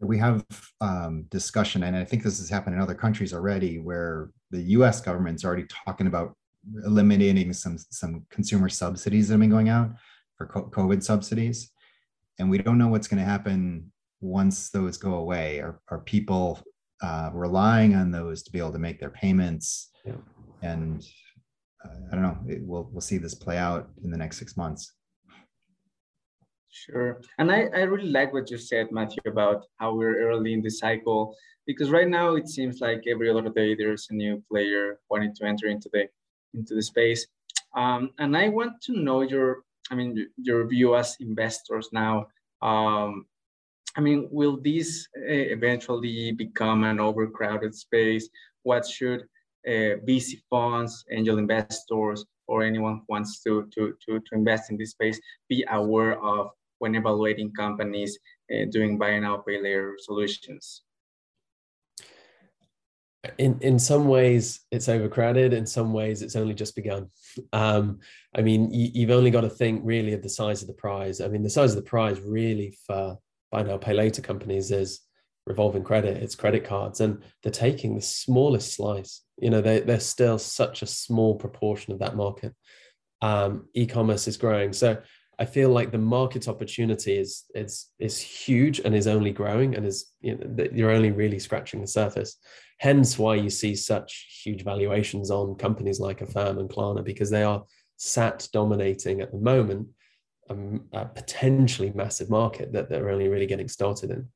We 0.00 0.18
have 0.18 0.44
um, 0.82 1.26
discussion 1.30 1.84
and 1.84 1.96
i 1.96 2.04
think 2.04 2.24
this 2.24 2.40
has 2.40 2.50
happened 2.50 2.74
in 2.74 2.82
other 2.82 3.00
countries 3.04 3.32
already 3.32 3.78
where 3.78 4.30
the 4.50 4.60
us 4.60 5.00
government's 5.00 5.44
already 5.44 5.66
talking 5.86 6.08
about 6.08 6.36
eliminating 6.84 7.52
some 7.52 7.78
some 7.78 8.26
consumer 8.30 8.68
subsidies 8.68 9.28
that 9.28 9.34
have 9.34 9.40
been 9.40 9.50
going 9.50 9.68
out 9.68 9.90
for 10.36 10.46
COVID 10.46 11.02
subsidies, 11.02 11.70
and 12.38 12.50
we 12.50 12.58
don't 12.58 12.78
know 12.78 12.88
what's 12.88 13.08
going 13.08 13.22
to 13.22 13.28
happen 13.28 13.92
once 14.20 14.70
those 14.70 14.96
go 14.96 15.14
away. 15.14 15.60
Are 15.60 15.80
are 15.88 16.00
people 16.00 16.60
uh, 17.02 17.30
relying 17.32 17.94
on 17.94 18.10
those 18.10 18.42
to 18.44 18.52
be 18.52 18.58
able 18.58 18.72
to 18.72 18.78
make 18.78 19.00
their 19.00 19.10
payments? 19.10 19.90
Yeah. 20.04 20.20
And 20.62 21.04
uh, 21.84 21.96
I 22.10 22.14
don't 22.14 22.22
know. 22.22 22.38
It, 22.48 22.62
we'll 22.62 22.88
we'll 22.92 23.00
see 23.00 23.18
this 23.18 23.34
play 23.34 23.58
out 23.58 23.90
in 24.04 24.10
the 24.10 24.18
next 24.18 24.38
six 24.38 24.56
months. 24.56 24.92
Sure. 26.74 27.20
And 27.38 27.52
I, 27.52 27.68
I 27.74 27.82
really 27.82 28.08
like 28.08 28.32
what 28.32 28.50
you 28.50 28.56
said, 28.56 28.90
Matthew, 28.90 29.20
about 29.26 29.66
how 29.76 29.94
we're 29.94 30.26
early 30.26 30.54
in 30.54 30.62
the 30.62 30.70
cycle, 30.70 31.36
because 31.66 31.90
right 31.90 32.08
now 32.08 32.34
it 32.34 32.48
seems 32.48 32.80
like 32.80 33.04
every 33.06 33.28
other 33.28 33.50
day 33.50 33.74
there's 33.74 34.08
a 34.10 34.14
new 34.14 34.42
player 34.50 34.98
wanting 35.10 35.34
to 35.34 35.44
enter 35.44 35.66
into 35.66 35.90
the 35.92 36.08
into 36.54 36.74
the 36.74 36.82
space. 36.82 37.26
Um, 37.74 38.10
and 38.18 38.36
I 38.36 38.48
want 38.48 38.80
to 38.82 38.92
know 38.92 39.22
your, 39.22 39.62
I 39.90 39.94
mean, 39.94 40.28
your 40.36 40.66
view 40.66 40.96
as 40.96 41.16
investors 41.20 41.88
now. 41.92 42.26
Um, 42.60 43.26
I 43.96 44.00
mean, 44.00 44.28
will 44.30 44.58
this 44.60 45.06
uh, 45.16 45.22
eventually 45.26 46.32
become 46.32 46.84
an 46.84 47.00
overcrowded 47.00 47.74
space? 47.74 48.28
What 48.62 48.86
should 48.86 49.22
uh, 49.66 50.00
VC 50.06 50.42
funds, 50.48 51.04
angel 51.10 51.38
investors, 51.38 52.24
or 52.46 52.62
anyone 52.62 52.96
who 52.96 53.04
wants 53.08 53.42
to, 53.42 53.68
to, 53.74 53.94
to, 54.04 54.18
to 54.18 54.34
invest 54.34 54.70
in 54.70 54.76
this 54.76 54.90
space 54.90 55.20
be 55.48 55.64
aware 55.70 56.22
of 56.22 56.50
when 56.78 56.94
evaluating 56.94 57.52
companies 57.52 58.18
uh, 58.52 58.64
doing 58.70 58.98
buy 58.98 59.18
now, 59.18 59.36
pay 59.46 59.62
later 59.62 59.96
solutions? 60.00 60.82
In 63.38 63.58
in 63.60 63.78
some 63.78 64.08
ways 64.08 64.60
it's 64.70 64.88
overcrowded 64.88 65.52
in 65.52 65.64
some 65.64 65.92
ways 65.92 66.22
it's 66.22 66.36
only 66.36 66.54
just 66.54 66.74
begun. 66.74 67.08
Um, 67.52 68.00
i 68.34 68.42
mean 68.42 68.72
you, 68.72 69.06
have 69.06 69.16
only 69.16 69.30
got 69.30 69.42
to 69.42 69.48
think 69.48 69.80
really 69.84 70.12
of 70.12 70.22
the 70.22 70.28
size 70.28 70.62
of 70.62 70.68
the 70.68 70.74
prize. 70.74 71.20
I 71.20 71.28
mean 71.28 71.42
the 71.42 71.50
size 71.50 71.70
of 71.70 71.76
the 71.76 71.88
prize 71.88 72.20
really 72.20 72.76
for 72.86 73.18
buy 73.50 73.62
now 73.62 73.76
pay 73.76 73.94
later 73.94 74.22
companies 74.22 74.70
is 74.70 75.00
revolving 75.46 75.82
credit 75.82 76.22
it's 76.22 76.36
credit 76.36 76.64
cards 76.64 77.00
and 77.00 77.22
they're 77.42 77.52
taking 77.52 77.94
the 77.94 78.02
smallest 78.02 78.74
slice. 78.74 79.22
You 79.38 79.50
know 79.50 79.60
they, 79.60 79.80
they're 79.80 80.00
still 80.00 80.38
such 80.38 80.82
a 80.82 80.86
small 80.86 81.36
proportion 81.36 81.92
of 81.92 82.00
that 82.00 82.16
market. 82.16 82.54
Um, 83.20 83.68
e-commerce 83.74 84.26
is 84.26 84.36
growing. 84.36 84.72
So 84.72 85.00
I 85.42 85.44
feel 85.44 85.70
like 85.70 85.90
the 85.90 85.98
market 85.98 86.46
opportunity 86.46 87.14
is 87.18 87.46
is 87.52 87.88
is 87.98 88.20
huge 88.20 88.78
and 88.84 88.94
is 88.94 89.08
only 89.08 89.32
growing 89.32 89.74
and 89.74 89.84
is 89.84 90.12
you 90.20 90.36
know 90.36 90.68
you're 90.72 90.92
only 90.92 91.10
really 91.10 91.40
scratching 91.40 91.80
the 91.80 91.88
surface. 91.88 92.36
Hence 92.78 93.18
why 93.18 93.34
you 93.34 93.50
see 93.50 93.74
such 93.74 94.10
huge 94.44 94.62
valuations 94.62 95.32
on 95.32 95.56
companies 95.56 95.98
like 95.98 96.20
Affirm 96.20 96.60
and 96.60 96.70
Klarna 96.70 97.02
because 97.02 97.28
they 97.28 97.42
are 97.42 97.64
sat 97.96 98.48
dominating 98.52 99.20
at 99.20 99.32
the 99.32 99.38
moment 99.38 99.88
a, 100.48 100.54
a 100.92 101.06
potentially 101.06 101.90
massive 101.92 102.30
market 102.30 102.72
that 102.72 102.88
they're 102.88 103.10
only 103.10 103.26
really 103.26 103.46
getting 103.46 103.68
started 103.68 104.12
in. 104.12 104.28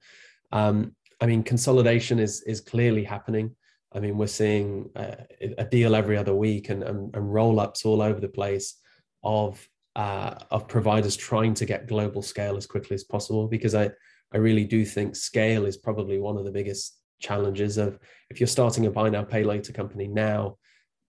Um, 0.51 0.97
I 1.21 1.27
mean, 1.27 1.45
consolidation 1.45 2.19
is 2.19 2.43
is 2.43 2.61
clearly 2.61 3.05
happening. 3.05 3.55
I 3.93 4.01
mean, 4.01 4.19
we're 4.19 4.39
seeing 4.43 4.91
a, 4.97 5.19
a 5.59 5.65
deal 5.65 5.95
every 5.95 6.17
other 6.17 6.35
week 6.35 6.69
and, 6.69 6.83
and, 6.83 7.15
and 7.15 7.33
roll 7.33 7.61
ups 7.61 7.85
all 7.85 8.03
over 8.03 8.19
the 8.19 8.37
place 8.41 8.75
of 9.23 9.69
uh, 9.97 10.39
of 10.51 10.69
providers 10.69 11.17
trying 11.17 11.55
to 11.55 11.65
get 11.65 11.89
global 11.89 12.23
scale 12.23 12.57
as 12.57 12.67
quickly 12.67 12.95
as 12.95 13.03
possible 13.03 13.49
because 13.49 13.75
I 13.75 13.91
I 14.33 14.39
really 14.39 14.65
do 14.65 14.85
think 14.85 15.17
scale 15.17 15.65
is 15.67 15.77
probably 15.77 16.19
one 16.19 16.37
of 16.37 16.45
the 16.45 16.51
biggest 16.51 16.99
challenges 17.19 17.79
of 17.79 17.99
if 18.31 18.39
you're 18.39 18.47
starting 18.47 18.85
a 18.87 18.91
buy 18.91 19.09
now 19.09 19.25
pay 19.25 19.43
later 19.43 19.73
company 19.73 20.07
now 20.07 20.59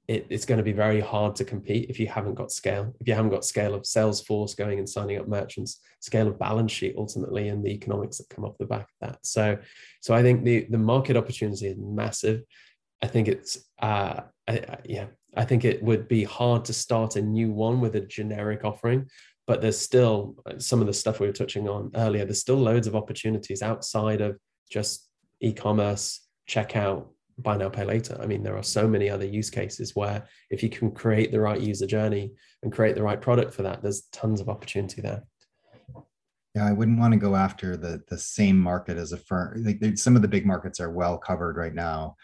it, 0.07 0.25
it's 0.29 0.45
going 0.45 0.57
to 0.57 0.63
be 0.63 0.71
very 0.71 1.01
hard 1.01 1.35
to 1.35 1.43
compete 1.43 1.89
if 1.89 1.99
you 1.99 2.07
haven't 2.07 2.35
got 2.35 2.51
scale. 2.51 2.95
If 3.01 3.07
you 3.07 3.13
haven't 3.13 3.31
got 3.31 3.43
scale 3.43 3.73
of 3.73 3.85
sales 3.85 4.21
force 4.21 4.55
going 4.55 4.79
and 4.79 4.87
signing 4.87 5.19
up 5.19 5.27
merchants 5.27 5.81
scale 5.99 6.27
of 6.27 6.39
balance 6.39 6.71
sheet 6.71 6.95
ultimately 6.97 7.49
and 7.49 7.63
the 7.63 7.71
economics 7.71 8.17
that 8.17 8.29
come 8.29 8.45
off 8.45 8.57
the 8.57 8.65
back 8.65 8.87
of 9.01 9.09
that. 9.09 9.19
So 9.23 9.57
so 10.01 10.13
i 10.13 10.21
think 10.21 10.45
the 10.45 10.65
the 10.69 10.77
market 10.77 11.17
opportunity 11.17 11.67
is 11.67 11.77
massive. 11.77 12.43
I 13.03 13.07
think 13.07 13.27
it's 13.27 13.57
uh 13.81 14.21
I, 14.47 14.77
yeah 14.85 15.07
i 15.35 15.43
think 15.43 15.65
it 15.65 15.81
would 15.83 16.07
be 16.07 16.23
hard 16.23 16.63
to 16.65 16.73
start 16.73 17.15
a 17.15 17.21
new 17.21 17.51
one 17.51 17.81
with 17.81 17.95
a 17.95 18.01
generic 18.01 18.63
offering 18.63 19.05
but 19.45 19.61
there's 19.61 19.79
still 19.79 20.35
uh, 20.45 20.57
some 20.57 20.81
of 20.81 20.87
the 20.87 20.93
stuff 20.93 21.19
we 21.19 21.27
were 21.27 21.33
touching 21.33 21.67
on 21.67 21.91
earlier 21.95 22.25
there's 22.25 22.41
still 22.41 22.57
loads 22.57 22.87
of 22.87 22.95
opportunities 22.95 23.61
outside 23.61 24.21
of 24.21 24.37
just 24.69 25.09
e-commerce 25.41 26.27
checkout 26.49 27.07
buy 27.39 27.55
now 27.55 27.69
pay 27.69 27.85
later. 27.85 28.17
I 28.19 28.25
mean 28.25 28.43
there 28.43 28.57
are 28.57 28.63
so 28.63 28.87
many 28.87 29.09
other 29.09 29.25
use 29.25 29.49
cases 29.49 29.95
where 29.95 30.23
if 30.49 30.63
you 30.63 30.69
can 30.69 30.91
create 30.91 31.31
the 31.31 31.39
right 31.39 31.59
user 31.59 31.85
journey 31.85 32.33
and 32.63 32.71
create 32.71 32.95
the 32.95 33.03
right 33.03 33.21
product 33.21 33.53
for 33.53 33.63
that 33.63 33.81
there's 33.81 34.03
tons 34.11 34.41
of 34.41 34.49
opportunity 34.49 35.01
there. 35.01 35.23
Yeah 36.55 36.65
i 36.65 36.71
wouldn't 36.71 36.99
want 36.99 37.13
to 37.13 37.19
go 37.19 37.35
after 37.35 37.77
the 37.77 38.01
the 38.07 38.17
same 38.17 38.59
market 38.59 38.97
as 38.97 39.11
Affirm 39.11 39.63
like 39.63 39.97
some 39.97 40.15
of 40.15 40.21
the 40.21 40.27
big 40.27 40.45
markets 40.45 40.79
are 40.79 40.89
well 40.89 41.17
covered 41.17 41.57
right 41.57 41.73
now 41.73 42.15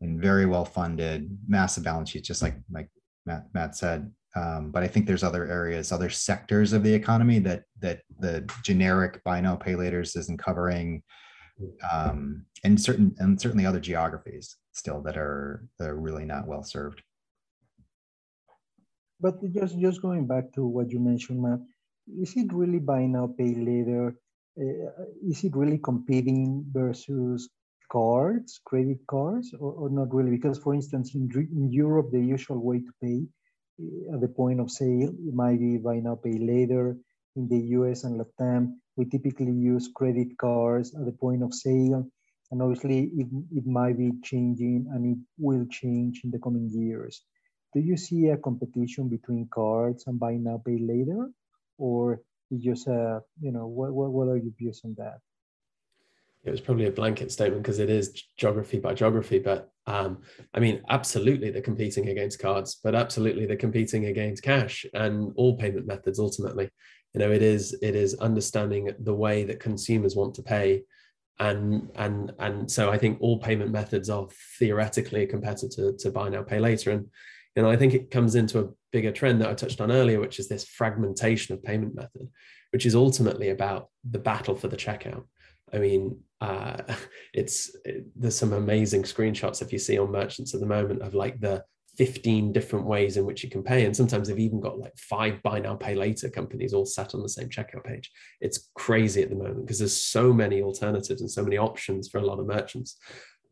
and 0.00 0.20
very 0.20 0.46
well 0.46 0.64
funded 0.64 1.36
massive 1.46 1.84
balance 1.84 2.10
sheets 2.10 2.28
just 2.28 2.42
like 2.42 2.56
like 2.70 2.88
matt, 3.26 3.46
matt 3.52 3.76
said 3.76 4.10
um, 4.36 4.70
but 4.70 4.82
i 4.82 4.88
think 4.88 5.06
there's 5.06 5.24
other 5.24 5.46
areas 5.46 5.92
other 5.92 6.10
sectors 6.10 6.72
of 6.72 6.82
the 6.82 6.92
economy 6.92 7.38
that 7.38 7.64
that 7.78 8.02
the 8.18 8.48
generic 8.62 9.22
buy 9.24 9.40
now 9.40 9.56
pay 9.56 9.72
laters 9.72 10.16
isn't 10.16 10.38
covering 10.38 11.02
um, 11.92 12.44
and 12.64 12.80
certain 12.80 13.14
and 13.18 13.40
certainly 13.40 13.66
other 13.66 13.80
geographies 13.80 14.56
still 14.72 15.00
that 15.02 15.16
are 15.16 15.66
that 15.78 15.88
are 15.88 16.00
really 16.00 16.24
not 16.24 16.46
well 16.46 16.62
served. 16.62 17.02
But 19.20 19.40
just 19.52 19.78
just 19.78 20.02
going 20.02 20.26
back 20.26 20.52
to 20.54 20.64
what 20.64 20.90
you 20.90 21.00
mentioned, 21.00 21.42
Matt, 21.42 21.60
is 22.08 22.36
it 22.36 22.52
really 22.52 22.78
buy 22.78 23.06
now 23.06 23.28
pay 23.36 23.54
later? 23.54 24.16
Uh, 24.58 25.04
is 25.22 25.44
it 25.44 25.54
really 25.54 25.78
competing 25.78 26.64
versus 26.72 27.48
cards, 27.90 28.60
credit 28.64 28.98
cards, 29.06 29.52
or, 29.58 29.72
or 29.72 29.90
not 29.90 30.14
really? 30.14 30.30
Because 30.30 30.58
for 30.58 30.74
instance, 30.74 31.14
in, 31.14 31.28
in 31.34 31.72
Europe, 31.72 32.10
the 32.12 32.20
usual 32.20 32.58
way 32.58 32.78
to 32.78 32.92
pay 33.02 33.22
uh, 33.80 34.14
at 34.14 34.20
the 34.20 34.28
point 34.28 34.60
of 34.60 34.70
sale 34.70 35.12
might 35.32 35.58
be 35.58 35.76
buy 35.76 35.96
now 36.00 36.14
pay 36.16 36.38
later. 36.38 36.96
In 37.36 37.48
the 37.48 37.60
US 37.78 38.04
and 38.04 38.20
Latam, 38.20 38.74
we 38.96 39.04
typically 39.04 39.52
use 39.52 39.90
credit 39.94 40.36
cards 40.38 40.94
at 40.94 41.04
the 41.04 41.12
point 41.12 41.42
of 41.42 41.54
sale. 41.54 42.08
And 42.50 42.62
obviously 42.62 43.10
it, 43.16 43.28
it 43.54 43.66
might 43.66 43.96
be 43.96 44.10
changing 44.22 44.88
and 44.92 45.06
it 45.06 45.18
will 45.38 45.66
change 45.70 46.22
in 46.24 46.30
the 46.30 46.38
coming 46.38 46.68
years. 46.72 47.22
Do 47.72 47.80
you 47.80 47.96
see 47.96 48.26
a 48.26 48.36
competition 48.36 49.08
between 49.08 49.48
cards 49.52 50.04
and 50.08 50.18
buy 50.18 50.34
now, 50.34 50.60
pay 50.66 50.78
later? 50.78 51.30
Or 51.78 52.20
just 52.58 52.88
a, 52.88 53.22
you 53.40 53.52
know, 53.52 53.68
what, 53.68 53.92
what, 53.92 54.10
what 54.10 54.28
are 54.28 54.36
your 54.36 54.52
views 54.58 54.80
on 54.84 54.96
that? 54.98 55.20
It 56.44 56.50
was 56.50 56.60
probably 56.60 56.86
a 56.86 56.92
blanket 56.92 57.30
statement 57.30 57.62
because 57.62 57.80
it 57.80 57.90
is 57.90 58.22
geography 58.38 58.78
by 58.78 58.94
geography, 58.94 59.38
but 59.38 59.68
um, 59.86 60.22
I 60.54 60.60
mean, 60.60 60.82
absolutely 60.88 61.50
they're 61.50 61.60
competing 61.60 62.08
against 62.08 62.38
cards, 62.38 62.78
but 62.82 62.94
absolutely 62.94 63.44
they're 63.44 63.56
competing 63.56 64.06
against 64.06 64.42
cash 64.42 64.86
and 64.94 65.32
all 65.36 65.56
payment 65.56 65.86
methods 65.86 66.18
ultimately. 66.18 66.70
You 67.12 67.20
know 67.20 67.30
it 67.30 67.42
is 67.42 67.76
it 67.82 67.96
is 67.96 68.14
understanding 68.14 68.90
the 69.00 69.14
way 69.14 69.44
that 69.44 69.60
consumers 69.60 70.14
want 70.14 70.34
to 70.36 70.42
pay 70.42 70.84
and 71.40 71.90
and 71.96 72.32
and 72.38 72.70
so 72.70 72.90
i 72.90 72.98
think 72.98 73.18
all 73.20 73.38
payment 73.38 73.72
methods 73.72 74.08
are 74.08 74.28
theoretically 74.58 75.22
a 75.22 75.26
competitor 75.26 75.92
to 75.98 76.10
buy 76.10 76.28
now 76.28 76.42
pay 76.42 76.60
later. 76.60 76.92
And 76.92 77.06
you 77.56 77.62
know 77.62 77.70
i 77.70 77.76
think 77.76 77.94
it 77.94 78.10
comes 78.10 78.36
into 78.36 78.60
a 78.60 78.68
bigger 78.92 79.10
trend 79.10 79.40
that 79.40 79.48
i 79.48 79.54
touched 79.54 79.80
on 79.80 79.90
earlier 79.90 80.20
which 80.20 80.38
is 80.38 80.48
this 80.48 80.64
fragmentation 80.64 81.54
of 81.54 81.64
payment 81.64 81.94
method 81.94 82.28
which 82.72 82.86
is 82.86 82.94
ultimately 82.94 83.48
about 83.48 83.88
the 84.08 84.18
battle 84.18 84.54
for 84.54 84.68
the 84.68 84.76
checkout 84.76 85.24
i 85.72 85.78
mean 85.78 86.16
uh, 86.40 86.76
it's 87.34 87.76
it, 87.84 88.06
there's 88.16 88.36
some 88.36 88.52
amazing 88.52 89.02
screenshots 89.02 89.62
if 89.62 89.72
you 89.72 89.78
see 89.78 89.98
on 89.98 90.10
merchants 90.10 90.54
at 90.54 90.60
the 90.60 90.66
moment 90.66 91.02
of 91.02 91.14
like 91.14 91.38
the 91.40 91.62
15 91.96 92.52
different 92.52 92.86
ways 92.86 93.16
in 93.16 93.26
which 93.26 93.44
you 93.44 93.50
can 93.50 93.62
pay. 93.62 93.84
And 93.84 93.94
sometimes 93.94 94.28
they've 94.28 94.38
even 94.38 94.60
got 94.60 94.78
like 94.78 94.96
five 94.96 95.42
buy 95.42 95.60
now, 95.60 95.74
pay 95.74 95.94
later 95.94 96.30
companies 96.30 96.72
all 96.72 96.86
sat 96.86 97.14
on 97.14 97.22
the 97.22 97.28
same 97.28 97.48
checkout 97.50 97.84
page. 97.84 98.10
It's 98.40 98.70
crazy 98.74 99.22
at 99.22 99.28
the 99.28 99.36
moment 99.36 99.66
because 99.66 99.80
there's 99.80 100.00
so 100.00 100.32
many 100.32 100.62
alternatives 100.62 101.20
and 101.20 101.30
so 101.30 101.42
many 101.42 101.58
options 101.58 102.08
for 102.08 102.18
a 102.18 102.24
lot 102.24 102.38
of 102.38 102.46
merchants. 102.46 102.96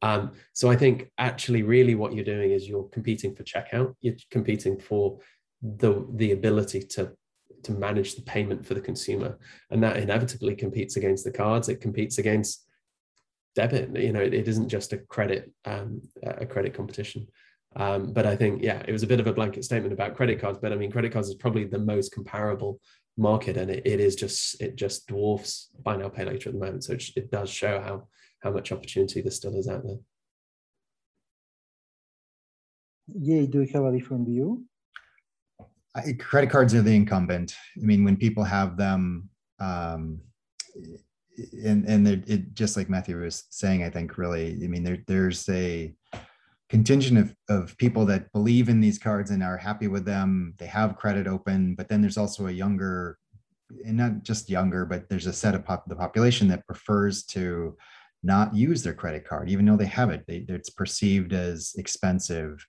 Um, 0.00 0.32
so 0.52 0.70
I 0.70 0.76
think 0.76 1.10
actually, 1.18 1.62
really, 1.62 1.94
what 1.94 2.14
you're 2.14 2.24
doing 2.24 2.52
is 2.52 2.68
you're 2.68 2.88
competing 2.88 3.34
for 3.34 3.42
checkout. 3.42 3.94
You're 4.00 4.14
competing 4.30 4.78
for 4.78 5.18
the 5.60 6.06
the 6.14 6.32
ability 6.32 6.82
to 6.82 7.12
to 7.64 7.72
manage 7.72 8.14
the 8.14 8.22
payment 8.22 8.64
for 8.66 8.74
the 8.74 8.80
consumer, 8.80 9.38
and 9.70 9.82
that 9.82 9.96
inevitably 9.96 10.54
competes 10.54 10.96
against 10.96 11.24
the 11.24 11.30
cards. 11.30 11.68
It 11.68 11.80
competes 11.80 12.18
against 12.18 12.66
debit. 13.54 13.96
You 13.96 14.12
know, 14.12 14.20
it, 14.20 14.34
it 14.34 14.48
isn't 14.48 14.68
just 14.68 14.92
a 14.92 14.98
credit 14.98 15.52
um, 15.64 16.02
a 16.22 16.46
credit 16.46 16.74
competition. 16.74 17.26
Um, 17.76 18.12
but 18.12 18.26
I 18.26 18.34
think, 18.34 18.62
yeah, 18.62 18.82
it 18.88 18.92
was 18.92 19.02
a 19.02 19.06
bit 19.06 19.20
of 19.20 19.26
a 19.26 19.32
blanket 19.32 19.64
statement 19.64 19.92
about 19.92 20.16
credit 20.16 20.40
cards. 20.40 20.58
But 20.60 20.72
I 20.72 20.76
mean, 20.76 20.90
credit 20.90 21.12
cards 21.12 21.28
is 21.28 21.34
probably 21.34 21.64
the 21.64 21.78
most 21.78 22.12
comparable 22.12 22.80
market, 23.16 23.56
and 23.56 23.70
it, 23.70 23.82
it 23.84 24.00
is 24.00 24.16
just 24.16 24.60
it 24.60 24.76
just 24.76 25.06
dwarfs 25.06 25.70
buy 25.82 25.96
now 25.96 26.08
pay 26.08 26.24
later 26.24 26.48
at 26.48 26.54
the 26.54 26.64
moment. 26.64 26.84
So 26.84 26.94
it, 26.94 27.04
it 27.16 27.30
does 27.30 27.50
show 27.50 27.80
how 27.80 28.08
how 28.40 28.50
much 28.50 28.72
opportunity 28.72 29.20
there 29.20 29.30
still 29.30 29.56
is 29.58 29.68
out 29.68 29.82
there. 29.84 29.98
Yeah, 33.08 33.46
do 33.46 33.62
you 33.62 33.68
have 33.72 33.84
a 33.84 33.92
different 33.92 34.26
view? 34.26 34.64
I, 36.06 36.12
credit 36.12 36.50
cards 36.50 36.74
are 36.74 36.82
the 36.82 36.94
incumbent. 36.94 37.54
I 37.76 37.84
mean, 37.84 38.04
when 38.04 38.16
people 38.16 38.44
have 38.44 38.76
them, 38.76 39.28
um, 39.60 40.20
and 41.64 41.84
and 41.86 42.08
it 42.08 42.54
just 42.54 42.76
like 42.76 42.88
Matthew 42.90 43.20
was 43.20 43.44
saying, 43.50 43.84
I 43.84 43.90
think 43.90 44.18
really, 44.18 44.58
I 44.62 44.66
mean, 44.66 44.82
there 44.82 44.98
there's 45.06 45.48
a 45.48 45.94
contingent 46.68 47.18
of, 47.18 47.34
of 47.48 47.76
people 47.78 48.04
that 48.06 48.30
believe 48.32 48.68
in 48.68 48.80
these 48.80 48.98
cards 48.98 49.30
and 49.30 49.42
are 49.42 49.56
happy 49.56 49.88
with 49.88 50.04
them. 50.04 50.54
They 50.58 50.66
have 50.66 50.96
credit 50.96 51.26
open, 51.26 51.74
but 51.74 51.88
then 51.88 52.00
there's 52.00 52.18
also 52.18 52.46
a 52.46 52.52
younger, 52.52 53.18
and 53.86 53.96
not 53.96 54.22
just 54.22 54.50
younger, 54.50 54.84
but 54.84 55.08
there's 55.08 55.26
a 55.26 55.32
set 55.32 55.54
of 55.54 55.64
pop, 55.64 55.88
the 55.88 55.96
population 55.96 56.48
that 56.48 56.66
prefers 56.66 57.24
to 57.26 57.76
not 58.22 58.54
use 58.54 58.82
their 58.82 58.94
credit 58.94 59.26
card, 59.26 59.48
even 59.48 59.64
though 59.64 59.76
they 59.76 59.86
have 59.86 60.10
it. 60.10 60.24
They, 60.26 60.44
it's 60.48 60.70
perceived 60.70 61.32
as 61.32 61.74
expensive. 61.78 62.66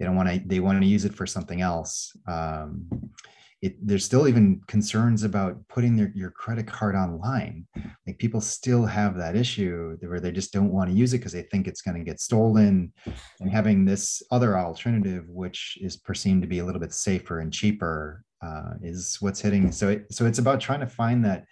They 0.00 0.06
don't 0.06 0.16
want 0.16 0.30
to. 0.30 0.40
They 0.44 0.60
want 0.60 0.80
to 0.80 0.86
use 0.86 1.04
it 1.04 1.14
for 1.14 1.26
something 1.26 1.60
else. 1.60 2.16
Um, 2.26 3.12
it, 3.60 3.76
there's 3.86 4.06
still 4.06 4.26
even 4.26 4.62
concerns 4.66 5.22
about 5.22 5.58
putting 5.68 5.94
their, 5.94 6.10
your 6.14 6.30
credit 6.30 6.66
card 6.66 6.96
online. 6.96 7.66
Like 8.06 8.18
people 8.18 8.40
still 8.40 8.86
have 8.86 9.18
that 9.18 9.36
issue 9.36 9.98
where 10.00 10.18
they 10.18 10.32
just 10.32 10.54
don't 10.54 10.72
want 10.72 10.88
to 10.88 10.96
use 10.96 11.12
it 11.12 11.18
because 11.18 11.32
they 11.32 11.42
think 11.42 11.68
it's 11.68 11.82
going 11.82 11.98
to 11.98 12.02
get 12.04 12.20
stolen. 12.20 12.94
And 13.40 13.50
having 13.50 13.84
this 13.84 14.22
other 14.30 14.58
alternative, 14.58 15.28
which 15.28 15.76
is 15.82 15.98
perceived 15.98 16.40
to 16.40 16.48
be 16.48 16.60
a 16.60 16.64
little 16.64 16.80
bit 16.80 16.94
safer 16.94 17.40
and 17.40 17.52
cheaper, 17.52 18.24
uh, 18.42 18.70
is 18.82 19.18
what's 19.20 19.42
hitting. 19.42 19.70
So, 19.70 19.90
it, 19.90 20.06
so 20.10 20.24
it's 20.24 20.38
about 20.38 20.60
trying 20.60 20.80
to 20.80 20.86
find 20.86 21.22
that 21.26 21.44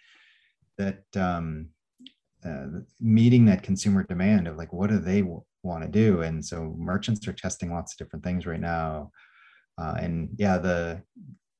that 0.78 1.02
um, 1.16 1.68
uh, 2.44 2.66
meeting 3.00 3.44
that 3.46 3.62
consumer 3.62 4.04
demand 4.04 4.48
of 4.48 4.56
like 4.56 4.72
what 4.72 4.88
do 4.88 4.98
they 4.98 5.22
want 5.62 5.82
to 5.82 5.88
do, 5.88 6.22
and 6.22 6.44
so 6.44 6.74
merchants 6.78 7.26
are 7.28 7.32
testing 7.32 7.72
lots 7.72 7.92
of 7.92 7.98
different 7.98 8.24
things 8.24 8.46
right 8.46 8.60
now. 8.60 9.10
Uh, 9.76 9.94
and 10.00 10.30
yeah, 10.36 10.58
the 10.58 11.02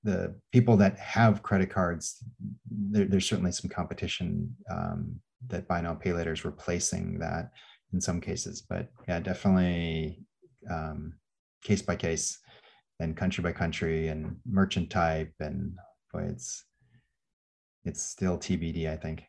the 0.05 0.35
people 0.53 0.77
that 0.77 0.99
have 0.99 1.43
credit 1.43 1.71
cards, 1.71 2.23
there, 2.71 3.05
there's 3.05 3.29
certainly 3.29 3.53
some 3.53 3.69
competition 3.69 4.55
um, 4.71 5.21
that 5.49 5.69
buy 5.69 5.81
now 5.81 5.95
pay 5.95 6.13
later 6.13 6.33
is 6.33 6.45
replacing 6.45 7.19
that 7.19 7.51
in 7.93 8.01
some 8.01 8.21
cases. 8.21 8.63
But 8.63 8.89
yeah, 9.09 9.21
definitely 9.21 10.21
um, 10.71 11.15
case 11.63 11.83
by 11.83 11.97
case 11.97 12.39
and 13.01 13.17
country 13.17 13.43
by 13.43 13.53
country 13.53 14.09
and 14.09 14.37
merchant 14.47 14.91
type 14.91 15.33
and 15.41 15.73
boy, 16.13 16.29
it's 16.31 16.65
it's 17.85 18.03
still 18.03 18.39
TBD, 18.39 18.91
I 18.91 18.97
think. 18.97 19.25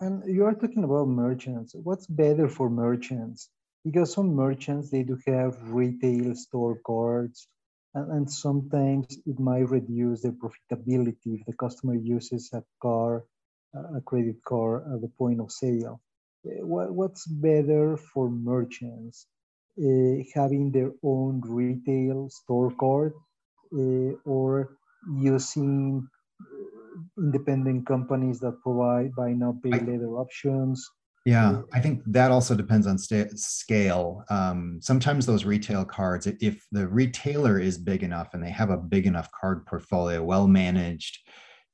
And 0.00 0.22
you 0.26 0.44
are 0.44 0.54
talking 0.54 0.84
about 0.84 1.08
merchants. 1.08 1.74
What's 1.74 2.06
better 2.06 2.48
for 2.48 2.68
merchants? 2.70 3.48
Because 3.84 4.12
some 4.12 4.34
merchants 4.34 4.90
they 4.90 5.02
do 5.02 5.18
have 5.26 5.56
retail 5.72 6.34
store 6.34 6.78
cards 6.86 7.48
and, 7.94 8.10
and 8.12 8.30
sometimes 8.30 9.18
it 9.26 9.38
might 9.38 9.68
reduce 9.70 10.22
the 10.22 10.30
profitability 10.30 11.38
if 11.38 11.46
the 11.46 11.54
customer 11.54 11.94
uses 11.94 12.50
a 12.52 12.62
car, 12.82 13.24
a 13.74 14.00
credit 14.02 14.42
card 14.44 14.84
at 14.92 15.00
the 15.00 15.08
point 15.18 15.40
of 15.40 15.52
sale. 15.52 16.00
What, 16.44 16.92
what's 16.94 17.26
better 17.26 17.96
for 17.96 18.30
merchants? 18.30 19.26
uh, 19.78 20.16
having 20.34 20.70
their 20.72 20.92
own 21.02 21.40
retail 21.44 22.28
store 22.30 22.72
card 22.78 23.12
uh, 23.72 24.12
or 24.24 24.76
using 25.20 26.08
independent 27.18 27.86
companies 27.86 28.40
that 28.40 28.60
provide 28.62 29.14
buy 29.14 29.32
now 29.32 29.56
pay 29.62 29.70
later 29.70 30.16
options 30.18 30.90
yeah, 31.26 31.62
I 31.74 31.80
think 31.80 32.02
that 32.06 32.30
also 32.30 32.54
depends 32.54 32.86
on 32.86 32.98
st- 32.98 33.36
scale. 33.36 34.22
Um, 34.30 34.78
sometimes 34.80 35.26
those 35.26 35.44
retail 35.44 35.84
cards, 35.84 36.28
if 36.28 36.64
the 36.70 36.86
retailer 36.86 37.58
is 37.58 37.78
big 37.78 38.04
enough 38.04 38.32
and 38.32 38.40
they 38.40 38.50
have 38.50 38.70
a 38.70 38.76
big 38.76 39.08
enough 39.08 39.28
card 39.32 39.66
portfolio, 39.66 40.22
well 40.22 40.46
managed, 40.46 41.18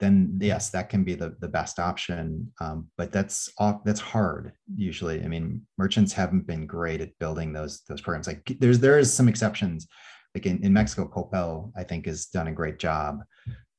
then 0.01 0.39
yes, 0.41 0.71
that 0.71 0.89
can 0.89 1.05
be 1.05 1.15
the, 1.15 1.37
the 1.41 1.49
best 1.49 1.79
option. 1.79 2.51
Um, 2.63 2.89
but 2.97 3.13
that's 3.13 3.53
that's 3.85 4.01
hard 4.01 4.53
usually. 4.75 5.23
I 5.23 5.29
mean, 5.29 5.67
merchants 5.77 6.15
haven't 6.15 6.47
been 6.47 6.67
great 6.67 7.03
at 7.03 7.19
building 7.21 7.53
those 7.53 7.83
those 7.87 8.01
programs. 8.01 8.29
Like 8.29 8.57
there's 8.59 8.79
there 8.79 8.99
is 8.99 9.13
some 9.13 9.29
exceptions. 9.29 9.87
Like 10.35 10.47
in, 10.47 10.65
in 10.65 10.73
Mexico, 10.73 11.07
Coppel 11.15 11.73
I 11.77 11.85
think, 11.85 12.07
has 12.07 12.25
done 12.25 12.49
a 12.49 12.53
great 12.53 12.79
job 12.79 13.19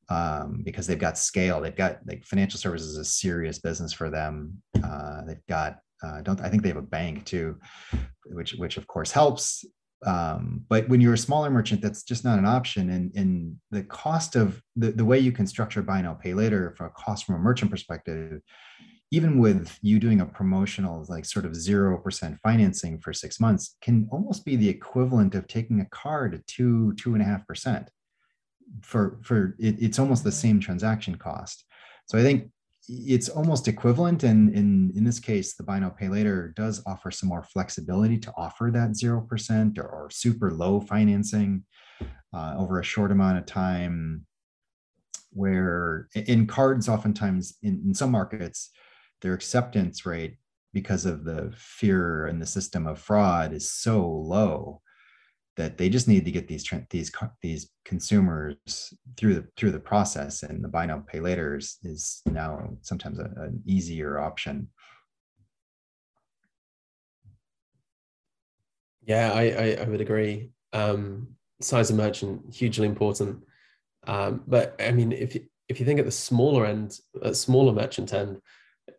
um, 0.10 0.62
because 0.64 0.88
they've 0.88 1.00
got 1.00 1.18
scale. 1.18 1.62
They've 1.62 1.76
got 1.76 2.00
like 2.06 2.26
financial 2.26 2.60
services 2.60 2.92
is 2.92 2.98
a 2.98 3.06
serious 3.06 3.60
business 3.60 3.94
for 3.94 4.10
them. 4.10 4.62
Uh, 4.84 5.22
they've 5.26 5.46
got 5.48 5.80
uh, 6.04 6.22
don't 6.22 6.42
I 6.42 6.50
think 6.50 6.64
they 6.64 6.70
have 6.70 6.78
a 6.78 6.82
bank 6.82 7.26
too, 7.26 7.58
which 8.26 8.54
which 8.54 8.78
of 8.78 8.88
course 8.88 9.12
helps. 9.12 9.66
Um, 10.06 10.66
but 10.68 10.90
when 10.90 11.00
you're 11.00 11.14
a 11.14 11.18
smaller 11.18 11.50
merchant, 11.50 11.82
that's 11.82 12.04
just 12.04 12.26
not 12.26 12.38
an 12.38 12.46
option. 12.46 12.90
And, 12.90 13.16
and 13.16 13.56
the 13.72 13.84
cost 13.84 14.36
of 14.36 14.62
the, 14.76 14.92
the 14.92 15.06
way 15.06 15.18
you 15.18 15.32
can 15.32 15.48
structure 15.48 15.82
buy 15.82 16.02
now 16.02 16.14
pay 16.14 16.34
later 16.34 16.74
from 16.76 16.88
a 16.88 16.90
cost 16.90 17.26
from 17.26 17.36
a 17.36 17.40
merchant 17.40 17.72
perspective, 17.72 18.42
even 19.12 19.40
with 19.40 19.78
you 19.82 20.00
doing 20.00 20.20
a 20.20 20.26
promotional 20.26 21.06
like 21.08 21.24
sort 21.24 21.46
of 21.46 21.56
zero 21.56 21.98
percent 21.98 22.38
financing 22.44 23.00
for 23.00 23.14
six 23.14 23.40
months, 23.40 23.78
can 23.82 24.10
almost 24.12 24.44
be 24.44 24.58
the 24.58 24.68
equivalent 24.68 25.36
of 25.36 25.48
taking 25.48 25.80
a 25.80 25.86
card 25.86 26.34
at 26.34 26.46
two 26.48 26.94
two 26.96 27.14
and 27.14 27.22
a 27.22 27.26
half 27.26 27.48
percent 27.48 27.90
for 28.82 29.20
for 29.24 29.56
it, 29.60 29.76
it's 29.80 30.00
almost 30.00 30.24
the 30.24 30.32
same 30.32 30.60
transaction 30.60 31.16
cost. 31.16 31.66
So 32.06 32.18
I 32.18 32.22
think 32.22 32.50
it's 32.88 33.30
almost 33.30 33.68
equivalent. 33.68 34.24
And 34.24 34.54
in, 34.54 34.92
in 34.96 35.04
this 35.04 35.20
case, 35.20 35.56
the 35.56 35.64
buy 35.64 35.80
now 35.80 35.90
pay 35.90 36.10
later 36.10 36.54
does 36.56 36.84
offer 36.86 37.12
some 37.12 37.30
more 37.30 37.44
flexibility 37.44 38.18
to 38.20 38.34
offer 38.36 38.70
that 38.74 38.92
0% 38.92 39.78
or, 39.78 39.84
or 39.84 40.10
super 40.12 40.52
low 40.52 40.82
financing 40.82 41.64
uh, 42.34 42.56
over 42.58 42.80
a 42.80 42.84
short 42.84 43.12
amount 43.12 43.38
of 43.38 43.46
time. 43.46 44.26
Where 45.32 46.10
in 46.14 46.46
cards, 46.46 46.88
oftentimes 46.88 47.58
in, 47.64 47.82
in 47.88 47.94
some 47.96 48.12
markets, 48.12 48.70
their 49.22 49.34
acceptance 49.34 50.06
rate 50.06 50.38
because 50.74 51.06
of 51.06 51.24
the 51.24 51.52
fear 51.56 52.28
in 52.28 52.40
the 52.40 52.46
system 52.46 52.86
of 52.86 53.00
fraud 53.00 53.54
is 53.54 53.72
so 53.72 54.06
low 54.08 54.82
that 55.56 55.78
they 55.78 55.90
just 55.90 56.08
need 56.08 56.26
to 56.26 56.32
get 56.32 56.48
these 56.48 56.68
these 56.90 57.12
these 57.42 57.70
consumers 57.86 58.94
through 59.18 59.36
the 59.36 59.48
through 59.56 59.72
the 59.72 59.80
process 59.80 60.44
and 60.44 60.64
the 60.64 60.68
buy 60.68 60.86
now 60.86 61.04
pay 61.08 61.20
later 61.20 61.56
is, 61.58 61.78
is 61.84 62.22
now 62.26 62.70
sometimes 62.82 63.20
a, 63.20 63.26
an 63.38 63.62
easier 63.66 64.20
option. 64.20 64.68
Yeah 69.06 69.32
i 69.34 69.44
i, 69.44 69.78
I 69.82 69.84
would 69.86 70.02
agree. 70.02 70.52
Um, 70.72 71.36
size 71.62 71.92
of 71.92 71.98
merchant 71.98 72.54
hugely 72.54 72.88
important. 72.88 73.44
Um, 74.08 74.44
but 74.48 74.76
i 74.80 74.92
mean 74.92 75.12
if 75.12 75.38
if 75.70 75.80
you 75.80 75.86
think 75.86 76.00
at 76.00 76.06
the 76.06 76.12
smaller 76.12 76.66
end 76.66 76.98
at 77.24 77.36
smaller 77.36 77.74
merchant 77.74 78.12
end 78.14 78.42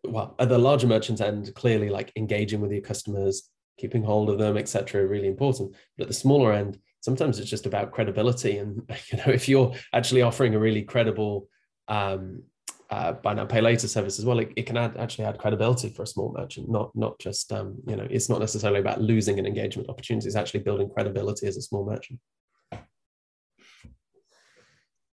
well 0.03 0.35
at 0.39 0.49
the 0.49 0.57
larger 0.57 0.87
merchant 0.87 1.21
end 1.21 1.53
clearly 1.53 1.89
like 1.89 2.11
engaging 2.15 2.61
with 2.61 2.71
your 2.71 2.81
customers 2.81 3.49
keeping 3.77 4.03
hold 4.03 4.29
of 4.29 4.37
them, 4.37 4.57
etc., 4.57 5.05
really 5.05 5.27
important. 5.27 5.73
But 5.97 6.03
at 6.03 6.07
the 6.07 6.13
smaller 6.13 6.53
end, 6.53 6.79
sometimes 7.01 7.39
it's 7.39 7.49
just 7.49 7.65
about 7.65 7.91
credibility. 7.91 8.57
And 8.57 8.81
you 9.11 9.17
know, 9.17 9.27
if 9.27 9.47
you're 9.47 9.73
actually 9.93 10.21
offering 10.21 10.55
a 10.55 10.59
really 10.59 10.83
credible 10.83 11.47
um, 11.87 12.43
uh, 12.89 13.13
buy 13.13 13.33
now 13.33 13.45
pay 13.45 13.61
later 13.61 13.87
service 13.87 14.19
as 14.19 14.25
well, 14.25 14.39
it, 14.39 14.51
it 14.55 14.65
can 14.65 14.77
add, 14.77 14.95
actually 14.97 15.25
add 15.25 15.39
credibility 15.39 15.89
for 15.89 16.03
a 16.03 16.07
small 16.07 16.33
merchant. 16.37 16.69
Not 16.69 16.95
not 16.95 17.17
just 17.19 17.51
um, 17.51 17.77
you 17.87 17.95
know, 17.95 18.07
it's 18.09 18.29
not 18.29 18.39
necessarily 18.39 18.79
about 18.79 19.01
losing 19.01 19.39
an 19.39 19.45
engagement 19.45 19.89
opportunity. 19.89 20.27
It's 20.27 20.35
actually 20.35 20.61
building 20.61 20.89
credibility 20.89 21.47
as 21.47 21.57
a 21.57 21.61
small 21.61 21.85
merchant. 21.85 22.19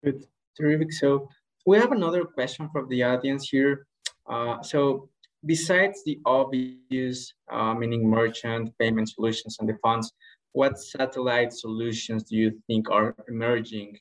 Good, 0.05 0.25
terrific. 0.57 0.93
So 0.93 1.29
we 1.65 1.79
have 1.79 1.93
another 1.93 2.25
question 2.25 2.69
from 2.73 2.89
the 2.89 3.05
audience 3.05 3.49
here. 3.49 3.87
Uh, 4.29 4.61
so 4.63 5.09
besides 5.45 6.03
the 6.05 6.21
obvious, 6.25 7.33
uh, 7.51 7.75
meaning 7.75 8.09
merchant 8.09 8.71
payment 8.79 9.09
solutions 9.09 9.57
and 9.61 9.69
the 9.69 9.77
funds, 9.83 10.13
what 10.53 10.79
satellite 10.79 11.53
solutions 11.53 12.25
do 12.25 12.37
you 12.37 12.63
think 12.67 12.91
are 12.91 13.15
emerging 13.29 13.99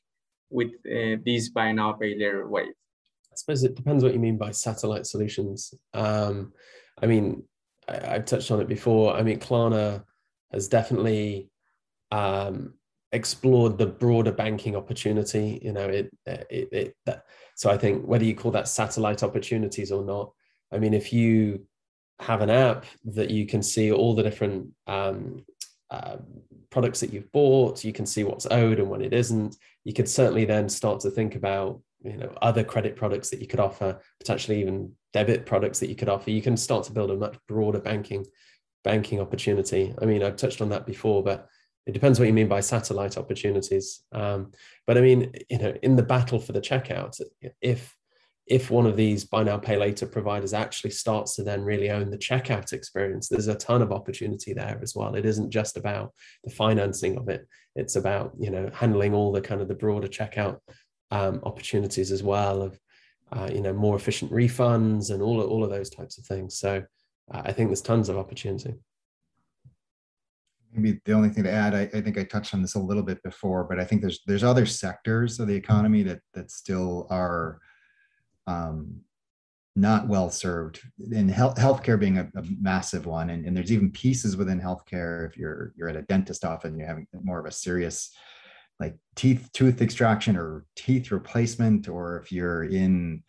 with 0.50 0.70
uh, 0.86 1.16
this 1.24 1.48
buy 1.48 1.72
now 1.72 1.92
pay 1.92 2.14
later 2.14 2.46
wave? 2.48 2.66
I 2.66 3.34
suppose 3.36 3.64
it 3.64 3.74
depends 3.74 4.04
what 4.04 4.12
you 4.12 4.20
mean 4.20 4.36
by 4.36 4.50
satellite 4.50 5.06
solutions. 5.06 5.72
Um, 5.94 6.52
I 7.00 7.06
mean, 7.06 7.44
I, 7.88 8.12
have 8.12 8.26
touched 8.26 8.50
on 8.50 8.60
it 8.60 8.68
before. 8.68 9.14
I 9.14 9.22
mean, 9.22 9.40
Klarna 9.40 10.04
has 10.52 10.68
definitely 10.68 11.48
um, 12.10 12.74
explored 13.12 13.78
the 13.78 13.86
broader 13.86 14.32
banking 14.32 14.76
opportunity. 14.76 15.58
You 15.62 15.72
know, 15.72 15.88
it, 15.88 16.10
it, 16.26 16.68
it 16.72 16.96
that, 17.06 17.24
so 17.56 17.70
I 17.70 17.78
think 17.78 18.04
whether 18.04 18.24
you 18.24 18.34
call 18.34 18.50
that 18.52 18.68
satellite 18.68 19.22
opportunities 19.22 19.90
or 19.90 20.04
not, 20.04 20.32
I 20.72 20.78
mean, 20.78 20.94
if 20.94 21.12
you 21.12 21.66
have 22.20 22.40
an 22.40 22.50
app 22.50 22.84
that 23.04 23.30
you 23.30 23.46
can 23.46 23.62
see 23.62 23.92
all 23.92 24.14
the 24.14 24.22
different 24.22 24.68
um, 24.86 25.44
uh, 25.90 26.16
products 26.70 27.00
that 27.00 27.12
you've 27.12 27.30
bought, 27.32 27.84
you 27.84 27.92
can 27.92 28.06
see 28.06 28.24
what's 28.24 28.46
owed 28.50 28.78
and 28.78 28.88
when 28.88 29.02
it 29.02 29.12
isn't. 29.12 29.56
You 29.84 29.92
could 29.92 30.08
certainly 30.08 30.44
then 30.44 30.68
start 30.68 31.00
to 31.00 31.10
think 31.10 31.34
about 31.34 31.80
you 32.02 32.16
know 32.16 32.32
other 32.40 32.64
credit 32.64 32.96
products 32.96 33.30
that 33.30 33.40
you 33.40 33.46
could 33.46 33.60
offer, 33.60 34.00
potentially 34.18 34.60
even 34.60 34.92
debit 35.12 35.46
products 35.46 35.80
that 35.80 35.88
you 35.88 35.96
could 35.96 36.08
offer. 36.08 36.30
You 36.30 36.42
can 36.42 36.56
start 36.56 36.84
to 36.84 36.92
build 36.92 37.10
a 37.10 37.16
much 37.16 37.36
broader 37.48 37.80
banking 37.80 38.24
banking 38.84 39.20
opportunity. 39.20 39.94
I 40.00 40.06
mean, 40.06 40.22
I've 40.22 40.36
touched 40.36 40.60
on 40.60 40.70
that 40.70 40.86
before, 40.86 41.22
but 41.22 41.48
it 41.86 41.92
depends 41.92 42.18
what 42.18 42.26
you 42.26 42.34
mean 42.34 42.48
by 42.48 42.60
satellite 42.60 43.16
opportunities. 43.16 44.02
Um, 44.12 44.52
but 44.86 44.96
I 44.96 45.00
mean, 45.00 45.32
you 45.48 45.58
know, 45.58 45.74
in 45.82 45.96
the 45.96 46.02
battle 46.02 46.38
for 46.38 46.52
the 46.52 46.60
checkout, 46.60 47.20
if 47.60 47.96
if 48.46 48.70
one 48.70 48.86
of 48.86 48.96
these 48.96 49.24
buy 49.24 49.42
now 49.42 49.56
pay 49.56 49.76
later 49.76 50.06
providers 50.06 50.52
actually 50.52 50.90
starts 50.90 51.36
to 51.36 51.44
then 51.44 51.62
really 51.62 51.90
own 51.90 52.10
the 52.10 52.18
checkout 52.18 52.72
experience 52.72 53.28
there's 53.28 53.46
a 53.46 53.54
ton 53.54 53.82
of 53.82 53.92
opportunity 53.92 54.52
there 54.52 54.78
as 54.82 54.94
well. 54.96 55.14
It 55.14 55.24
isn't 55.24 55.50
just 55.50 55.76
about 55.76 56.12
the 56.44 56.50
financing 56.50 57.16
of 57.16 57.28
it. 57.28 57.46
It's 57.76 57.96
about 57.96 58.32
you 58.38 58.50
know 58.50 58.70
handling 58.74 59.14
all 59.14 59.32
the 59.32 59.40
kind 59.40 59.60
of 59.60 59.68
the 59.68 59.74
broader 59.74 60.08
checkout 60.08 60.58
um, 61.10 61.40
opportunities 61.44 62.10
as 62.10 62.22
well 62.22 62.62
of 62.62 62.78
uh, 63.32 63.50
you 63.52 63.60
know 63.60 63.72
more 63.72 63.96
efficient 63.96 64.32
refunds 64.32 65.10
and 65.10 65.22
all 65.22 65.40
of, 65.40 65.48
all 65.48 65.64
of 65.64 65.70
those 65.70 65.90
types 65.90 66.18
of 66.18 66.24
things. 66.24 66.58
So 66.58 66.82
uh, 67.32 67.42
i 67.44 67.52
think 67.52 67.68
there's 67.68 67.82
tons 67.82 68.08
of 68.08 68.18
opportunity. 68.18 68.74
Maybe 70.74 71.00
the 71.04 71.12
only 71.12 71.28
thing 71.28 71.44
to 71.44 71.52
add 71.52 71.74
I, 71.74 71.82
I, 71.82 72.00
think 72.00 72.16
i 72.16 72.24
touched 72.24 72.54
on 72.54 72.62
this 72.62 72.76
a 72.76 72.78
little 72.78 73.02
bit 73.02 73.22
before 73.22 73.64
but 73.64 73.78
i 73.78 73.84
think 73.84 74.00
there's 74.00 74.20
there's 74.26 74.42
other 74.42 74.64
sectors 74.64 75.38
of 75.38 75.46
the 75.46 75.54
economy 75.54 76.02
that 76.04 76.20
that 76.32 76.50
still 76.50 77.06
are 77.10 77.60
um, 78.46 79.02
not 79.74 80.06
well 80.06 80.30
served 80.30 80.80
in 81.12 81.28
health 81.28 81.56
healthcare 81.56 81.98
being 81.98 82.18
a, 82.18 82.28
a 82.36 82.44
massive 82.60 83.06
one 83.06 83.30
and, 83.30 83.46
and, 83.46 83.56
there's 83.56 83.72
even 83.72 83.90
pieces 83.90 84.36
within 84.36 84.60
healthcare 84.60 85.26
if 85.26 85.36
you're 85.36 85.72
you're 85.76 85.88
at 85.88 85.96
a 85.96 86.02
dentist 86.02 86.44
office 86.44 86.68
and 86.68 86.78
you're 86.78 86.86
having 86.86 87.06
more 87.22 87.40
of 87.40 87.46
a 87.46 87.50
serious 87.50 88.14
like 88.78 88.94
teeth 89.16 89.48
tooth 89.54 89.80
extraction 89.80 90.36
or 90.36 90.66
teeth 90.76 91.10
replacement 91.10 91.88
or 91.88 92.18
if 92.18 92.30
you're 92.30 92.64
in 92.64 93.22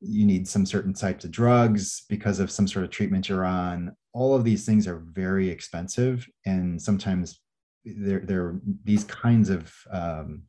you 0.00 0.26
need 0.26 0.48
some 0.48 0.66
certain 0.66 0.92
types 0.92 1.24
of 1.24 1.30
drugs 1.30 2.02
because 2.08 2.40
of 2.40 2.50
some 2.50 2.66
sort 2.66 2.84
of 2.84 2.90
treatment 2.90 3.28
you're 3.28 3.44
on 3.44 3.94
all 4.12 4.34
of 4.34 4.42
these 4.42 4.66
things 4.66 4.88
are 4.88 5.04
very 5.12 5.48
expensive 5.48 6.26
and 6.44 6.80
sometimes 6.80 7.40
they're, 7.84 8.20
they're 8.20 8.60
these 8.84 9.04
kinds 9.04 9.48
of 9.48 9.72
um, 9.92 10.42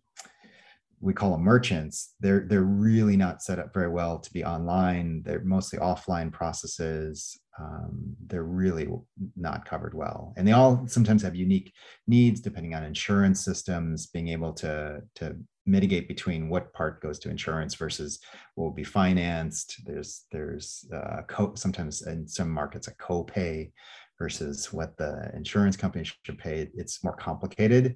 we 1.04 1.14
call 1.14 1.32
them 1.32 1.42
merchants 1.42 2.16
they're 2.22 2.46
they're 2.48 2.62
really 2.62 3.18
not 3.18 3.44
set 3.44 3.60
up 3.60 3.74
very 3.74 3.90
well 3.90 4.18
to 4.20 4.32
be 4.32 4.44
online. 4.44 5.22
They're 5.26 5.44
mostly 5.44 5.80
offline 5.80 6.32
processes. 6.32 7.38
Um, 7.60 8.16
they're 8.26 8.44
really 8.44 8.88
not 9.36 9.66
covered 9.66 9.94
well. 9.94 10.34
And 10.38 10.48
they 10.48 10.54
all 10.54 10.88
sometimes 10.88 11.22
have 11.22 11.36
unique 11.36 11.72
needs 12.08 12.40
depending 12.40 12.74
on 12.74 12.84
insurance 12.84 13.44
systems 13.44 14.08
being 14.08 14.30
able 14.30 14.54
to 14.54 15.02
to 15.16 15.36
mitigate 15.66 16.08
between 16.08 16.50
what 16.50 16.74
part 16.74 17.02
goes 17.02 17.20
to 17.20 17.30
insurance 17.30 17.76
versus 17.76 18.20
what 18.56 18.66
will 18.66 18.72
be 18.72 18.84
financed. 18.84 19.82
There's 19.86 20.26
there's 20.32 20.86
uh, 20.94 21.22
co- 21.28 21.56
sometimes 21.56 22.08
in 22.08 22.28
some 22.28 22.50
markets 22.50 22.88
a 22.88 22.96
copay 22.96 23.72
versus 24.18 24.72
what 24.72 24.96
the 24.98 25.30
insurance 25.36 25.76
company 25.76 26.06
should 26.24 26.38
pay. 26.38 26.70
It's 26.76 27.04
more 27.04 27.16
complicated 27.16 27.96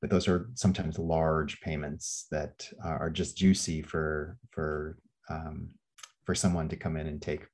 but 0.00 0.10
those 0.10 0.28
are 0.28 0.50
sometimes 0.54 0.98
large 0.98 1.60
payments 1.60 2.26
that 2.30 2.68
are 2.84 3.10
just 3.10 3.36
juicy 3.36 3.82
for 3.82 4.36
for 4.50 4.98
um, 5.28 5.70
for 6.24 6.34
someone 6.34 6.68
to 6.68 6.76
come 6.76 6.96
in 6.96 7.06
and 7.06 7.20
take. 7.20 7.46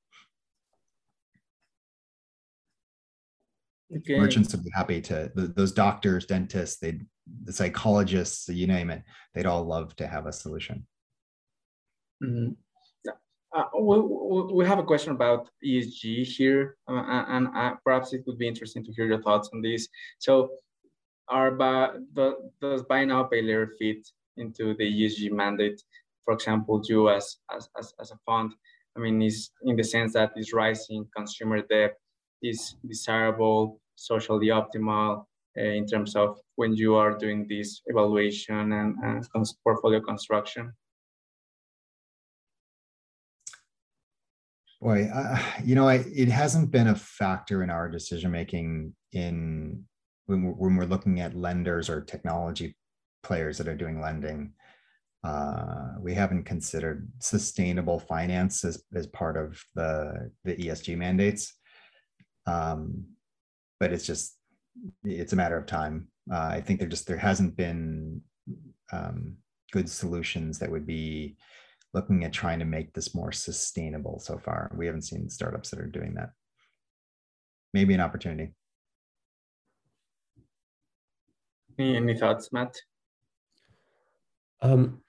Okay. 3.97 4.19
Merchants 4.19 4.53
would 4.53 4.65
be 4.65 4.71
happy 4.75 5.01
to 5.03 5.31
those 5.35 5.73
doctors, 5.73 6.27
dentists, 6.27 6.81
they 6.81 7.01
the 7.45 7.53
psychologists, 7.53 8.49
you 8.49 8.67
name 8.67 8.91
it, 8.91 9.03
they'd 9.35 9.47
all 9.47 9.65
love 9.65 9.97
to 9.97 10.07
have 10.07 10.27
a 10.27 10.33
solution. 10.33 10.87
Mm-hmm. 12.23 12.53
Uh, 13.57 13.65
we, 13.81 14.53
we 14.53 14.67
have 14.67 14.81
a 14.81 14.85
question 14.85 15.13
about 15.13 15.49
ESG 15.65 16.25
here, 16.25 16.77
uh, 16.91 17.25
and 17.29 17.49
uh, 17.55 17.75
perhaps 17.85 18.13
it 18.13 18.25
would 18.27 18.37
be 18.37 18.49
interesting 18.49 18.85
to 18.85 18.93
hear 18.93 19.07
your 19.07 19.23
thoughts 19.23 19.49
on 19.55 19.63
this. 19.63 19.89
So, 20.19 20.51
are 21.29 21.51
the, 22.15 22.51
does 22.61 22.83
buy 22.83 23.05
now 23.05 23.25
pay 23.25 23.43
later 23.43 23.73
fit 23.79 24.07
into 24.37 24.75
the 24.75 24.85
ESG 24.85 25.31
mandate? 25.31 25.83
For 26.25 26.35
example, 26.35 26.83
you 26.89 27.11
as, 27.11 27.37
as, 27.55 27.69
as, 27.79 27.95
as 28.01 28.11
a 28.11 28.19
fund, 28.27 28.53
I 28.97 29.01
mean, 29.01 29.21
is 29.23 29.51
in 29.65 29.77
the 29.77 29.85
sense 29.85 30.13
that 30.15 30.33
is 30.37 30.53
rising 30.53 31.07
consumer 31.15 31.63
debt 31.63 31.95
is 32.43 32.77
desirable, 32.87 33.81
socially 33.97 34.49
optimal 34.49 35.25
uh, 35.57 35.61
in 35.61 35.87
terms 35.87 36.15
of 36.17 36.39
when 36.57 36.75
you 36.75 36.95
are 36.95 37.17
doing 37.17 37.47
this 37.49 37.81
evaluation 37.87 38.73
and, 38.73 38.97
and 39.03 39.27
portfolio 39.63 40.01
construction? 40.01 40.73
Boy, 44.81 45.09
uh, 45.15 45.39
you 45.65 45.75
know, 45.75 45.89
I, 45.89 46.05
it 46.15 46.29
hasn't 46.29 46.71
been 46.71 46.89
a 46.89 46.95
factor 46.95 47.63
in 47.63 47.71
our 47.71 47.89
decision 47.89 48.31
making 48.31 48.95
in 49.13 49.85
when 50.27 50.43
we're, 50.43 50.53
when 50.53 50.77
we're 50.77 50.85
looking 50.85 51.21
at 51.21 51.37
lenders 51.37 51.89
or 51.89 52.01
technology 52.01 52.77
players 53.23 53.59
that 53.59 53.69
are 53.69 53.77
doing 53.77 54.01
lending. 54.01 54.53
Uh, 55.25 55.95
we 56.01 56.13
haven't 56.13 56.45
considered 56.45 57.11
sustainable 57.19 57.99
finance 57.99 58.65
as, 58.65 58.83
as 58.95 59.07
part 59.09 59.37
of 59.37 59.59
the, 59.75 60.31
the 60.45 60.55
ESG 60.57 60.97
mandates. 60.99 61.55
Um, 62.47 63.07
but 63.81 63.93
it's 63.93 64.07
just, 64.07 64.37
it's 65.03 65.33
a 65.33 65.37
matter 65.37 65.57
of 65.57 65.67
time. 65.67 66.09
Uh, 66.31 66.49
I 66.53 66.61
think 66.61 66.79
there 66.79 66.89
just, 66.89 67.07
there 67.07 67.17
hasn't 67.17 67.57
been 67.57 68.21
um, 68.93 69.37
good 69.73 69.89
solutions 69.89 70.59
that 70.59 70.71
would 70.71 70.87
be 70.87 71.37
looking 71.95 72.25
at 72.25 72.33
trying 72.33 72.59
to 72.59 72.65
make 72.65 72.93
this 72.93 73.15
more 73.15 73.33
sustainable 73.33 74.19
so 74.19 74.37
far. 74.37 74.71
We 74.77 74.87
haven't 74.87 75.03
seen 75.03 75.31
startups 75.31 75.71
that 75.71 75.81
are 75.81 75.87
doing 75.87 76.15
that. 76.15 76.31
Maybe 77.73 77.95
an 77.95 78.01
opportunity. 78.01 78.53
Any, 81.79 81.97
any 81.97 82.19
thoughts, 82.19 82.53
Matt? 82.53 82.75
Um, 84.63 85.03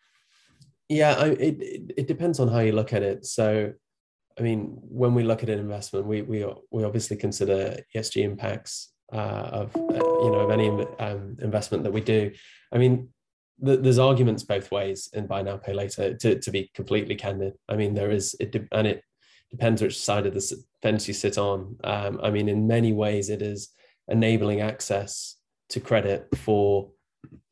yeah, 0.89 1.13
I, 1.13 1.26
it, 1.28 1.61
it, 1.61 1.93
it 1.97 2.07
depends 2.07 2.39
on 2.39 2.47
how 2.47 2.59
you 2.59 2.72
look 2.72 2.93
at 2.93 3.03
it. 3.03 3.26
So, 3.26 3.74
I 4.38 4.41
mean, 4.41 4.78
when 4.82 5.13
we 5.13 5.24
look 5.24 5.43
at 5.43 5.49
an 5.49 5.59
investment, 5.59 6.05
we 6.05 6.22
we 6.22 6.45
we 6.72 6.84
obviously 6.84 7.18
consider 7.18 7.78
ESG 7.95 8.24
impacts 8.24 8.91
uh, 9.13 9.49
of 9.61 9.76
uh, 9.76 9.80
you 9.93 10.32
know 10.32 10.41
of 10.41 10.51
any 10.51 10.70
um, 10.99 11.38
investment 11.41 11.84
that 11.84 11.93
we 11.93 12.01
do. 12.01 12.32
I 12.72 12.78
mean, 12.78 13.09
there's 13.59 13.99
arguments 13.99 14.43
both 14.43 14.72
ways 14.72 15.09
in 15.13 15.28
buy 15.28 15.41
now 15.41 15.57
pay 15.57 15.74
later 15.74 16.13
to, 16.16 16.39
to 16.39 16.51
be 16.51 16.70
completely 16.74 17.16
candid 17.16 17.53
i 17.70 17.76
mean 17.76 17.93
there 17.93 18.11
is 18.11 18.36
it 18.39 18.55
and 18.72 18.88
it 18.88 19.01
depends 19.49 19.82
which 19.82 19.99
side 19.99 20.26
of 20.26 20.34
the 20.34 20.63
fence 20.82 21.07
you 21.07 21.13
sit 21.13 21.38
on 21.38 21.76
um, 21.84 22.20
i 22.22 22.30
mean 22.30 22.49
in 22.49 22.68
many 22.68 22.91
ways 22.91 23.30
it 23.30 23.41
is 23.41 23.70
enabling 24.07 24.61
access 24.61 25.38
to 25.76 25.82
credit 25.82 26.28
for 26.38 26.89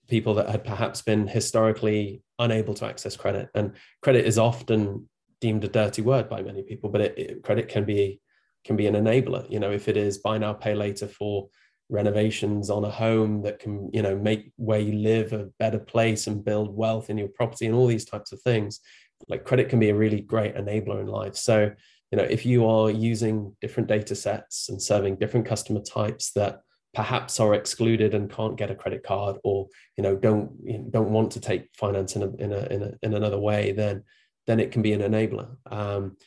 people 0.08 0.34
that 0.36 0.50
had 0.50 0.64
perhaps 0.64 1.02
been 1.02 1.28
historically 1.28 2.24
unable 2.40 2.74
to 2.74 2.86
access 2.86 3.18
credit. 3.18 3.50
And 3.54 3.74
credit 4.02 4.26
is 4.26 4.38
often 4.38 5.10
deemed 5.42 5.66
a 5.66 5.68
dirty 5.68 6.02
word 6.02 6.30
by 6.30 6.42
many 6.42 6.64
people 6.64 6.90
but 6.90 7.02
it, 7.02 7.18
it, 7.18 7.44
credit 7.44 7.68
can 7.68 7.84
be 7.84 8.22
can 8.64 8.78
be 8.78 8.88
an 8.88 8.96
enabler. 8.96 9.50
You 9.52 9.60
know 9.60 9.72
if 9.72 9.90
it 9.90 9.98
is 9.98 10.20
buy 10.20 10.38
now 10.38 10.54
pay 10.54 10.74
later 10.74 11.08
for 11.08 11.50
renovations 11.90 12.70
on 12.70 12.86
a 12.86 12.90
home 12.90 13.42
that 13.42 13.60
can 13.60 13.90
you 13.92 14.02
know 14.02 14.16
make 14.16 14.54
where 14.56 14.80
you 14.80 14.94
live 14.94 15.34
a 15.34 15.50
better 15.60 15.80
place 15.80 16.28
and 16.28 16.46
build 16.46 16.74
wealth 16.76 17.10
in 17.10 17.18
your 17.18 17.28
property 17.28 17.66
and 17.66 17.76
all 17.76 17.88
these 17.88 18.06
types 18.06 18.32
of 18.32 18.42
things 18.42 18.80
like 19.28 19.44
credit 19.44 19.68
can 19.68 19.80
be 19.80 19.90
a 19.90 19.96
really 19.96 20.22
great 20.22 20.56
enabler 20.56 21.02
in 21.02 21.08
life. 21.08 21.36
So 21.36 21.72
you 22.12 22.18
know 22.18 22.24
if 22.24 22.46
you 22.46 22.66
are 22.66 22.90
using 22.90 23.54
different 23.60 23.90
data 23.90 24.16
sets 24.16 24.70
and 24.70 24.82
serving 24.82 25.18
different 25.18 25.46
customer 25.46 25.82
types 25.82 26.32
that 26.38 26.62
perhaps 26.94 27.40
are 27.40 27.56
excluded 27.56 28.14
and 28.14 28.32
can't 28.32 28.56
get 28.56 28.70
a 28.70 28.76
credit 28.76 29.04
card 29.04 29.38
or 29.44 29.68
you 29.98 30.04
know 30.04 30.16
don't 30.16 30.52
you 30.64 30.78
know, 30.78 30.86
don't 30.92 31.10
want 31.10 31.32
to 31.32 31.40
take 31.40 31.68
finance 31.74 32.16
in 32.16 32.24
a, 32.24 32.30
in 32.36 32.54
a, 32.54 32.66
in, 32.68 32.84
a, 32.84 32.92
in 33.02 33.14
another 33.14 33.40
way 33.40 33.72
then 33.72 34.04
then 34.46 34.60
it 34.60 34.74
can 34.74 34.82
be 34.82 34.92
an 34.92 35.00
enabler. 35.00 35.56
Um, 35.72 36.18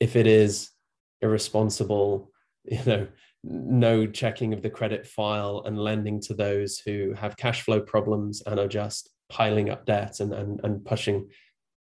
if 0.00 0.16
it 0.16 0.26
is 0.26 0.70
irresponsible 1.20 2.30
you 2.64 2.82
know 2.84 3.06
no 3.44 4.06
checking 4.06 4.52
of 4.52 4.62
the 4.62 4.70
credit 4.70 5.06
file 5.06 5.62
and 5.64 5.78
lending 5.78 6.20
to 6.20 6.34
those 6.34 6.78
who 6.78 7.14
have 7.14 7.36
cash 7.36 7.62
flow 7.62 7.80
problems 7.80 8.42
and 8.46 8.58
are 8.58 8.68
just 8.68 9.10
piling 9.28 9.70
up 9.70 9.86
debt 9.86 10.20
and, 10.20 10.32
and, 10.32 10.60
and 10.64 10.84
pushing 10.84 11.28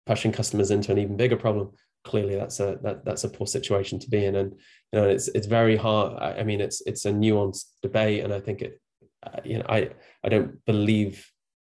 pushing 0.05 0.31
customers 0.31 0.71
into 0.71 0.91
an 0.91 0.99
even 0.99 1.17
bigger 1.17 1.35
problem 1.35 1.71
clearly 2.07 2.35
that's 2.35 2.59
a 2.59 2.79
that, 2.83 3.05
that's 3.05 3.23
a 3.23 3.29
poor 3.29 3.47
situation 3.47 3.99
to 3.99 4.09
be 4.09 4.25
in. 4.25 4.35
And 4.35 4.51
you 4.91 4.99
know 4.99 5.07
it's 5.07 5.27
it's 5.29 5.47
very 5.47 5.75
hard. 5.75 6.17
I 6.21 6.43
mean 6.43 6.61
it's 6.61 6.81
it's 6.85 7.05
a 7.05 7.11
nuanced 7.11 7.65
debate. 7.81 8.23
And 8.23 8.33
i 8.33 8.39
think 8.39 8.61
it 8.61 8.81
uh, 9.25 9.41
you 9.43 9.57
know 9.59 9.65
i 9.69 9.89
i 10.23 10.29
don't 10.29 10.63
believe 10.65 11.29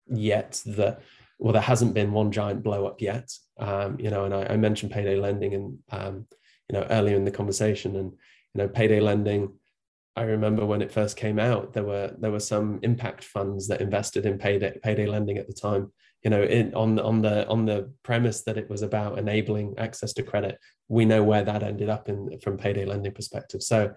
yet 0.08 0.62
that 0.66 1.02
well 1.40 1.54
there 1.54 1.62
hasn't 1.62 1.94
been 1.94 2.12
one 2.12 2.32
giant 2.32 2.64
blow 2.64 2.86
up 2.86 3.02
yet. 3.02 3.32
Um, 3.60 4.00
you 4.00 4.10
know 4.10 4.26
and 4.26 4.34
I, 4.34 4.54
I 4.54 4.58
mentioned 4.58 4.92
payday 4.92 5.16
lending 5.16 5.54
and 5.54 5.78
um, 5.92 6.26
you 6.68 6.74
know 6.74 6.86
earlier 6.90 7.16
in 7.16 7.26
the 7.26 7.40
conversation. 7.40 7.96
And 7.96 8.12
you 8.12 8.58
know 8.60 8.68
payday 8.68 9.00
lending 9.00 9.54
I 10.16 10.24
remember 10.24 10.66
when 10.66 10.82
it 10.82 10.92
first 10.92 11.18
came 11.18 11.40
out, 11.40 11.74
there 11.74 11.84
were 11.84 12.14
there 12.20 12.32
were 12.32 12.40
some 12.40 12.80
impact 12.84 13.24
funds 13.24 13.68
that 13.68 13.82
invested 13.82 14.26
in 14.26 14.38
payday 14.38 14.78
payday 14.84 15.08
lending 15.08 15.38
at 15.38 15.48
the 15.48 15.54
time. 15.54 15.92
You 16.24 16.30
know, 16.30 16.44
in, 16.44 16.74
on 16.74 17.00
on 17.00 17.22
the 17.22 17.48
on 17.48 17.66
the 17.66 17.92
premise 18.04 18.44
that 18.44 18.58
it 18.58 18.70
was 18.70 18.82
about 18.82 19.20
enabling 19.20 19.76
access 19.78 20.14
to 20.14 20.24
credit. 20.24 20.58
We 20.88 21.06
know 21.06 21.24
where 21.24 21.44
that 21.44 21.64
ended 21.64 21.90
up 21.90 22.08
in 22.08 22.40
from 22.40 22.58
payday 22.58 22.86
lending 22.86 23.14
perspective. 23.14 23.62
So 23.62 23.94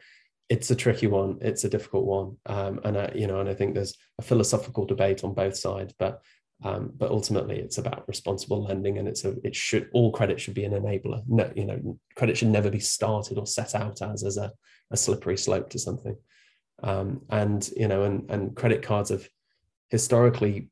it's 0.49 0.71
a 0.71 0.77
tricky 0.77 1.07
one. 1.07 1.39
It's 1.41 1.65
a 1.65 1.69
difficult 1.69 2.05
one, 2.05 2.37
um, 2.47 2.81
and 2.85 2.97
I, 2.97 3.13
you 3.15 3.27
know, 3.27 3.41
and 3.41 3.49
I 3.49 3.55
think 3.55 3.75
there's 3.75 3.95
a 4.19 4.23
philosophical 4.23 4.85
debate 4.85 5.25
on 5.25 5.35
both 5.35 5.57
sides. 5.57 5.95
But 5.99 6.23
um, 6.65 6.93
but 6.97 7.11
ultimately, 7.11 7.59
it's 7.59 7.79
about 7.79 8.09
responsible 8.09 8.63
lending, 8.63 8.99
and 8.99 9.09
it's 9.09 9.25
a 9.25 9.35
it 9.45 9.55
should 9.55 9.89
all 9.93 10.13
credit 10.13 10.41
should 10.41 10.55
be 10.55 10.65
an 10.65 10.73
enabler. 10.73 11.23
No, 11.27 11.51
you 11.55 11.65
know, 11.65 11.99
credit 12.15 12.39
should 12.39 12.49
never 12.49 12.71
be 12.71 12.81
started 12.81 13.39
or 13.39 13.47
set 13.47 13.75
out 13.75 14.01
as 14.03 14.25
as 14.25 14.37
a 14.37 14.53
a 14.91 14.97
slippery 14.97 15.37
slope 15.37 15.71
to 15.71 15.79
something. 15.79 16.17
Um, 16.83 17.23
and 17.31 17.69
you 17.77 17.89
know, 17.89 18.05
and 18.05 18.31
and 18.31 18.57
credit 18.57 18.83
cards 18.83 19.11
have 19.11 19.29
historically 19.91 20.71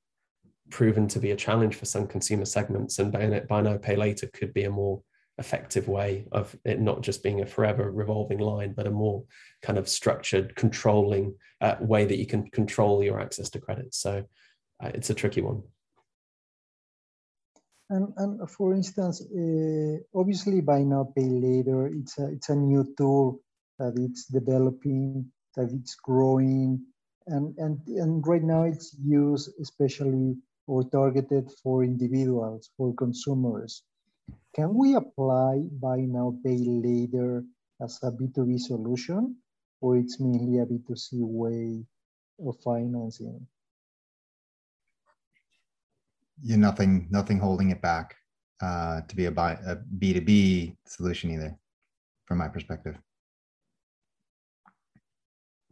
proven 0.70 1.06
to 1.08 1.18
be 1.18 1.30
a 1.30 1.36
challenge 1.36 1.76
for 1.76 1.84
some 1.84 2.06
consumer 2.06 2.44
segments, 2.44 2.98
and 2.98 3.12
buy, 3.12 3.60
now 3.60 3.76
pay 3.76 3.96
later 3.96 4.26
could 4.32 4.52
be 4.54 4.64
a 4.64 4.70
more 4.70 5.02
effective 5.38 5.88
way 5.88 6.26
of 6.30 6.54
it 6.64 6.80
not 6.80 7.02
just 7.02 7.22
being 7.22 7.40
a 7.40 7.46
forever 7.46 7.90
revolving 7.90 8.38
line, 8.38 8.72
but 8.72 8.86
a 8.86 8.90
more 8.90 9.24
kind 9.62 9.78
of 9.78 9.88
structured, 9.88 10.54
controlling 10.54 11.34
uh, 11.60 11.76
way 11.80 12.04
that 12.04 12.18
you 12.18 12.26
can 12.26 12.48
control 12.50 13.02
your 13.02 13.20
access 13.20 13.50
to 13.50 13.60
credit. 13.60 13.94
So 13.94 14.24
uh, 14.82 14.90
it's 14.94 15.10
a 15.10 15.14
tricky 15.14 15.40
one. 15.40 15.62
And, 17.90 18.12
and 18.16 18.50
for 18.50 18.72
instance, 18.74 19.20
uh, 19.22 20.18
obviously 20.18 20.60
buy 20.60 20.82
now 20.82 21.12
pay 21.16 21.28
later, 21.28 21.88
it's 21.88 22.18
a, 22.18 22.28
it's 22.28 22.48
a 22.48 22.54
new 22.54 22.94
tool 22.96 23.40
that 23.78 23.94
it's 23.98 24.26
developing, 24.26 25.30
that 25.56 25.70
it's 25.72 25.94
growing, 25.96 26.80
and, 27.26 27.54
and, 27.58 27.80
and 27.88 28.26
right 28.26 28.42
now 28.42 28.62
it's 28.62 28.96
used 29.04 29.50
especially 29.60 30.36
or 30.66 30.84
targeted 30.84 31.50
for 31.62 31.84
individuals, 31.84 32.70
for 32.76 32.94
consumers. 32.94 33.82
Can 34.54 34.74
we 34.74 34.94
apply 34.94 35.68
buy 35.80 36.00
now, 36.00 36.38
pay 36.44 36.56
later 36.56 37.44
as 37.82 37.98
a 38.02 38.10
B2B 38.10 38.58
solution, 38.60 39.36
or 39.80 39.96
it's 39.96 40.20
mainly 40.20 40.58
a 40.58 40.66
B2C 40.66 41.20
way 41.20 41.84
of 42.40 42.56
financing? 42.64 43.46
Yeah, 46.42 46.56
nothing, 46.56 47.08
nothing 47.10 47.38
holding 47.38 47.70
it 47.70 47.82
back 47.82 48.16
uh, 48.62 49.02
to 49.02 49.16
be 49.16 49.26
a, 49.26 49.30
buy, 49.30 49.52
a 49.66 49.76
B2B 49.76 50.76
solution 50.86 51.30
either, 51.30 51.56
from 52.26 52.38
my 52.38 52.48
perspective. 52.48 52.96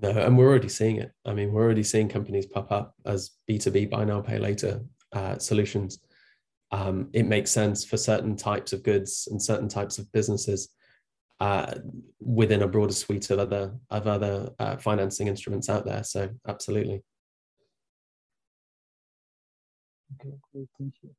No, 0.03 0.11
and 0.11 0.36
we're 0.36 0.48
already 0.48 0.68
seeing 0.68 0.96
it. 0.96 1.12
I 1.24 1.32
mean, 1.32 1.53
we're 1.53 1.62
already 1.62 1.84
seeing 1.84 2.09
companies 2.09 2.46
pop 2.46 2.72
up 2.72 2.94
as 3.07 3.30
B2B 3.48 3.88
buy 3.88 4.05
now, 4.05 4.20
pay 4.20 4.38
later 4.38 4.80
uh, 5.12 5.38
solutions. 5.38 6.00
Um, 6.72 7.09
it 7.12 7.26
makes 7.26 7.53
sense 7.53 7.84
for 7.84 7.96
certain 7.96 8.34
types 8.34 8.72
of 8.72 8.82
goods 8.82 9.28
and 9.30 9.40
certain 9.40 9.68
types 9.68 9.98
of 9.98 10.11
businesses 10.11 10.70
uh, 11.38 11.74
within 12.20 12.62
a 12.62 12.68
broader 12.68 12.92
suite 12.92 13.30
of 13.30 13.38
other 13.38 13.74
of 13.90 14.09
other 14.09 14.50
uh, 14.59 14.76
financing 14.76 15.28
instruments 15.28 15.68
out 15.68 15.84
there. 15.84 16.03
So 16.03 16.30
absolutely. 16.48 17.03
Okay, 20.20 20.34
great, 20.53 20.68
thank 20.78 20.94
you. 21.03 21.11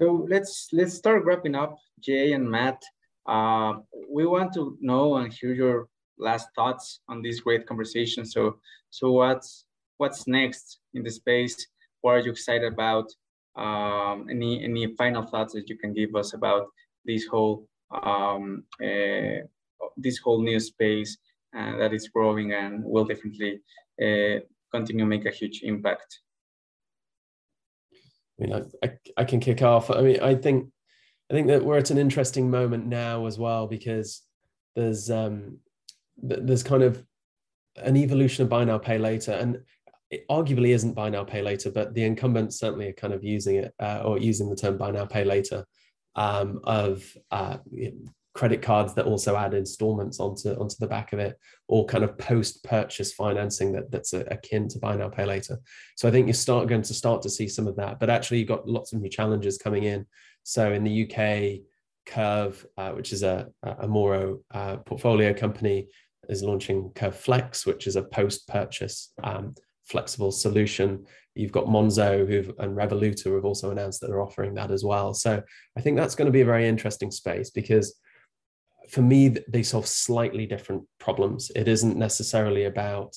So 0.00 0.26
let's 0.30 0.68
let's 0.72 0.94
start 0.94 1.24
wrapping 1.24 1.54
up, 1.54 1.76
Jay 2.00 2.32
and 2.32 2.50
Matt. 2.50 2.82
Uh, 3.26 3.80
we 4.08 4.24
want 4.24 4.54
to 4.54 4.78
know 4.80 5.16
and 5.16 5.32
hear 5.32 5.52
your 5.52 5.88
last 6.18 6.48
thoughts 6.54 7.00
on 7.08 7.22
this 7.22 7.40
great 7.40 7.66
conversation. 7.66 8.24
So, 8.24 8.58
so 8.90 9.12
what's 9.12 9.64
what's 9.98 10.26
next 10.26 10.80
in 10.94 11.02
the 11.02 11.10
space? 11.10 11.56
What 12.00 12.12
are 12.12 12.20
you 12.20 12.30
excited 12.30 12.72
about? 12.72 13.06
Um, 13.56 14.28
any 14.30 14.62
any 14.64 14.94
final 14.96 15.22
thoughts 15.22 15.52
that 15.54 15.68
you 15.68 15.76
can 15.76 15.92
give 15.92 16.14
us 16.14 16.34
about 16.34 16.66
this 17.04 17.26
whole 17.26 17.66
um, 17.90 18.64
uh, 18.82 19.44
this 19.96 20.18
whole 20.18 20.42
new 20.42 20.60
space 20.60 21.18
uh, 21.56 21.76
that 21.78 21.92
is 21.92 22.08
growing 22.08 22.52
and 22.52 22.84
will 22.84 23.04
definitely 23.04 23.60
uh, 24.02 24.40
continue 24.72 25.04
to 25.04 25.08
make 25.08 25.26
a 25.26 25.30
huge 25.30 25.62
impact. 25.62 26.20
I 27.92 28.44
mean, 28.44 28.52
I, 28.52 28.86
I, 28.86 28.92
I, 29.16 29.24
can 29.24 29.40
kick 29.40 29.62
off. 29.62 29.90
I 29.90 30.00
mean, 30.02 30.20
I 30.20 30.34
think 30.34 30.68
I 31.30 31.34
think 31.34 31.48
that 31.48 31.64
we're 31.64 31.78
at 31.78 31.90
an 31.90 31.98
interesting 31.98 32.50
moment 32.50 32.86
now 32.86 33.26
as 33.26 33.38
well 33.38 33.66
because 33.66 34.22
there's 34.76 35.10
um, 35.10 35.58
there's 36.22 36.62
kind 36.62 36.82
of 36.82 37.04
an 37.76 37.96
evolution 37.96 38.42
of 38.42 38.48
buy 38.48 38.64
now 38.64 38.78
pay 38.78 38.98
later, 38.98 39.32
and 39.32 39.58
it 40.10 40.26
arguably 40.28 40.74
isn't 40.74 40.94
buy 40.94 41.10
now 41.10 41.24
pay 41.24 41.42
later, 41.42 41.70
but 41.70 41.94
the 41.94 42.04
incumbents 42.04 42.58
certainly 42.58 42.88
are 42.88 42.94
kind 42.94 43.12
of 43.12 43.22
using 43.22 43.56
it 43.56 43.74
uh, 43.78 44.02
or 44.04 44.18
using 44.18 44.48
the 44.48 44.56
term 44.56 44.76
buy 44.76 44.90
now 44.90 45.04
pay 45.04 45.24
later 45.24 45.64
um, 46.16 46.60
of 46.64 47.04
uh, 47.30 47.58
credit 48.34 48.62
cards 48.62 48.94
that 48.94 49.04
also 49.04 49.36
add 49.36 49.52
installments 49.52 50.20
onto 50.20 50.50
onto 50.60 50.76
the 50.80 50.86
back 50.86 51.12
of 51.12 51.18
it, 51.18 51.36
or 51.68 51.84
kind 51.84 52.04
of 52.04 52.16
post 52.18 52.64
purchase 52.64 53.12
financing 53.12 53.72
that 53.72 53.90
that's 53.90 54.12
akin 54.12 54.68
to 54.68 54.78
buy 54.78 54.96
now 54.96 55.08
pay 55.08 55.24
later. 55.24 55.58
So 55.96 56.08
I 56.08 56.10
think 56.10 56.26
you 56.26 56.32
start 56.32 56.68
going 56.68 56.82
to 56.82 56.94
start 56.94 57.22
to 57.22 57.30
see 57.30 57.48
some 57.48 57.66
of 57.66 57.76
that, 57.76 58.00
but 58.00 58.10
actually 58.10 58.38
you've 58.38 58.48
got 58.48 58.68
lots 58.68 58.92
of 58.92 59.00
new 59.00 59.10
challenges 59.10 59.58
coming 59.58 59.84
in. 59.84 60.06
So 60.42 60.72
in 60.72 60.84
the 60.84 61.04
UK, 61.04 61.64
Curve, 62.06 62.66
uh, 62.78 62.92
which 62.92 63.12
is 63.12 63.22
a, 63.22 63.48
a 63.62 63.86
Mouro 63.86 64.40
uh, 64.50 64.76
portfolio 64.78 65.34
company, 65.34 65.88
is 66.28 66.42
launching 66.42 66.90
Curve 66.94 67.16
Flex, 67.16 67.66
which 67.66 67.86
is 67.86 67.96
a 67.96 68.02
post 68.02 68.46
purchase 68.48 69.12
um, 69.22 69.54
flexible 69.84 70.32
solution. 70.32 71.06
You've 71.34 71.52
got 71.52 71.66
Monzo 71.66 72.26
who've, 72.26 72.52
and 72.58 72.76
Revolut 72.76 73.22
who 73.22 73.34
have 73.34 73.44
also 73.44 73.70
announced 73.70 74.00
that 74.00 74.08
they're 74.08 74.20
offering 74.20 74.54
that 74.54 74.70
as 74.70 74.84
well. 74.84 75.14
So 75.14 75.42
I 75.76 75.80
think 75.80 75.96
that's 75.96 76.14
going 76.14 76.26
to 76.26 76.32
be 76.32 76.42
a 76.42 76.46
very 76.46 76.68
interesting 76.68 77.10
space 77.10 77.50
because 77.50 77.98
for 78.88 79.02
me, 79.02 79.28
they 79.48 79.62
solve 79.62 79.86
slightly 79.86 80.46
different 80.46 80.84
problems. 80.98 81.50
It 81.54 81.68
isn't 81.68 81.96
necessarily 81.96 82.64
about 82.64 83.16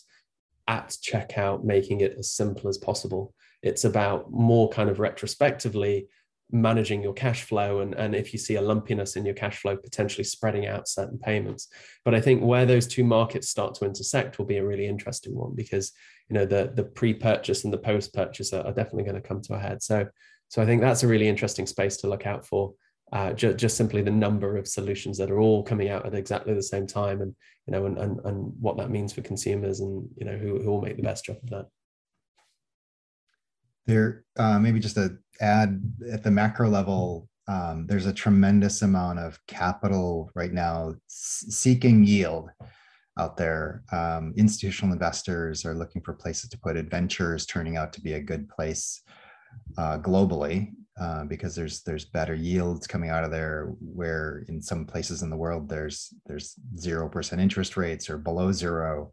at 0.67 0.89
checkout 0.89 1.63
making 1.63 2.01
it 2.01 2.15
as 2.17 2.31
simple 2.31 2.69
as 2.69 2.77
possible. 2.77 3.33
It's 3.63 3.85
about 3.85 4.31
more 4.31 4.69
kind 4.69 4.89
of 4.89 4.99
retrospectively 4.99 6.07
managing 6.51 7.01
your 7.01 7.13
cash 7.13 7.43
flow 7.43 7.79
and, 7.79 7.93
and 7.95 8.15
if 8.15 8.33
you 8.33 8.39
see 8.39 8.55
a 8.55 8.61
lumpiness 8.61 9.15
in 9.15 9.25
your 9.25 9.33
cash 9.33 9.59
flow 9.59 9.75
potentially 9.75 10.23
spreading 10.23 10.67
out 10.67 10.87
certain 10.87 11.17
payments. 11.17 11.67
But 12.03 12.15
i 12.15 12.21
think 12.21 12.41
where 12.41 12.65
those 12.65 12.87
two 12.87 13.03
markets 13.03 13.49
start 13.49 13.75
to 13.75 13.85
intersect 13.85 14.37
will 14.37 14.45
be 14.45 14.57
a 14.57 14.65
really 14.65 14.87
interesting 14.87 15.35
one 15.35 15.53
because 15.55 15.91
you 16.29 16.35
know 16.35 16.45
the 16.45 16.71
the 16.75 16.83
pre-purchase 16.83 17.63
and 17.63 17.73
the 17.73 17.77
post-purchase 17.77 18.53
are, 18.53 18.65
are 18.65 18.73
definitely 18.73 19.03
going 19.03 19.21
to 19.21 19.27
come 19.27 19.41
to 19.41 19.53
a 19.53 19.59
head. 19.59 19.81
So 19.83 20.07
so 20.49 20.61
i 20.61 20.65
think 20.65 20.81
that's 20.81 21.03
a 21.03 21.07
really 21.07 21.27
interesting 21.27 21.65
space 21.65 21.97
to 21.97 22.07
look 22.07 22.25
out 22.25 22.45
for 22.45 22.73
uh, 23.13 23.33
ju- 23.33 23.53
just 23.53 23.75
simply 23.75 24.01
the 24.01 24.11
number 24.11 24.57
of 24.57 24.67
solutions 24.67 25.17
that 25.17 25.29
are 25.29 25.39
all 25.39 25.63
coming 25.63 25.89
out 25.89 26.05
at 26.05 26.15
exactly 26.15 26.53
the 26.53 26.63
same 26.63 26.87
time 26.87 27.21
and 27.21 27.35
you 27.67 27.73
know 27.73 27.85
and, 27.85 27.97
and, 27.97 28.19
and 28.23 28.53
what 28.59 28.77
that 28.77 28.89
means 28.89 29.11
for 29.11 29.21
consumers 29.21 29.81
and 29.81 30.07
you 30.15 30.25
know 30.25 30.37
who, 30.37 30.61
who 30.61 30.71
will 30.71 30.81
make 30.81 30.95
the 30.95 31.03
best 31.03 31.25
job 31.25 31.37
of 31.43 31.49
that. 31.49 31.65
There, 33.85 34.23
uh, 34.37 34.59
maybe 34.59 34.79
just 34.79 34.95
to 34.95 35.17
add 35.41 35.81
at 36.11 36.23
the 36.23 36.31
macro 36.31 36.69
level, 36.69 37.27
um, 37.47 37.85
there's 37.87 38.05
a 38.05 38.13
tremendous 38.13 38.81
amount 38.81 39.19
of 39.19 39.39
capital 39.47 40.31
right 40.35 40.53
now 40.53 40.93
seeking 41.07 42.03
yield 42.05 42.49
out 43.19 43.35
there. 43.35 43.83
Um, 43.91 44.33
institutional 44.37 44.93
investors 44.93 45.65
are 45.65 45.75
looking 45.75 46.01
for 46.01 46.13
places 46.13 46.49
to 46.51 46.59
put 46.59 46.77
adventures, 46.77 47.45
turning 47.45 47.77
out 47.77 47.91
to 47.93 48.01
be 48.01 48.13
a 48.13 48.21
good 48.21 48.47
place 48.47 49.01
uh, 49.77 49.97
globally 49.97 50.71
uh, 50.99 51.25
because 51.25 51.55
there's 51.55 51.81
there's 51.83 52.05
better 52.05 52.35
yields 52.35 52.87
coming 52.87 53.09
out 53.09 53.23
of 53.23 53.31
there. 53.31 53.73
Where 53.79 54.45
in 54.47 54.61
some 54.61 54.85
places 54.85 55.23
in 55.23 55.29
the 55.29 55.37
world 55.37 55.67
there's 55.67 56.13
there's 56.25 56.55
zero 56.77 57.09
percent 57.09 57.41
interest 57.41 57.75
rates 57.75 58.09
or 58.09 58.17
below 58.17 58.51
zero 58.51 59.11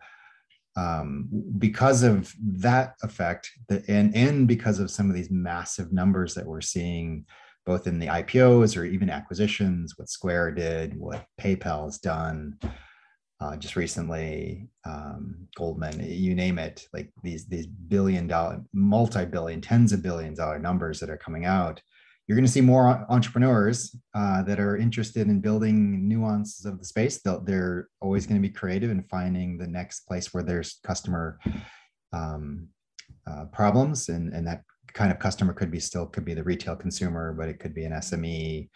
um, 0.79 1.29
because 1.59 2.05
of 2.05 2.33
that 2.41 2.95
effect 3.03 3.51
the, 3.69 3.83
and, 3.89 4.15
and 4.15 4.47
because 4.47 4.79
of 4.79 4.91
some 4.93 5.09
of 5.11 5.17
these 5.17 5.31
massive 5.31 5.93
numbers 5.93 6.35
that 6.35 6.47
we're 6.47 6.61
seeing 6.61 7.25
both 7.67 7.87
in 7.89 7.99
the 7.99 8.07
IPOs 8.07 8.77
or 8.77 8.85
even 8.85 9.11
acquisitions, 9.11 9.95
what 9.99 10.09
Square 10.09 10.53
did, 10.53 10.97
what 10.97 11.27
PayPal 11.39 11.85
has 11.85 11.99
done 11.99 12.59
uh, 13.41 13.57
just 13.57 13.77
recently, 13.77 14.69
um, 14.85 15.49
Goldman, 15.57 16.01
you 16.09 16.35
name 16.35 16.59
it, 16.59 16.87
like 16.93 17.13
these 17.23 17.47
these 17.47 17.67
billion 17.67 18.27
dollar, 18.27 18.63
multi-billion, 18.73 19.61
tens 19.61 19.93
of 19.93 20.03
billions 20.03 20.39
dollar 20.39 20.59
numbers 20.59 20.99
that 21.01 21.11
are 21.11 21.17
coming 21.17 21.45
out 21.45 21.81
you're 22.29 22.37
going 22.37 22.45
to 22.45 22.53
see 22.53 22.61
more 22.61 23.07
entrepreneurs 23.09 23.97
uh, 24.15 24.43
that 24.43 24.61
are 24.61 24.77
interested 24.77 25.29
in 25.29 25.41
building 25.41 26.07
nuances 26.07 26.67
of 26.67 26.79
the 26.79 26.85
space. 26.85 27.23
They'll, 27.23 27.41
they're 27.41 27.89
always 28.03 28.27
going 28.27 28.41
to 28.41 28.47
be 28.47 28.53
creative 28.53 28.91
in 28.91 29.03
finding 29.05 29.57
the 29.57 29.67
next 29.67 30.01
place 30.01 30.35
where 30.35 30.43
there's 30.43 30.79
customer 30.85 31.41
um, 32.13 32.69
uh, 33.27 33.47
problems, 33.47 34.11
and 34.11 34.35
and 34.35 34.47
that 34.47 34.63
kind 34.93 35.11
of 35.11 35.19
customer 35.19 35.55
could 35.55 35.71
be 35.71 35.81
still 35.81 36.05
could 36.05 36.27
be 36.27 36.35
the 36.35 36.45
retail 36.45 36.77
consumer, 36.77 37.33
but 37.33 37.49
it 37.49 37.59
could 37.59 37.75
be 37.75 37.85
an 37.85 37.93
SME, 37.93 38.69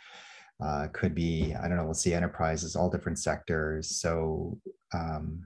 uh, 0.65 0.87
could 0.95 1.15
be 1.15 1.55
I 1.55 1.69
don't 1.69 1.77
know. 1.77 1.85
We'll 1.85 1.95
see 1.95 2.15
enterprises, 2.15 2.75
all 2.75 2.89
different 2.89 3.19
sectors. 3.19 4.01
So 4.01 4.59
um, 4.95 5.45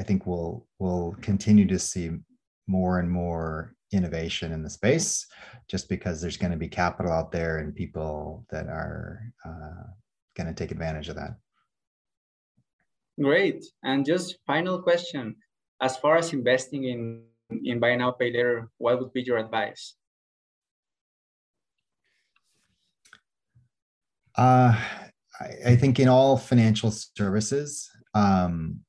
I 0.00 0.02
think 0.02 0.26
we'll 0.26 0.66
we'll 0.78 1.16
continue 1.20 1.66
to 1.66 1.78
see 1.78 2.12
more 2.66 2.98
and 2.98 3.10
more 3.10 3.74
innovation 3.92 4.52
in 4.52 4.62
the 4.62 4.70
space 4.70 5.26
just 5.68 5.88
because 5.88 6.20
there's 6.20 6.36
going 6.36 6.50
to 6.50 6.58
be 6.58 6.68
capital 6.68 7.12
out 7.12 7.30
there 7.32 7.58
and 7.58 7.74
people 7.74 8.44
that 8.50 8.66
are 8.66 9.20
uh, 9.44 9.84
going 10.36 10.46
to 10.46 10.54
take 10.54 10.70
advantage 10.70 11.08
of 11.08 11.16
that. 11.16 11.36
Great. 13.20 13.64
And 13.82 14.06
just 14.06 14.38
final 14.46 14.82
question. 14.82 15.36
As 15.80 15.96
far 15.96 16.16
as 16.16 16.32
investing 16.32 16.84
in, 16.84 17.22
in 17.64 17.80
buy 17.80 17.96
now, 17.96 18.12
pay 18.12 18.32
later, 18.32 18.68
what 18.78 19.00
would 19.00 19.12
be 19.12 19.22
your 19.22 19.38
advice? 19.38 19.94
Uh, 24.36 24.74
I, 25.40 25.72
I 25.72 25.76
think 25.76 26.00
in 26.00 26.08
all 26.08 26.36
financial 26.38 26.90
services, 26.90 27.90
um, 28.14 28.80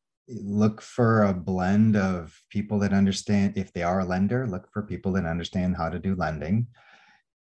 look 0.42 0.82
for 0.82 1.24
a 1.24 1.34
blend 1.34 1.96
of 1.96 2.38
people 2.50 2.80
that 2.80 2.94
understand 2.94 3.54
if 3.56 3.72
they 3.74 3.84
are 3.84 4.00
a 4.00 4.06
lender 4.06 4.48
look 4.48 4.68
for 4.72 4.82
people 4.84 5.12
that 5.14 5.26
understand 5.26 5.76
how 5.76 5.90
to 5.90 6.00
do 6.00 6.16
lending 6.16 6.68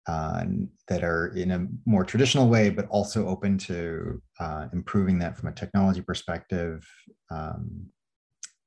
uh, 0.07 0.45
that 0.89 1.05
are 1.05 1.29
in 1.29 1.53
a 1.53 1.67
more 1.87 2.05
traditional 2.05 2.49
way 2.49 2.71
but 2.71 2.87
also 2.89 3.27
open 3.29 3.57
to 3.57 4.21
uh, 4.41 4.67
improving 4.73 5.19
that 5.19 5.37
from 5.37 5.49
a 5.49 5.53
technology 5.53 6.01
perspective 6.01 6.87
um, 7.31 7.87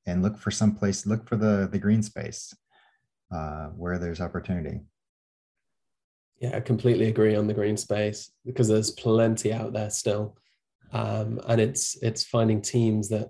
and 0.06 0.22
look 0.22 0.38
for 0.38 0.52
some 0.52 0.74
place 0.74 1.06
look 1.06 1.28
for 1.28 1.36
the 1.36 1.68
the 1.72 1.80
green 1.80 2.02
space 2.02 2.54
uh, 3.34 3.68
where 3.70 3.98
there's 3.98 4.22
opportunity. 4.22 4.80
Yeah 6.40 6.56
i 6.56 6.60
completely 6.60 7.08
agree 7.08 7.36
on 7.36 7.48
the 7.48 7.54
green 7.54 7.78
space 7.78 8.32
because 8.46 8.68
there's 8.68 8.92
plenty 8.92 9.54
out 9.54 9.74
there 9.74 9.90
still. 9.90 10.38
Um, 10.94 11.42
and 11.48 11.60
it's 11.60 11.98
it's 12.02 12.24
finding 12.24 12.62
teams 12.62 13.10
that 13.10 13.30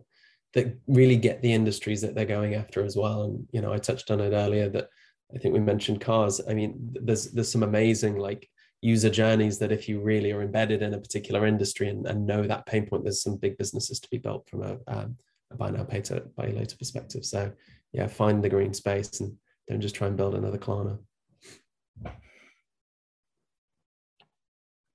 that 0.55 0.75
really 0.87 1.17
get 1.17 1.41
the 1.41 1.53
industries 1.53 2.01
that 2.01 2.15
they're 2.15 2.25
going 2.25 2.55
after 2.55 2.83
as 2.83 2.95
well. 2.95 3.23
And 3.23 3.47
you 3.51 3.61
know, 3.61 3.71
I 3.71 3.77
touched 3.77 4.09
on 4.09 4.21
it 4.21 4.31
earlier 4.31 4.69
that 4.69 4.89
I 5.33 5.37
think 5.37 5.53
we 5.53 5.59
mentioned 5.59 6.01
cars. 6.01 6.41
I 6.49 6.53
mean, 6.53 6.75
there's 7.01 7.31
there's 7.31 7.51
some 7.51 7.63
amazing 7.63 8.17
like 8.17 8.49
user 8.81 9.09
journeys 9.09 9.59
that 9.59 9.71
if 9.71 9.89
you 9.89 9.99
really 9.99 10.31
are 10.31 10.41
embedded 10.41 10.81
in 10.81 10.93
a 10.93 10.99
particular 10.99 11.45
industry 11.45 11.89
and, 11.89 12.07
and 12.07 12.25
know 12.25 12.43
that 12.43 12.65
pain 12.65 12.85
point, 12.85 13.03
there's 13.03 13.21
some 13.21 13.35
big 13.35 13.57
businesses 13.57 13.99
to 13.99 14.09
be 14.09 14.17
built 14.17 14.47
from 14.47 14.63
a, 14.63 14.77
um, 14.87 15.17
a 15.51 15.57
buy 15.57 15.69
now 15.71 15.83
pay 15.83 16.01
to 16.01 16.21
buy 16.37 16.47
later 16.47 16.77
perspective. 16.77 17.25
So 17.25 17.51
yeah, 17.93 18.07
find 18.07 18.43
the 18.43 18.49
green 18.49 18.73
space 18.73 19.19
and 19.19 19.33
don't 19.67 19.81
just 19.81 19.95
try 19.95 20.07
and 20.07 20.17
build 20.17 20.35
another 20.35 20.57
Klarna. 20.57 20.99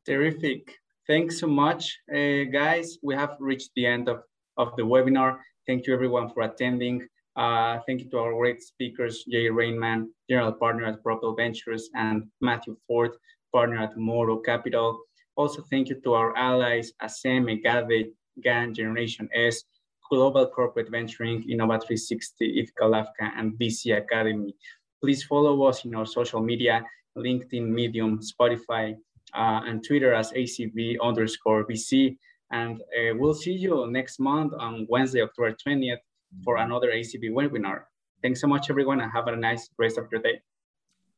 Terrific. 0.06 0.76
Thanks 1.06 1.40
so 1.40 1.48
much, 1.48 1.98
uh, 2.14 2.44
guys. 2.52 2.98
We 3.02 3.14
have 3.14 3.36
reached 3.40 3.70
the 3.74 3.86
end 3.86 4.08
of, 4.08 4.22
of 4.56 4.76
the 4.76 4.82
webinar. 4.82 5.38
Thank 5.70 5.86
you 5.86 5.94
everyone 5.94 6.28
for 6.30 6.42
attending. 6.42 7.06
Uh, 7.36 7.78
thank 7.86 8.00
you 8.00 8.10
to 8.10 8.18
our 8.18 8.34
great 8.34 8.60
speakers, 8.60 9.22
Jay 9.30 9.46
Reinemann, 9.46 10.08
General 10.28 10.50
Partner 10.50 10.86
at 10.86 11.00
Propel 11.00 11.36
Ventures, 11.36 11.88
and 11.94 12.26
Matthew 12.40 12.76
Ford, 12.88 13.12
Partner 13.52 13.78
at 13.78 13.96
Mouro 13.96 14.38
Capital. 14.38 14.98
Also, 15.36 15.62
thank 15.70 15.88
you 15.88 16.00
to 16.00 16.14
our 16.14 16.36
allies, 16.36 16.92
ASEM, 17.00 17.46
Egade, 17.52 18.10
GAN, 18.42 18.74
Generation 18.74 19.28
S, 19.32 19.62
Global 20.10 20.48
Corporate 20.48 20.90
Venturing, 20.90 21.44
Innova360, 21.48 22.60
Ethical 22.60 22.96
Africa, 22.96 23.30
and 23.36 23.52
VC 23.52 23.96
Academy. 23.96 24.56
Please 25.00 25.22
follow 25.22 25.62
us 25.62 25.84
in 25.84 25.94
our 25.94 26.04
social 26.04 26.40
media, 26.40 26.84
LinkedIn, 27.16 27.68
Medium, 27.68 28.18
Spotify, 28.18 28.96
uh, 29.34 29.60
and 29.68 29.86
Twitter 29.86 30.12
as 30.12 30.32
ACV 30.32 30.96
underscore 31.00 31.64
VC. 31.64 32.16
And 32.50 32.80
uh, 32.80 33.14
we'll 33.14 33.34
see 33.34 33.52
you 33.52 33.86
next 33.90 34.18
month 34.18 34.52
on 34.58 34.86
Wednesday, 34.88 35.22
October 35.22 35.56
20th 35.66 35.98
for 36.44 36.56
another 36.56 36.90
ACB 36.90 37.30
webinar. 37.30 37.82
Thanks 38.22 38.40
so 38.40 38.46
much, 38.46 38.70
everyone, 38.70 39.00
and 39.00 39.10
have 39.12 39.28
a 39.28 39.36
nice 39.36 39.68
rest 39.78 39.98
of 39.98 40.08
your 40.10 40.20
day. 40.20 40.40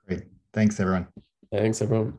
Great. 0.06 0.24
Thanks, 0.52 0.78
everyone. 0.78 1.08
Thanks, 1.50 1.82
everyone. 1.82 2.18